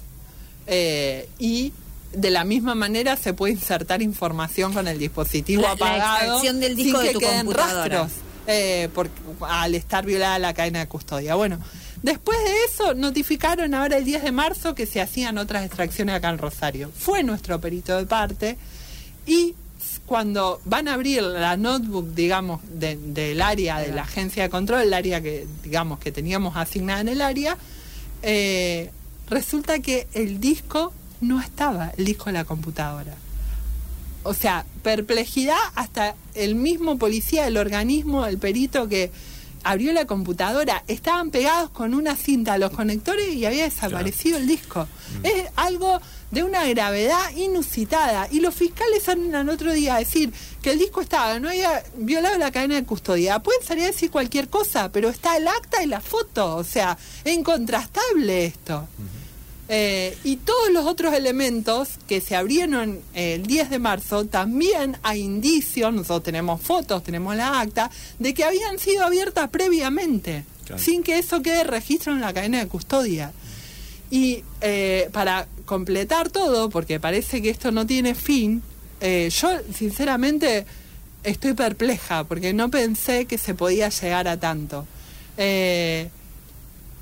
eh, 0.66 1.29
y 1.38 1.72
de 2.16 2.31
la 2.31 2.44
misma 2.44 2.74
manera 2.74 3.16
se 3.16 3.33
puede 3.35 3.53
insertar 3.55 4.03
información 4.03 4.72
con 4.72 4.88
el 4.88 4.98
dispositivo 4.98 5.62
La- 5.62 5.68
la 5.68 5.74
apagado 5.74 6.16
extracción 6.22 6.61
del 6.61 6.77
disco 6.77 6.98
sin 6.98 7.07
de 7.07 7.12
que 7.14 7.18
queden 7.18 7.50
rastros 7.53 8.12
eh, 8.46 8.88
por- 8.94 9.09
al 9.40 9.74
estar 9.74 10.05
violada 10.05 10.38
la 10.38 10.53
cadena 10.55 10.81
de 10.81 10.87
custodia. 10.88 11.35
Bueno, 11.35 11.59
después 12.03 12.38
de 12.44 12.53
eso 12.68 12.92
notificaron 12.94 13.72
ahora 13.74 13.96
el 13.96 14.05
10 14.05 14.22
de 14.22 14.33
marzo 14.33 14.74
que 14.74 14.85
se 14.87 15.00
hacían 15.00 15.38
otras 15.38 15.64
extracciones 15.64 16.14
acá 16.14 16.29
en 16.29 16.38
Rosario. 16.38 16.90
Fue 16.96 17.22
nuestro 17.22 17.61
perito 17.61 17.96
de 17.96 18.05
parte 18.05 18.59
y 19.27 19.55
cuando 20.07 20.61
van 20.66 20.88
a 20.88 20.94
abrir 20.94 21.22
la 21.22 21.57
notebook, 21.57 22.09
digamos, 22.14 22.61
de- 22.70 22.96
del 22.96 23.40
área 23.40 23.79
de 23.79 23.92
la 23.92 24.03
agencia 24.03 24.42
de 24.42 24.50
control, 24.50 24.83
el 24.83 24.92
área 24.94 25.22
que, 25.22 25.46
digamos, 25.62 25.98
que 25.98 26.12
teníamos 26.12 26.57
asignada 26.59 27.00
en 27.00 27.09
el 27.09 27.22
área, 27.22 27.57
eh, 28.22 28.90
resulta 29.31 29.79
que 29.79 30.07
el 30.12 30.40
disco 30.40 30.92
no 31.20 31.40
estaba, 31.40 31.92
el 31.96 32.05
disco 32.05 32.27
de 32.27 32.33
la 32.33 32.44
computadora. 32.44 33.14
O 34.22 34.35
sea, 34.35 34.64
perplejidad 34.83 35.59
hasta 35.74 36.14
el 36.35 36.55
mismo 36.55 36.98
policía 36.98 37.44
del 37.44 37.57
organismo, 37.57 38.27
el 38.27 38.38
perito 38.38 38.88
que 38.88 39.12
abrió 39.64 39.92
la 39.92 40.07
computadora, 40.07 40.85
estaban 40.87 41.31
pegados 41.31 41.70
con 41.70 41.94
una 41.94 42.16
cinta 42.16 42.55
a 42.55 42.59
los 42.59 42.70
conectores 42.70 43.35
y 43.35 43.44
había 43.44 43.64
desaparecido 43.64 44.38
el 44.38 44.46
disco. 44.46 44.87
Es 45.22 45.46
algo 45.57 46.00
de 46.31 46.42
una 46.42 46.66
gravedad 46.66 47.35
inusitada. 47.37 48.29
Y 48.31 48.40
los 48.40 48.55
fiscales 48.55 49.05
salen 49.05 49.35
al 49.35 49.48
otro 49.48 49.72
día 49.72 49.96
a 49.96 49.98
decir 49.98 50.33
que 50.61 50.72
el 50.72 50.79
disco 50.79 51.00
estaba, 51.00 51.38
no 51.38 51.48
había 51.48 51.83
violado 51.96 52.37
la 52.38 52.50
cadena 52.50 52.74
de 52.74 52.85
custodia. 52.85 53.38
Pueden 53.38 53.62
salir 53.62 53.85
a 53.85 53.88
decir 53.88 54.11
cualquier 54.11 54.48
cosa, 54.48 54.90
pero 54.92 55.09
está 55.09 55.37
el 55.37 55.48
acta 55.48 55.83
y 55.83 55.87
la 55.87 56.00
foto. 56.00 56.57
O 56.57 56.64
sea, 56.64 56.98
es 57.24 57.35
incontrastable 57.35 58.46
esto. 58.46 58.87
Eh, 59.68 60.16
y 60.24 60.37
todos 60.37 60.70
los 60.70 60.85
otros 60.85 61.14
elementos 61.14 61.90
que 62.07 62.20
se 62.20 62.37
abrieron 62.37 63.00
el 63.14 63.46
10 63.46 63.70
de 63.70 63.79
marzo, 63.79 64.27
también 64.27 64.98
hay 65.03 65.20
indicios, 65.22 65.92
nosotros 65.92 66.22
tenemos 66.24 66.61
fotos, 66.61 67.03
tenemos 67.03 67.35
la 67.35 67.61
acta, 67.61 67.90
de 68.18 68.35
que 68.35 68.44
habían 68.44 68.79
sido 68.79 69.05
abiertas 69.05 69.48
previamente, 69.50 70.44
Claro. 70.66 70.83
sin 70.83 71.03
que 71.03 71.18
eso 71.18 71.42
quede 71.42 71.64
registro 71.64 72.12
en 72.12 72.20
la 72.20 72.33
cadena 72.33 72.59
de 72.59 72.68
custodia. 72.68 73.33
Y 74.11 74.44
eh, 74.61 75.09
para 75.12 75.46
completar 75.64 76.29
todo, 76.31 76.68
porque 76.70 77.00
parece 77.00 77.40
que 77.40 77.50
esto 77.50 77.70
no 77.72 77.87
tiene 77.87 78.14
fin, 78.14 78.62
eh, 79.00 79.31
yo 79.31 79.48
sinceramente 79.74 80.66
estoy 81.22 81.55
perpleja, 81.55 82.24
porque 82.24 82.53
no 82.53 82.70
pensé 82.70 83.24
que 83.24 83.38
se 83.38 83.55
podía 83.55 83.88
llegar 83.88 84.29
a 84.29 84.38
tanto. 84.38 84.87
Eh, 85.37 86.09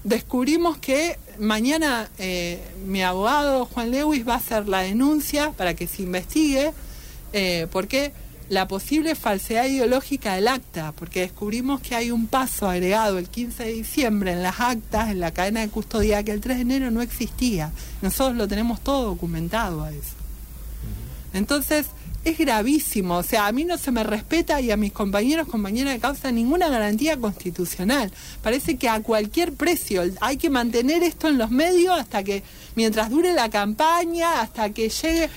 descubrimos 0.04 0.78
que 0.78 1.18
mañana 1.38 2.10
eh, 2.18 2.60
mi 2.86 3.02
abogado 3.02 3.66
Juan 3.66 3.90
Lewis 3.90 4.26
va 4.26 4.34
a 4.34 4.38
hacer 4.38 4.68
la 4.68 4.80
denuncia 4.80 5.52
para 5.52 5.74
que 5.74 5.86
se 5.86 6.02
investigue 6.02 6.72
eh, 7.32 7.66
porque 7.70 8.12
la 8.48 8.68
posible 8.68 9.14
falsedad 9.14 9.64
ideológica 9.64 10.34
del 10.34 10.46
acta, 10.46 10.92
porque 10.92 11.20
descubrimos 11.20 11.80
que 11.80 11.94
hay 11.94 12.10
un 12.10 12.26
paso 12.26 12.68
agregado 12.68 13.16
el 13.18 13.28
15 13.28 13.64
de 13.64 13.72
diciembre 13.72 14.32
en 14.32 14.42
las 14.42 14.60
actas, 14.60 15.10
en 15.10 15.20
la 15.20 15.30
cadena 15.30 15.60
de 15.60 15.68
custodia, 15.68 16.22
que 16.22 16.32
el 16.32 16.42
3 16.42 16.58
de 16.58 16.62
enero 16.62 16.90
no 16.90 17.00
existía. 17.00 17.72
Nosotros 18.02 18.36
lo 18.36 18.46
tenemos 18.48 18.80
todo 18.82 19.06
documentado 19.06 19.82
a 19.82 19.90
eso. 19.90 20.16
Entonces, 21.32 21.86
es 22.24 22.38
gravísimo. 22.38 23.18
O 23.18 23.22
sea, 23.22 23.46
a 23.46 23.52
mí 23.52 23.64
no 23.64 23.78
se 23.78 23.90
me 23.90 24.04
respeta 24.04 24.60
y 24.60 24.70
a 24.70 24.76
mis 24.76 24.92
compañeros, 24.92 25.48
compañeras 25.48 25.94
de 25.94 26.00
causa 26.00 26.30
ninguna 26.30 26.68
garantía 26.68 27.16
constitucional. 27.16 28.12
Parece 28.42 28.76
que 28.76 28.88
a 28.88 29.00
cualquier 29.00 29.52
precio 29.52 30.02
hay 30.20 30.36
que 30.36 30.50
mantener 30.50 31.02
esto 31.02 31.28
en 31.28 31.38
los 31.38 31.50
medios 31.50 31.98
hasta 31.98 32.22
que, 32.22 32.42
mientras 32.74 33.10
dure 33.10 33.32
la 33.32 33.50
campaña, 33.50 34.40
hasta 34.40 34.70
que 34.70 34.88
llegue. 34.88 35.28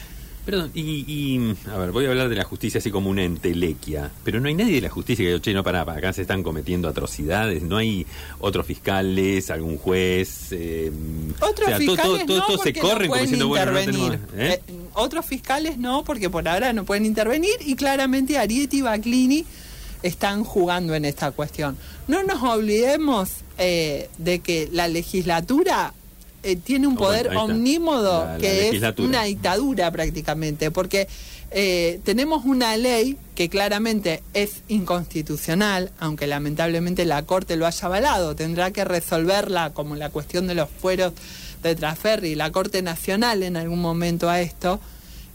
Perdón, 0.45 0.69
y, 0.75 0.81
y, 0.81 1.55
a 1.71 1.77
ver, 1.77 1.91
voy 1.91 2.05
a 2.05 2.09
hablar 2.09 2.29
de 2.29 2.35
la 2.35 2.43
justicia 2.43 2.77
así 2.77 2.91
como 2.91 3.09
una 3.09 3.23
entelequia, 3.23 4.11
pero 4.23 4.39
no 4.39 4.47
hay 4.47 4.53
nadie 4.53 4.75
de 4.75 4.81
la 4.81 4.89
justicia 4.89 5.23
que 5.25 5.29
diga, 5.29 5.41
che, 5.41 5.53
no, 5.53 5.63
pará, 5.63 5.81
acá 5.81 6.13
se 6.13 6.21
están 6.21 6.43
cometiendo 6.43 6.87
atrocidades, 6.87 7.63
no 7.63 7.77
hay 7.77 8.05
otros 8.39 8.65
fiscales, 8.67 9.49
algún 9.49 9.77
juez. 9.77 10.49
Eh, 10.51 10.91
Otros 11.41 11.67
o 11.67 11.69
sea, 11.69 11.77
todo- 11.79 11.95
fiscales 11.95 12.25
todo- 12.27 12.37
no, 12.37 12.45
todo 12.45 12.57
se 12.59 12.73
corren 12.73 13.07
no 13.07 13.13
como 13.13 13.21
diciendo, 13.23 13.47
bueno, 13.47 13.71
no 13.71 13.79
tenemos. 13.79 14.13
¿eh? 14.13 14.19
Eh, 14.35 14.61
otros 14.93 15.25
fiscales 15.25 15.77
no, 15.79 16.03
porque 16.03 16.29
por 16.29 16.47
ahora 16.47 16.73
no 16.73 16.85
pueden 16.85 17.05
intervenir 17.05 17.55
y 17.65 17.75
claramente 17.75 18.37
Arieti 18.37 18.77
y 18.77 18.81
Baclini 18.81 19.45
están 20.03 20.43
jugando 20.43 20.93
en 20.93 21.05
esta 21.05 21.31
cuestión. 21.31 21.75
No 22.07 22.21
nos 22.21 22.43
olvidemos 22.43 23.29
eh, 23.57 24.09
de 24.19 24.39
que 24.39 24.69
la 24.71 24.87
legislatura 24.87 25.93
eh, 26.45 26.55
tiene 26.55 26.87
un 26.87 26.95
bueno, 26.95 27.07
poder 27.07 27.37
omnímodo 27.37 28.23
La- 28.25 28.33
la 28.33 28.37
que 28.37 28.69
es 28.69 28.83
una 28.99 29.23
dictadura 29.23 29.91
prácticamente, 29.91 30.71
porque 30.71 31.07
eh, 31.51 31.99
tenemos 32.03 32.45
una 32.45 32.75
ley 32.77 33.17
que 33.35 33.49
claramente 33.49 34.21
es 34.33 34.61
inconstitucional, 34.67 35.91
aunque 35.99 36.27
lamentablemente 36.27 37.05
la 37.05 37.23
Corte 37.23 37.55
lo 37.55 37.65
haya 37.65 37.85
avalado, 37.85 38.35
tendrá 38.35 38.71
que 38.71 38.83
resolverla 38.85 39.73
como 39.73 39.95
la 39.95 40.09
cuestión 40.09 40.47
de 40.47 40.55
los 40.55 40.69
fueros 40.69 41.13
de 41.63 41.75
Traferri 41.75 42.29
y 42.29 42.35
la 42.35 42.51
Corte 42.51 42.81
Nacional 42.81 43.43
en 43.43 43.57
algún 43.57 43.81
momento 43.81 44.29
a 44.29 44.41
esto. 44.41 44.79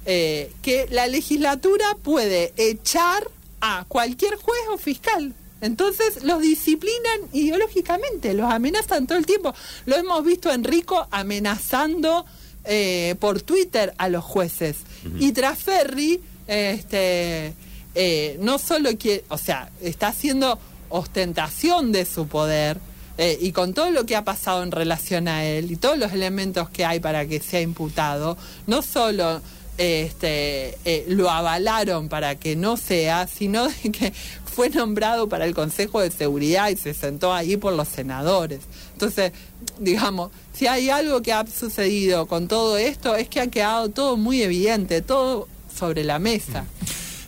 eh, 0.07 0.51
que 0.63 0.87
la 0.91 1.07
legislatura 1.09 1.85
puede 2.03 2.55
echar 2.57 3.23
a 3.61 3.85
cualquier 3.87 4.35
juez 4.37 4.61
o 4.73 4.79
fiscal. 4.79 5.35
Entonces 5.61 6.23
los 6.25 6.41
disciplinan 6.41 7.21
ideológicamente, 7.33 8.35
los 8.35 8.51
amenazan 8.51 9.07
todo 9.07 9.19
el 9.19 9.27
tiempo. 9.27 9.55
Lo 9.87 9.97
hemos 9.97 10.25
visto 10.25 10.51
Enrico 10.51 11.07
amenazando 11.11 12.25
eh, 12.65 13.15
por 13.21 13.43
Twitter 13.43 13.95
a 13.99 14.09
los 14.09 14.25
jueces. 14.25 14.77
Y 15.19 15.33
Traferri, 15.33 16.21
este, 16.47 17.55
eh, 17.95 18.37
no 18.41 18.59
solo 18.59 18.91
quiere, 18.99 19.25
o 19.29 19.39
sea, 19.39 19.71
está 19.83 20.09
haciendo 20.09 20.59
ostentación 20.89 21.93
de 21.93 22.05
su 22.05 22.27
poder, 22.27 22.79
eh, 23.23 23.37
y 23.39 23.53
con 23.53 23.75
todo 23.75 23.91
lo 23.91 24.07
que 24.07 24.17
ha 24.17 24.25
pasado 24.25 24.63
en 24.63 24.71
relación 24.71 25.29
a 25.29 25.45
él 25.45 25.71
y 25.71 25.77
todos 25.77 25.99
los 25.99 26.13
elementos 26.13 26.71
que 26.71 26.87
hay 26.87 27.01
para 27.01 27.27
que 27.27 27.39
sea 27.39 27.61
imputado, 27.61 28.39
no 28.67 28.81
solo 28.81 29.43
este, 29.77 30.79
eh, 30.85 31.05
lo 31.09 31.31
avalaron 31.31 32.09
para 32.09 32.37
que 32.37 32.57
no 32.57 32.77
sea, 32.77 33.27
sino 33.27 33.67
que 33.93 34.13
fue 34.61 34.69
nombrado 34.69 35.27
para 35.27 35.47
el 35.47 35.55
Consejo 35.55 36.03
de 36.03 36.11
Seguridad 36.11 36.69
y 36.69 36.77
se 36.77 36.93
sentó 36.93 37.33
ahí 37.33 37.57
por 37.57 37.73
los 37.73 37.89
senadores. 37.89 38.61
Entonces, 38.93 39.33
digamos, 39.79 40.33
si 40.53 40.67
hay 40.67 40.91
algo 40.91 41.23
que 41.23 41.33
ha 41.33 41.47
sucedido 41.47 42.27
con 42.27 42.47
todo 42.47 42.77
esto 42.77 43.17
es 43.17 43.27
que 43.27 43.41
ha 43.41 43.47
quedado 43.47 43.89
todo 43.89 44.19
muy 44.19 44.43
evidente, 44.43 45.01
todo 45.01 45.49
sobre 45.75 46.05
la 46.05 46.19
mesa. 46.19 46.67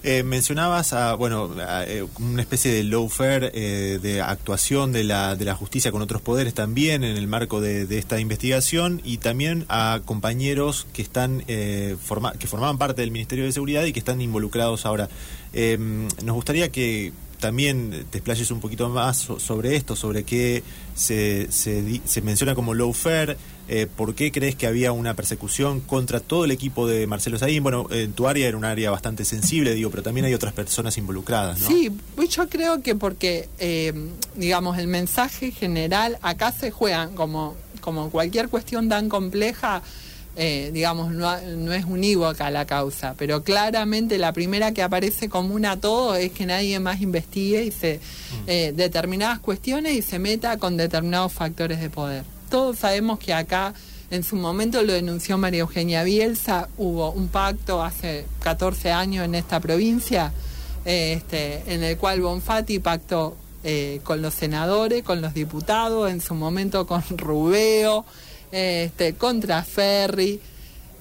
Eh, 0.04 0.24
mencionabas 0.24 0.92
a, 0.94 1.14
bueno, 1.14 1.50
eh, 1.86 2.04
una 2.18 2.42
especie 2.42 2.72
de 2.72 2.82
lawfare 2.82 3.52
eh, 3.54 4.00
de 4.02 4.20
actuación 4.20 4.90
de 4.90 5.04
la, 5.04 5.36
de 5.36 5.44
la 5.44 5.54
justicia 5.54 5.92
con 5.92 6.02
otros 6.02 6.20
poderes 6.20 6.54
también 6.54 7.04
en 7.04 7.16
el 7.16 7.28
marco 7.28 7.60
de, 7.60 7.86
esta 7.96 8.18
investigación 8.18 9.00
y 9.04 9.18
también 9.18 9.64
a 9.68 10.00
compañeros 10.04 10.88
que 10.92 11.02
están 11.02 11.44
forma, 12.02 12.32
que 12.32 12.48
formaban 12.48 12.78
parte 12.78 13.02
del 13.02 13.12
Ministerio 13.12 13.44
de 13.44 13.52
Seguridad 13.52 13.84
y 13.84 13.92
que 13.92 14.00
están 14.00 14.20
involucrados 14.20 14.86
ahora. 14.86 15.08
nos 15.54 16.34
gustaría 16.34 16.72
que 16.72 17.12
también 17.38 18.06
te 18.10 18.18
explayes 18.18 18.50
un 18.50 18.60
poquito 18.60 18.88
más 18.88 19.28
sobre 19.38 19.76
esto, 19.76 19.94
sobre 19.94 20.24
qué 20.24 20.62
se, 20.94 21.50
se, 21.50 22.00
se 22.04 22.22
menciona 22.22 22.54
como 22.54 22.74
lawfare, 22.74 23.36
eh, 23.68 23.86
¿Por 23.86 24.14
qué 24.14 24.32
crees 24.32 24.56
que 24.56 24.66
había 24.66 24.90
una 24.92 25.14
persecución 25.14 25.80
contra 25.80 26.18
todo 26.18 26.44
el 26.44 26.50
equipo 26.50 26.88
de 26.88 27.06
Marcelo 27.06 27.38
Saín? 27.38 27.62
Bueno, 27.62 27.86
en 27.90 28.12
tu 28.12 28.26
área 28.26 28.48
era 28.48 28.56
un 28.56 28.64
área 28.64 28.90
bastante 28.90 29.24
sensible, 29.24 29.72
digo, 29.74 29.88
pero 29.90 30.02
también 30.02 30.26
hay 30.26 30.34
otras 30.34 30.52
personas 30.52 30.98
involucradas, 30.98 31.60
¿no? 31.60 31.68
Sí, 31.68 31.90
pues 32.16 32.30
yo 32.30 32.48
creo 32.48 32.82
que 32.82 32.96
porque, 32.96 33.48
eh, 33.58 33.92
digamos, 34.34 34.78
el 34.78 34.88
mensaje 34.88 35.52
general, 35.52 36.18
acá 36.22 36.50
se 36.50 36.72
juegan 36.72 37.14
como, 37.14 37.54
como 37.80 38.10
cualquier 38.10 38.48
cuestión 38.48 38.88
tan 38.88 39.08
compleja, 39.08 39.82
eh, 40.34 40.70
digamos, 40.72 41.12
no, 41.12 41.40
no, 41.40 41.72
es 41.72 41.84
unívoca 41.84 42.50
la 42.50 42.66
causa, 42.66 43.14
pero 43.16 43.44
claramente 43.44 44.18
la 44.18 44.32
primera 44.32 44.72
que 44.72 44.82
aparece 44.82 45.28
común 45.28 45.66
a 45.66 45.78
todo 45.78 46.16
es 46.16 46.32
que 46.32 46.46
nadie 46.46 46.80
más 46.80 47.00
investigue 47.00 47.64
y 47.64 47.70
se 47.70 48.00
mm. 48.46 48.74
determinadas 48.74 49.38
cuestiones 49.38 49.92
y 49.92 50.02
se 50.02 50.18
meta 50.18 50.56
con 50.56 50.76
determinados 50.76 51.32
factores 51.32 51.80
de 51.80 51.90
poder 51.90 52.31
todos 52.52 52.80
sabemos 52.80 53.18
que 53.18 53.32
acá 53.32 53.72
en 54.10 54.22
su 54.22 54.36
momento 54.36 54.82
lo 54.82 54.92
denunció 54.92 55.38
María 55.38 55.60
Eugenia 55.60 56.04
Bielsa, 56.04 56.68
hubo 56.76 57.10
un 57.10 57.28
pacto 57.28 57.82
hace 57.82 58.26
14 58.42 58.92
años 58.92 59.24
en 59.24 59.34
esta 59.34 59.58
provincia, 59.58 60.34
este, 60.84 61.62
en 61.72 61.82
el 61.82 61.96
cual 61.96 62.20
Bonfatti 62.20 62.78
pactó 62.78 63.38
eh, 63.64 64.02
con 64.04 64.20
los 64.20 64.34
senadores, 64.34 65.02
con 65.02 65.22
los 65.22 65.32
diputados, 65.32 66.10
en 66.10 66.20
su 66.20 66.34
momento 66.34 66.86
con 66.86 67.02
Rubeo, 67.16 68.04
este, 68.50 69.14
contra 69.14 69.64
Ferri, 69.64 70.38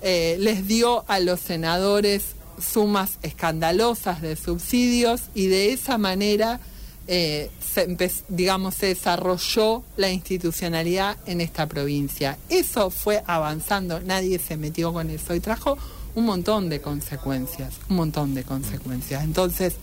eh, 0.02 0.38
les 0.40 0.66
dio 0.66 1.04
a 1.10 1.20
los 1.20 1.42
senadores 1.42 2.36
sumas 2.62 3.18
escandalosas 3.24 4.22
de 4.22 4.38
subsidios 4.38 5.24
y 5.36 5.48
de 5.48 5.74
esa 5.74 5.98
manera 5.98 6.62
eh, 7.08 7.50
se 7.74 7.98
digamos, 8.30 8.76
se 8.76 8.88
desarrolló 8.88 9.84
la 9.98 10.10
institucionalidad 10.12 11.18
en 11.26 11.42
esta 11.42 11.68
provincia. 11.68 12.38
Eso 12.50 12.90
fue 12.90 13.24
avanzando, 13.26 14.00
nadie 14.02 14.40
se 14.40 14.56
metió 14.56 14.94
con 14.94 15.10
eso 15.10 15.34
y 15.34 15.40
trajo 15.40 15.78
un 16.14 16.26
montón 16.26 16.70
de 16.70 16.80
consecuencias, 16.82 17.74
un 17.90 17.96
montón 17.96 18.36
de 18.36 18.44
consecuencias. 18.44 19.24
Entonces, 19.24 19.74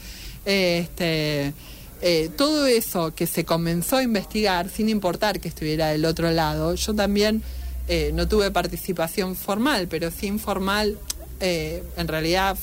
este, 0.45 1.53
eh, 2.03 2.31
todo 2.37 2.66
eso 2.66 3.14
que 3.14 3.27
se 3.27 3.45
comenzó 3.45 3.97
a 3.97 4.03
investigar, 4.03 4.69
sin 4.69 4.89
importar 4.89 5.41
que 5.41 5.49
estuviera 5.49 5.89
del 5.89 6.05
otro 6.05 6.31
lado, 6.31 6.75
yo 6.75 6.95
también 6.95 7.43
eh, 7.89 8.12
no 8.14 8.29
tuve 8.29 8.51
participación 8.51 9.35
formal, 9.35 9.89
pero 9.89 10.11
sí 10.11 10.27
informal, 10.27 10.99
en 11.41 12.09
realidad 12.09 12.59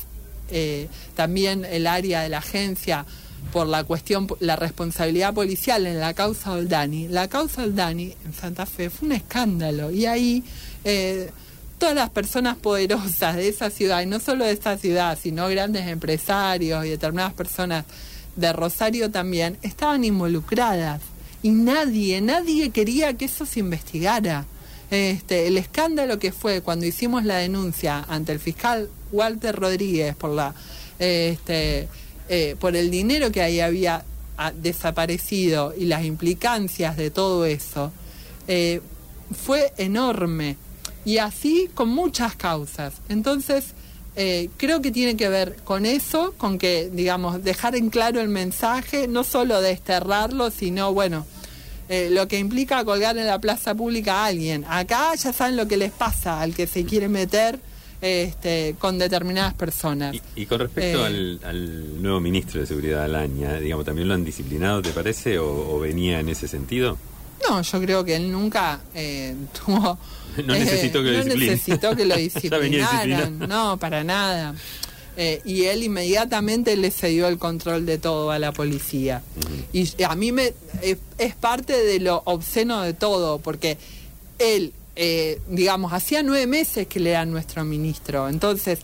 también 1.15 1.63
el 1.63 1.87
área 1.87 2.21
de 2.21 2.29
la 2.29 2.39
agencia 2.39 3.05
por 3.51 3.67
la 3.67 3.83
cuestión, 3.83 4.27
la 4.39 4.55
responsabilidad 4.55 5.33
policial 5.33 5.87
en 5.87 5.99
la 5.99 6.13
causa 6.13 6.51
Oldani. 6.51 7.07
La 7.07 7.27
causa 7.27 7.63
Oldani 7.63 8.13
en 8.25 8.33
Santa 8.33 8.65
Fe 8.65 8.89
fue 8.89 9.07
un 9.07 9.13
escándalo 9.13 9.91
y 9.91 10.05
ahí 10.05 10.43
eh, 10.83 11.29
todas 11.77 11.95
las 11.95 12.09
personas 12.09 12.57
poderosas 12.57 13.35
de 13.35 13.47
esa 13.47 13.69
ciudad, 13.69 14.01
y 14.01 14.05
no 14.05 14.19
solo 14.19 14.45
de 14.45 14.51
esa 14.51 14.77
ciudad, 14.77 15.17
sino 15.21 15.47
grandes 15.47 15.87
empresarios 15.87 16.85
y 16.85 16.89
determinadas 16.89 17.33
personas 17.33 17.85
de 18.35 18.51
Rosario 18.53 19.11
también, 19.11 19.57
estaban 19.61 20.03
involucradas 20.03 21.01
y 21.41 21.51
nadie, 21.51 22.21
nadie 22.21 22.71
quería 22.71 23.13
que 23.15 23.25
eso 23.25 23.45
se 23.45 23.59
investigara. 23.59 24.45
Este, 24.91 25.47
el 25.47 25.57
escándalo 25.57 26.19
que 26.19 26.31
fue 26.31 26.61
cuando 26.61 26.85
hicimos 26.85 27.23
la 27.23 27.37
denuncia 27.37 28.05
ante 28.07 28.31
el 28.31 28.39
fiscal 28.39 28.89
Walter 29.11 29.55
Rodríguez 29.55 30.15
por 30.15 30.29
la 30.29 30.53
este, 30.99 31.87
eh, 32.29 32.55
por 32.59 32.75
el 32.75 32.89
dinero 32.89 33.31
que 33.31 33.41
ahí 33.41 33.59
había 33.59 34.03
ah, 34.37 34.51
desaparecido 34.51 35.73
y 35.77 35.85
las 35.85 36.03
implicancias 36.03 36.97
de 36.97 37.11
todo 37.11 37.45
eso, 37.45 37.91
eh, 38.47 38.81
fue 39.31 39.73
enorme. 39.77 40.57
Y 41.03 41.19
así 41.19 41.69
con 41.73 41.89
muchas 41.89 42.35
causas. 42.35 42.95
Entonces, 43.09 43.65
eh, 44.15 44.49
creo 44.57 44.81
que 44.81 44.91
tiene 44.91 45.15
que 45.15 45.29
ver 45.29 45.55
con 45.63 45.85
eso, 45.85 46.33
con 46.37 46.57
que, 46.57 46.89
digamos, 46.91 47.43
dejar 47.43 47.75
en 47.75 47.89
claro 47.89 48.21
el 48.21 48.29
mensaje, 48.29 49.07
no 49.07 49.23
solo 49.23 49.61
desterrarlo, 49.61 50.49
sino, 50.49 50.93
bueno, 50.93 51.25
lo 51.87 52.27
que 52.27 52.39
implica 52.39 52.83
colgar 52.83 53.15
en 53.19 53.27
la 53.27 53.37
plaza 53.37 53.75
pública 53.75 54.23
a 54.23 54.25
alguien. 54.25 54.65
Acá 54.67 55.13
ya 55.13 55.31
saben 55.31 55.55
lo 55.55 55.67
que 55.67 55.77
les 55.77 55.91
pasa 55.91 56.41
al 56.41 56.55
que 56.55 56.65
se 56.65 56.83
quiere 56.83 57.07
meter 57.07 57.59
este, 58.05 58.75
con 58.77 58.99
determinadas 58.99 59.55
personas. 59.55 60.15
Y, 60.35 60.45
con 60.45 60.59
respecto 60.59 61.07
eh, 61.07 61.39
al, 61.43 62.01
nuevo 62.03 62.19
ministro 62.19 62.61
de 62.61 62.67
Seguridad 62.67 63.03
Alaña, 63.03 63.57
digamos, 63.59 63.83
¿también 63.83 64.07
lo 64.07 64.13
han 64.13 64.23
disciplinado, 64.23 64.83
te 64.83 64.91
parece, 64.91 65.39
o, 65.39 65.79
venía 65.79 66.19
en 66.19 66.29
ese 66.29 66.47
sentido? 66.47 66.99
No, 67.49 67.63
yo 67.63 67.81
creo 67.81 68.05
que 68.05 68.15
él 68.15 68.31
nunca 68.31 68.79
eh, 68.93 69.35
tuvo... 69.65 69.97
no 70.45 70.53
necesitó 70.53 71.01
que 71.03 71.11
lo 71.13 71.23
no 71.23 71.35
necesitó 71.35 71.95
que 71.95 72.05
lo 72.05 72.15
disciplinaran, 72.17 73.39
no, 73.39 73.77
para 73.77 74.03
nada. 74.03 74.53
Eh, 75.17 75.41
y 75.43 75.63
él 75.63 75.81
inmediatamente 75.81 76.77
le 76.77 76.91
cedió 76.91 77.27
el 77.27 77.39
control 77.39 77.87
de 77.87 77.97
todo 77.97 78.29
a 78.29 78.37
la 78.37 78.51
policía. 78.51 79.23
Y 79.73 80.03
a 80.03 80.13
mí 80.13 80.31
me 80.31 80.53
es 81.17 81.35
parte 81.35 81.73
de 81.73 81.99
lo 81.99 82.21
obsceno 82.25 82.83
de 82.83 82.93
todo, 82.93 83.39
porque 83.39 83.79
él 84.37 84.73
eh, 84.95 85.41
digamos, 85.49 85.93
hacía 85.93 86.23
nueve 86.23 86.47
meses 86.47 86.87
que 86.87 86.99
le 86.99 87.11
eran 87.11 87.31
nuestro 87.31 87.63
ministro. 87.65 88.29
Entonces, 88.29 88.79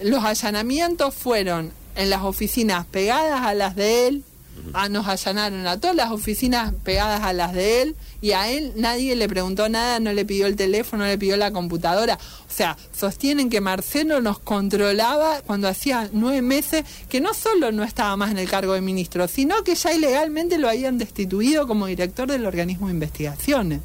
los 0.00 0.24
allanamientos 0.24 1.14
fueron 1.14 1.72
en 1.96 2.10
las 2.10 2.22
oficinas 2.22 2.86
pegadas 2.86 3.42
a 3.42 3.54
las 3.54 3.76
de 3.76 4.08
él, 4.08 4.24
ah, 4.72 4.88
nos 4.88 5.06
allanaron 5.06 5.66
a 5.66 5.78
todas 5.78 5.96
las 5.96 6.10
oficinas 6.10 6.74
pegadas 6.82 7.22
a 7.22 7.32
las 7.32 7.52
de 7.52 7.82
él 7.82 7.96
y 8.20 8.32
a 8.32 8.50
él 8.50 8.72
nadie 8.76 9.14
le 9.14 9.28
preguntó 9.28 9.68
nada, 9.68 10.00
no 10.00 10.12
le 10.12 10.24
pidió 10.24 10.46
el 10.46 10.56
teléfono, 10.56 11.04
no 11.04 11.08
le 11.08 11.18
pidió 11.18 11.36
la 11.36 11.52
computadora. 11.52 12.14
O 12.14 12.52
sea, 12.52 12.76
sostienen 12.96 13.48
que 13.48 13.60
Marcelo 13.60 14.20
nos 14.20 14.38
controlaba 14.40 15.40
cuando 15.42 15.68
hacía 15.68 16.08
nueve 16.12 16.42
meses 16.42 16.84
que 17.08 17.20
no 17.20 17.32
solo 17.34 17.72
no 17.72 17.84
estaba 17.84 18.16
más 18.16 18.30
en 18.30 18.38
el 18.38 18.48
cargo 18.48 18.74
de 18.74 18.80
ministro, 18.80 19.28
sino 19.28 19.62
que 19.64 19.74
ya 19.74 19.92
ilegalmente 19.92 20.58
lo 20.58 20.68
habían 20.68 20.98
destituido 20.98 21.66
como 21.66 21.86
director 21.86 22.28
del 22.28 22.46
organismo 22.46 22.88
de 22.88 22.94
investigaciones. 22.94 23.80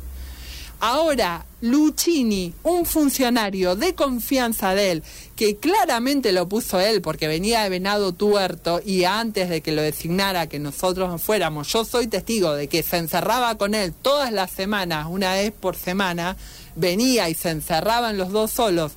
Ahora, 0.82 1.46
Lucini, 1.60 2.54
un 2.64 2.86
funcionario 2.86 3.76
de 3.76 3.96
confianza 3.96 4.74
de 4.74 4.92
él, 4.92 5.04
que 5.36 5.58
claramente 5.58 6.32
lo 6.32 6.48
puso 6.48 6.80
él 6.80 7.02
porque 7.02 7.28
venía 7.28 7.64
de 7.64 7.70
Venado 7.70 8.14
Tuerto 8.14 8.82
y 8.86 9.04
antes 9.04 9.50
de 9.50 9.60
que 9.60 9.74
lo 9.74 9.82
designara, 9.82 10.48
que 10.48 10.58
nosotros 10.58 11.22
fuéramos, 11.22 11.68
yo 11.68 11.84
soy 11.84 12.08
testigo 12.08 12.54
de 12.54 12.68
que 12.68 12.82
se 12.82 12.96
encerraba 12.96 13.56
con 13.56 13.76
él 13.76 13.94
todas 13.94 14.32
las 14.32 14.52
semanas, 14.52 15.08
una 15.10 15.34
vez 15.34 15.52
por 15.52 15.76
semana, 15.76 16.38
venía 16.78 17.28
y 17.28 17.34
se 17.34 17.50
encerraban 17.50 18.18
los 18.18 18.32
dos 18.32 18.52
solos 18.52 18.94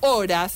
horas, 0.00 0.54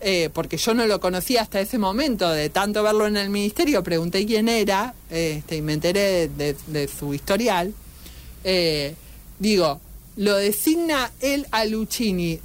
eh, 0.00 0.30
porque 0.32 0.58
yo 0.58 0.74
no 0.74 0.86
lo 0.86 1.00
conocía 1.00 1.42
hasta 1.42 1.60
ese 1.60 1.78
momento, 1.78 2.30
de 2.30 2.50
tanto 2.50 2.84
verlo 2.84 3.08
en 3.08 3.16
el 3.16 3.30
ministerio, 3.30 3.82
pregunté 3.82 4.24
quién 4.26 4.48
era 4.48 4.94
este, 5.10 5.56
y 5.56 5.62
me 5.62 5.72
enteré 5.72 6.28
de, 6.28 6.88
su 6.88 7.14
historial. 7.14 7.74
Eh, 8.44 8.94
digo, 9.40 9.80
lo 10.16 10.36
designa 10.36 11.10
él 11.20 11.46
a 11.50 11.64
Lucini. 11.64 12.40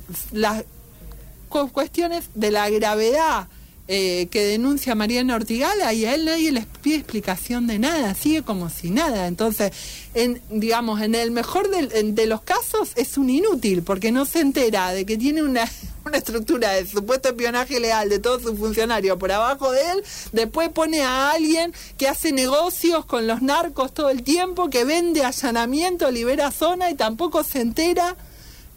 cu- 1.50 1.70
cuestiones 1.72 2.26
de 2.36 2.52
la 2.52 2.70
gravedad 2.70 3.48
eh, 3.92 4.28
que 4.30 4.46
denuncia 4.46 4.94
Mariana 4.94 5.36
Ortigala 5.36 5.92
y 5.94 6.06
a 6.06 6.14
él 6.14 6.26
nadie 6.26 6.52
les 6.52 6.68
pide 6.68 6.98
explicación 6.98 7.66
de 7.66 7.80
nada, 7.80 8.14
sigue 8.14 8.44
como 8.44 8.70
si 8.70 8.92
nada. 8.92 9.26
Entonces, 9.26 9.72
en, 10.14 10.44
digamos, 10.52 11.02
en 11.02 11.16
el 11.16 11.32
mejor 11.32 11.68
de 11.72 12.26
los 12.28 12.44
casos 12.44 12.92
es 12.98 13.18
un 13.18 13.32
inútil 13.32 13.82
porque 13.82 14.12
no 14.12 14.26
se 14.26 14.42
entera 14.42 14.92
de 14.92 15.08
que 15.08 15.18
tiene 15.18 15.42
una, 15.42 15.68
una 16.06 16.18
estructura 16.20 16.74
de 16.74 16.86
supuesto 16.86 17.30
espionaje 17.30 17.80
legal 17.80 18.10
de 18.10 18.20
todos 18.20 18.44
sus 18.44 18.60
funcionarios 18.60 19.18
por 19.18 19.32
abajo 19.32 19.72
de 19.72 19.82
él, 19.82 20.04
después 20.34 20.70
pone 20.70 21.02
a 21.02 21.32
alguien 21.32 21.74
que 21.98 22.08
hace 22.08 22.32
negocios 22.32 23.08
con 23.08 23.26
los 23.26 23.42
narcos 23.42 23.92
todo 23.92 24.12
el 24.12 24.22
tiempo, 24.22 24.70
que 24.70 24.84
vende 24.84 25.24
allanamiento, 25.24 26.12
libera 26.12 26.52
zona 26.52 26.92
y 26.92 26.94
tampoco 26.94 27.44
se 27.44 27.62
entera. 27.62 28.16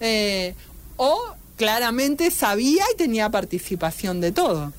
eh, 0.00 0.54
o 0.96 1.20
claramente 1.56 2.30
sabía 2.30 2.84
y 2.92 2.96
tenía 2.96 3.28
participación 3.30 4.20
de 4.20 4.32
todo. 4.32 4.72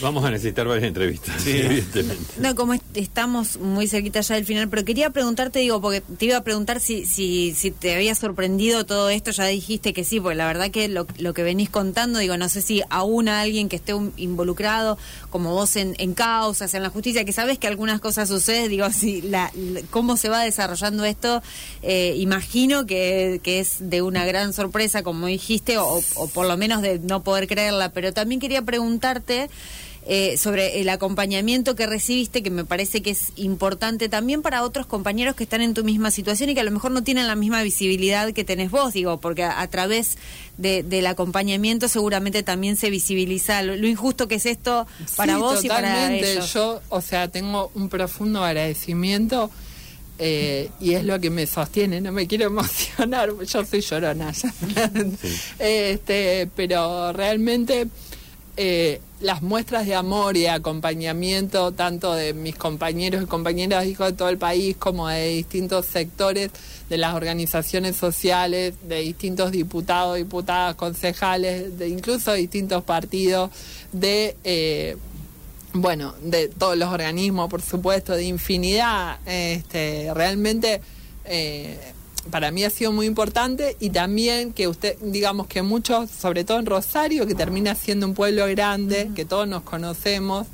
Vamos 0.00 0.24
a 0.24 0.30
necesitar 0.30 0.66
varias 0.68 0.86
entrevistas, 0.86 1.42
Sí. 1.42 1.50
evidentemente. 1.58 2.24
No, 2.38 2.54
como 2.54 2.74
est- 2.74 2.84
estamos 2.96 3.58
muy 3.58 3.88
cerquita 3.88 4.20
ya 4.20 4.36
del 4.36 4.44
final, 4.44 4.68
pero 4.68 4.84
quería 4.84 5.10
preguntarte, 5.10 5.58
digo, 5.58 5.80
porque 5.80 6.00
te 6.00 6.26
iba 6.26 6.36
a 6.36 6.44
preguntar 6.44 6.78
si, 6.80 7.04
si, 7.04 7.52
si 7.54 7.70
te 7.72 7.94
había 7.96 8.14
sorprendido 8.14 8.86
todo 8.86 9.10
esto, 9.10 9.32
ya 9.32 9.46
dijiste 9.46 9.92
que 9.92 10.04
sí, 10.04 10.20
porque 10.20 10.36
la 10.36 10.46
verdad 10.46 10.70
que 10.70 10.86
lo, 10.88 11.06
lo 11.18 11.34
que 11.34 11.42
venís 11.42 11.68
contando, 11.68 12.20
digo, 12.20 12.36
no 12.36 12.48
sé 12.48 12.62
si 12.62 12.82
aún 12.90 13.28
a 13.28 13.40
alguien 13.40 13.68
que 13.68 13.76
esté 13.76 13.92
un- 13.94 14.12
involucrado, 14.16 14.98
como 15.30 15.52
vos 15.52 15.74
en, 15.76 15.94
en 15.98 16.14
causas, 16.14 16.74
en 16.74 16.82
la 16.84 16.90
justicia, 16.90 17.24
que 17.24 17.32
sabes 17.32 17.58
que 17.58 17.66
algunas 17.66 18.00
cosas 18.00 18.28
suceden, 18.28 18.68
digo, 18.70 18.88
si 18.92 19.20
la, 19.22 19.50
la- 19.56 19.80
cómo 19.90 20.16
se 20.16 20.28
va 20.28 20.42
desarrollando 20.44 21.04
esto, 21.04 21.42
eh, 21.82 22.14
imagino 22.18 22.86
que, 22.86 23.40
que 23.42 23.58
es 23.58 23.76
de 23.80 24.02
una 24.02 24.24
gran 24.24 24.52
sorpresa, 24.52 25.02
como 25.02 25.26
dijiste, 25.26 25.78
o, 25.78 26.00
o 26.14 26.28
por 26.28 26.46
lo 26.46 26.56
menos 26.56 26.82
de 26.82 26.98
no 27.00 27.24
poder 27.24 27.48
creerla, 27.48 27.90
pero 27.92 28.12
también 28.12 28.40
quería 28.40 28.62
preguntarte 28.62 29.50
eh, 30.10 30.38
sobre 30.38 30.80
el 30.80 30.88
acompañamiento 30.88 31.74
que 31.76 31.86
recibiste, 31.86 32.42
que 32.42 32.50
me 32.50 32.64
parece 32.64 33.02
que 33.02 33.10
es 33.10 33.30
importante 33.36 34.08
también 34.08 34.40
para 34.40 34.62
otros 34.64 34.86
compañeros 34.86 35.34
que 35.36 35.44
están 35.44 35.60
en 35.60 35.74
tu 35.74 35.84
misma 35.84 36.10
situación 36.10 36.48
y 36.48 36.54
que 36.54 36.60
a 36.60 36.64
lo 36.64 36.70
mejor 36.70 36.92
no 36.92 37.02
tienen 37.04 37.26
la 37.26 37.34
misma 37.34 37.62
visibilidad 37.62 38.32
que 38.32 38.42
tenés 38.42 38.70
vos, 38.70 38.94
digo, 38.94 39.20
porque 39.20 39.42
a, 39.44 39.60
a 39.60 39.66
través 39.68 40.16
de- 40.56 40.82
del 40.82 41.06
acompañamiento 41.06 41.88
seguramente 41.88 42.42
también 42.42 42.76
se 42.76 42.88
visibiliza 42.88 43.62
lo, 43.62 43.76
lo 43.76 43.86
injusto 43.86 44.28
que 44.28 44.36
es 44.36 44.46
esto 44.46 44.86
para 45.14 45.34
Sí, 45.34 45.40
vos 45.40 45.64
y 45.64 45.68
para 45.68 45.92
totalmente. 45.92 46.32
ellos. 46.32 46.54
Yo, 46.54 46.80
o 46.88 47.00
sea, 47.02 47.28
tengo 47.28 47.70
un 47.74 47.90
profundo 47.90 48.42
agradecimiento 48.42 49.50
eh, 50.18 50.70
y 50.80 50.94
es 50.94 51.04
lo 51.04 51.20
que 51.20 51.28
me 51.30 51.46
sostiene. 51.46 52.00
No 52.00 52.12
me 52.12 52.26
quiero 52.26 52.46
emocionar, 52.46 53.30
yo 53.44 53.64
soy 53.64 53.82
llorona. 53.82 54.32
ya. 54.32 54.52
este, 55.58 56.48
pero 56.56 57.12
realmente 57.12 57.88
eh, 58.60 59.00
las 59.20 59.40
muestras 59.40 59.86
de 59.86 59.94
amor 59.94 60.36
y 60.36 60.46
acompañamiento, 60.46 61.70
tanto 61.70 62.12
de 62.12 62.34
mis 62.34 62.56
compañeros 62.56 63.22
y 63.22 63.26
compañeras 63.26 63.86
hijos 63.86 64.08
de 64.08 64.12
todo 64.14 64.28
el 64.30 64.36
país, 64.36 64.76
como 64.76 65.06
de 65.06 65.28
distintos 65.28 65.86
sectores 65.86 66.50
de 66.90 66.98
las 66.98 67.14
organizaciones 67.14 67.94
sociales, 67.94 68.74
de 68.88 68.98
distintos 68.98 69.52
diputados, 69.52 70.16
diputadas, 70.16 70.74
concejales, 70.74 71.78
de 71.78 71.88
incluso 71.88 72.32
distintos 72.32 72.82
partidos, 72.82 73.52
de 73.92 74.36
eh, 74.42 74.96
bueno, 75.72 76.16
de 76.22 76.48
todos 76.48 76.76
los 76.76 76.92
organismos, 76.92 77.48
por 77.48 77.62
supuesto, 77.62 78.14
de 78.14 78.24
infinidad, 78.24 79.20
este, 79.24 80.12
realmente 80.14 80.80
eh, 81.24 81.78
para 82.28 82.50
mí 82.50 82.64
ha 82.64 82.70
sido 82.70 82.92
muy 82.92 83.06
importante 83.06 83.76
y 83.80 83.90
también 83.90 84.52
que 84.52 84.68
usted, 84.68 84.96
digamos 85.00 85.46
que 85.46 85.62
muchos, 85.62 86.10
sobre 86.10 86.44
todo 86.44 86.58
en 86.58 86.66
Rosario, 86.66 87.26
que 87.26 87.34
termina 87.34 87.74
siendo 87.74 88.06
un 88.06 88.14
pueblo 88.14 88.46
grande, 88.46 89.10
que 89.14 89.24
todos 89.24 89.48
nos 89.48 89.62
conocemos, 89.62 90.46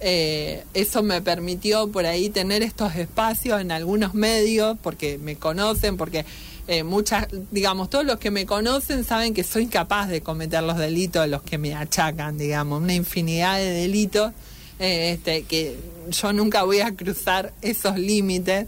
eh, 0.00 0.64
eso 0.74 1.02
me 1.02 1.22
permitió 1.22 1.88
por 1.88 2.04
ahí 2.04 2.28
tener 2.28 2.62
estos 2.62 2.94
espacios 2.96 3.60
en 3.60 3.72
algunos 3.72 4.12
medios, 4.14 4.76
porque 4.82 5.18
me 5.18 5.36
conocen, 5.36 5.96
porque 5.96 6.26
eh, 6.66 6.82
muchas, 6.82 7.26
digamos, 7.50 7.90
todos 7.90 8.04
los 8.04 8.18
que 8.18 8.30
me 8.30 8.46
conocen 8.46 9.04
saben 9.04 9.34
que 9.34 9.44
soy 9.44 9.66
capaz 9.66 10.08
de 10.08 10.22
cometer 10.22 10.62
los 10.62 10.78
delitos 10.78 11.22
de 11.22 11.28
los 11.28 11.42
que 11.42 11.58
me 11.58 11.74
achacan, 11.74 12.36
digamos, 12.36 12.82
una 12.82 12.94
infinidad 12.94 13.56
de 13.58 13.70
delitos, 13.70 14.32
eh, 14.78 15.12
este, 15.12 15.42
que 15.44 15.76
yo 16.10 16.32
nunca 16.32 16.64
voy 16.64 16.80
a 16.80 16.94
cruzar 16.94 17.52
esos 17.62 17.98
límites. 17.98 18.66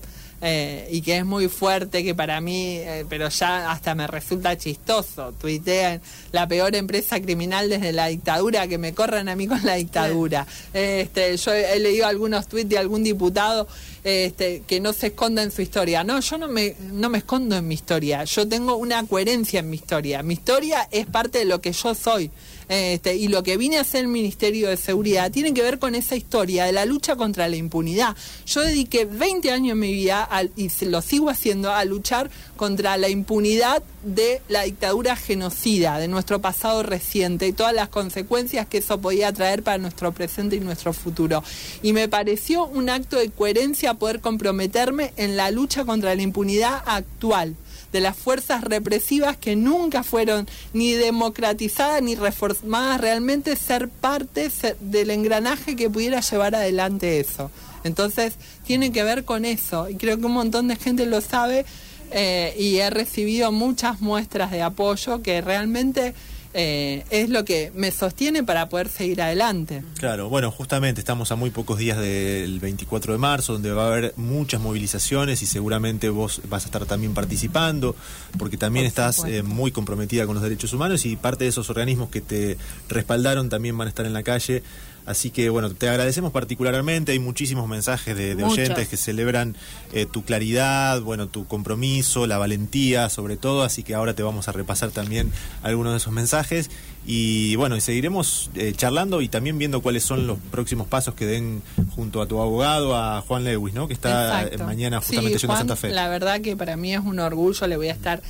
Eh, 0.49 0.87
y 0.93 1.01
que 1.03 1.17
es 1.17 1.25
muy 1.25 1.49
fuerte, 1.49 2.05
que 2.05 2.15
para 2.15 2.41
mí, 2.41 2.77
eh, 2.77 3.05
pero 3.09 3.29
ya 3.29 3.69
hasta 3.73 3.97
me 3.97 4.07
resulta 4.07 4.57
chistoso. 4.57 5.33
Tuitean 5.33 6.01
la 6.31 6.47
peor 6.47 6.77
empresa 6.77 7.21
criminal 7.21 7.69
desde 7.69 7.93
la 7.93 8.07
dictadura, 8.07 8.69
que 8.69 8.79
me 8.79 8.95
corran 8.95 9.29
a 9.29 9.35
mí 9.35 9.49
con 9.49 9.65
la 9.65 9.75
dictadura. 9.75 10.47
Este, 10.73 11.37
yo 11.37 11.53
he 11.53 11.81
leído 11.81 12.07
algunos 12.07 12.47
tuits 12.47 12.69
de 12.69 12.79
algún 12.79 13.03
diputado 13.03 13.67
este, 14.05 14.63
que 14.69 14.79
no 14.79 14.93
se 14.93 15.09
esconda 15.09 15.43
en 15.43 15.51
su 15.51 15.63
historia. 15.63 16.05
No, 16.05 16.21
yo 16.21 16.39
no 16.39 16.47
me, 16.47 16.77
no 16.93 17.11
me 17.11 17.19
escondo 17.19 17.57
en 17.57 17.67
mi 17.67 17.75
historia. 17.75 18.23
Yo 18.23 18.47
tengo 18.47 18.77
una 18.77 19.05
coherencia 19.05 19.59
en 19.59 19.69
mi 19.69 19.79
historia. 19.79 20.23
Mi 20.23 20.35
historia 20.35 20.87
es 20.93 21.07
parte 21.07 21.39
de 21.39 21.45
lo 21.45 21.61
que 21.61 21.73
yo 21.73 21.93
soy. 21.93 22.31
Este, 22.69 23.15
y 23.15 23.29
lo 23.29 23.43
que 23.43 23.57
vine 23.57 23.79
a 23.79 23.83
hacer 23.83 24.03
el 24.03 24.09
Ministerio 24.09 24.69
de 24.69 24.77
Seguridad 24.77 25.31
tiene 25.31 25.55
que 25.55 25.63
ver 25.63 25.79
con 25.79 25.95
esa 25.95 26.17
historia 26.17 26.65
de 26.65 26.73
la 26.73 26.85
lucha 26.85 27.15
contra 27.15 27.49
la 27.49 27.57
impunidad. 27.57 28.17
Yo 28.47 28.63
dediqué 28.63 29.05
20 29.05 29.53
años 29.53 29.77
de 29.77 29.81
mi 29.81 29.93
vida, 29.93 30.29
y 30.57 30.71
lo 30.87 31.01
sigo 31.01 31.31
haciendo, 31.31 31.73
a 31.73 31.85
luchar 31.85 32.31
contra 32.57 32.97
la 32.97 33.09
impunidad 33.09 33.83
de 34.03 34.43
la 34.49 34.63
dictadura 34.63 35.15
genocida, 35.17 35.99
de 35.99 36.09
nuestro 36.09 36.41
pasado 36.41 36.83
reciente 36.83 37.47
y 37.47 37.53
todas 37.53 37.75
las 37.75 37.89
consecuencias 37.89 38.67
que 38.67 38.79
eso 38.79 39.01
podía 39.01 39.33
traer 39.33 39.63
para 39.63 39.79
nuestro 39.79 40.13
presente 40.13 40.57
y 40.57 40.61
nuestro 40.61 40.93
futuro. 40.93 41.45
Y 41.83 41.93
me 41.93 42.09
pareció 42.09 42.67
un 42.67 42.91
acto 42.91 43.19
de 43.19 43.31
coherencia 43.31 43.95
poder 43.95 44.21
comprometerme 44.21 45.13
en 45.17 45.37
la 45.37 45.51
lucha 45.51 45.85
contra 45.85 46.15
la 46.15 46.23
impunidad 46.23 46.83
actual 46.87 47.57
de 47.93 48.01
las 48.01 48.17
fuerzas 48.17 48.63
represivas 48.63 49.37
que 49.37 49.57
nunca 49.57 50.03
fueron 50.03 50.49
ni 50.73 50.93
democratizadas 50.93 52.03
ni 52.03 52.15
reformadas, 52.15 53.01
realmente 53.01 53.57
ser 53.57 53.89
parte 53.89 54.51
del 54.81 55.11
engranaje 55.11 55.77
que 55.77 55.91
pudiera 55.91 56.21
llevar 56.21 56.55
adelante 56.55 57.21
eso. 57.21 57.51
Entonces, 57.85 58.35
tiene 58.67 58.91
que 58.91 59.05
ver 59.05 59.25
con 59.25 59.45
eso, 59.45 59.89
y 59.89 59.95
creo 59.95 60.19
que 60.19 60.27
un 60.27 60.33
montón 60.33 60.69
de 60.69 60.77
gente 60.77 61.07
lo 61.07 61.21
sabe, 61.21 61.65
eh, 62.11 62.55
y 62.59 62.77
he 62.77 62.91
recibido 62.91 63.53
muchas 63.53 64.01
muestras 64.01 64.51
de 64.51 64.63
apoyo 64.63 65.23
que 65.23 65.41
realmente 65.41 66.15
eh, 66.59 67.05
es 67.11 67.29
lo 67.29 67.45
que 67.45 67.71
me 67.75 67.91
sostiene 67.91 68.43
para 68.43 68.71
poder 68.71 68.89
seguir 68.89 69.21
adelante. 69.21 69.83
Claro, 69.99 70.31
bueno, 70.31 70.51
justamente 70.51 71.03
estamos 71.03 71.31
a 71.31 71.37
muy 71.37 71.51
pocos 71.51 71.77
días 71.77 71.99
del 71.99 72.61
24 72.61 73.13
de 73.13 73.19
marzo, 73.19 73.53
donde 73.53 73.73
va 73.73 73.85
a 73.85 73.87
haber 73.89 74.15
muchas 74.17 74.63
movilizaciones 74.63 75.43
y 75.43 75.47
seguramente 75.47 76.09
vos 76.09 76.41
vas 76.49 76.63
a 76.63 76.67
estar 76.69 76.87
también 76.87 77.13
participando, 77.13 77.95
porque 78.39 78.57
también 78.57 78.85
Por 78.85 78.89
estás 78.89 79.25
eh, 79.27 79.43
muy 79.43 79.71
comprometida 79.71 80.25
con 80.25 80.35
los 80.35 80.43
derechos 80.43 80.73
humanos 80.73 81.05
y 81.05 81.17
parte 81.17 81.45
de 81.45 81.51
esos 81.51 81.69
organismos 81.69 82.09
que 82.09 82.23
te 82.23 82.57
respaldaron 82.89 83.51
también 83.51 83.77
van 83.77 83.89
a 83.89 83.91
estar 83.91 84.07
en 84.07 84.15
la 84.15 84.23
calle. 84.23 84.63
Así 85.07 85.31
que 85.31 85.49
bueno, 85.51 85.71
te 85.71 85.89
agradecemos 85.89 86.33
particularmente, 86.33 87.13
hay 87.13 87.21
muchísimos 87.21 87.69
mensajes 87.69 88.17
de, 88.17 88.43
oyentes 88.43 88.89
que 88.89 88.97
celebran 88.97 89.57
eh, 89.93 90.05
tu 90.05 90.25
claridad, 90.25 91.01
bueno, 91.01 91.29
tu 91.29 91.47
compromiso, 91.47 92.27
la 92.27 92.39
valentía 92.39 93.09
sobre 93.09 93.37
todo, 93.37 93.63
así 93.63 93.83
que 93.83 93.95
ahora 93.95 94.15
te 94.15 94.23
vamos 94.23 94.49
a 94.49 94.53
repasar 94.53 94.91
también 94.91 95.31
algunos 95.63 95.93
de 95.93 95.99
esos 95.99 96.13
mensajes 96.13 96.71
y 97.07 97.55
bueno, 97.55 97.77
y 97.77 97.81
seguiremos 97.81 98.51
eh, 98.57 98.73
charlando 98.77 99.21
y 99.21 99.29
también 99.29 99.59
viendo 99.59 99.81
cuáles 99.81 100.03
son 100.03 100.27
los 100.27 100.39
próximos 100.51 100.89
pasos 100.89 101.15
que 101.15 101.25
den 101.25 101.63
junto 101.95 102.21
a 102.21 102.27
tu 102.27 102.41
abogado, 102.41 102.97
a 102.97 103.21
Juan 103.23 103.45
Lewis, 103.45 103.75
¿no? 103.75 103.87
Que 103.87 103.95
está 103.95 104.43
Exacto. 104.43 104.63
eh, 104.63 104.67
mañana 104.67 104.99
justamente 104.99 105.39
Sí, 105.39 105.43
yendo 105.43 105.53
a 105.53 105.57
Juan, 105.57 105.69
Santa 105.69 105.77
Fe. 105.77 105.91
La 105.91 106.09
verdad 106.09 106.41
que 106.41 106.57
para 106.57 106.77
mí 106.77 106.93
es 106.93 107.01
un 107.01 107.21
orgullo, 107.21 107.67
le 107.69 107.77
voy 107.77 107.89
a 107.89 107.93
estar 107.93 108.23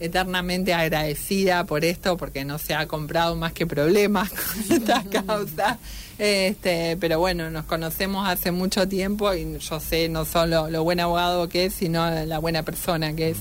eternamente 0.00 0.72
agradecida 0.72 1.64
por 1.64 1.84
esto, 1.84 2.16
porque 2.16 2.46
no 2.46 2.58
se 2.58 2.74
ha 2.74 2.86
comprado 2.86 3.36
más 3.36 3.52
que 3.52 3.66
problemas 3.66 4.30
con 4.68 4.76
esta 4.76 5.04
causa. 5.04 5.78
Este, 6.18 6.96
pero 6.98 7.18
bueno, 7.18 7.50
nos 7.50 7.66
conocemos 7.66 8.26
hace 8.26 8.50
mucho 8.50 8.88
tiempo 8.88 9.34
y 9.34 9.58
yo 9.58 9.80
sé 9.80 10.08
no 10.08 10.24
solo 10.24 10.70
lo 10.70 10.82
buen 10.82 10.98
abogado 11.00 11.48
que 11.48 11.66
es, 11.66 11.74
sino 11.74 12.08
la 12.10 12.38
buena 12.38 12.62
persona 12.62 13.14
que 13.14 13.30
es. 13.30 13.38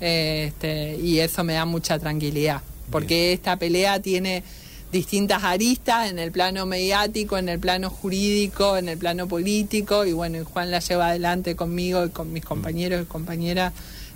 Este, 0.00 0.96
y 0.96 1.20
eso 1.20 1.44
me 1.44 1.52
da 1.54 1.64
mucha 1.64 1.98
tranquilidad, 1.98 2.62
porque 2.90 3.32
esta 3.32 3.56
pelea 3.56 4.00
tiene 4.00 4.42
distintas 4.90 5.44
aristas 5.44 6.10
en 6.10 6.18
el 6.18 6.30
plano 6.30 6.66
mediático, 6.66 7.36
en 7.36 7.48
el 7.48 7.58
plano 7.58 7.90
jurídico, 7.90 8.76
en 8.76 8.88
el 8.88 8.98
plano 8.98 9.26
político, 9.28 10.04
y 10.04 10.12
bueno, 10.12 10.44
Juan 10.44 10.70
la 10.70 10.80
lleva 10.80 11.08
adelante 11.08 11.56
conmigo 11.56 12.04
y 12.04 12.10
con 12.10 12.32
mis 12.32 12.44
compañeros 12.44 13.02
y 13.02 13.06
compañeras 13.06 13.72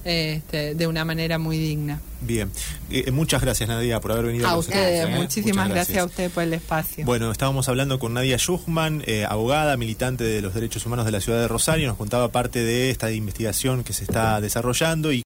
este, 0.09 0.75
de 0.75 0.87
una 0.87 1.05
manera 1.05 1.39
muy 1.39 1.59
digna. 1.59 2.01
Bien, 2.21 2.51
Eh, 2.91 3.11
muchas 3.13 3.41
gracias 3.41 3.69
Nadia 3.69 4.01
por 4.01 4.13
haber 4.13 4.27
venido. 4.27 4.49
A 4.49 4.53
nosotros, 4.53 4.77
ustedes, 4.77 5.09
¿eh? 5.09 5.19
muchísimas 5.19 5.69
gracias. 5.69 5.99
a 5.99 6.05
ustedes 6.05 6.33
por 6.33 6.43
el 6.43 6.53
espacio. 6.55 7.05
Bueno, 7.05 7.31
estábamos 7.31 7.69
hablando 7.69 7.99
con 7.99 8.15
Nadia 8.15 8.39
Schuchman, 8.39 9.05
eh, 9.07 9.25
abogada, 9.29 9.77
militante 9.77 10.25
de 10.25 10.43
los 10.43 10.53
derechos 10.55 10.85
humanos 10.85 11.07
de 11.07 11.13
la 11.13 11.21
ciudad 11.21 11.41
de 11.41 11.49
Rosario, 11.49 11.87
nos 11.87 11.97
contaba 11.97 12.29
parte 12.33 12.65
de 12.65 12.91
esta 12.91 13.13
investigación 13.13 13.85
que 13.85 13.93
se 13.93 14.05
está 14.05 14.41
desarrollando 14.41 15.13
y 15.13 15.17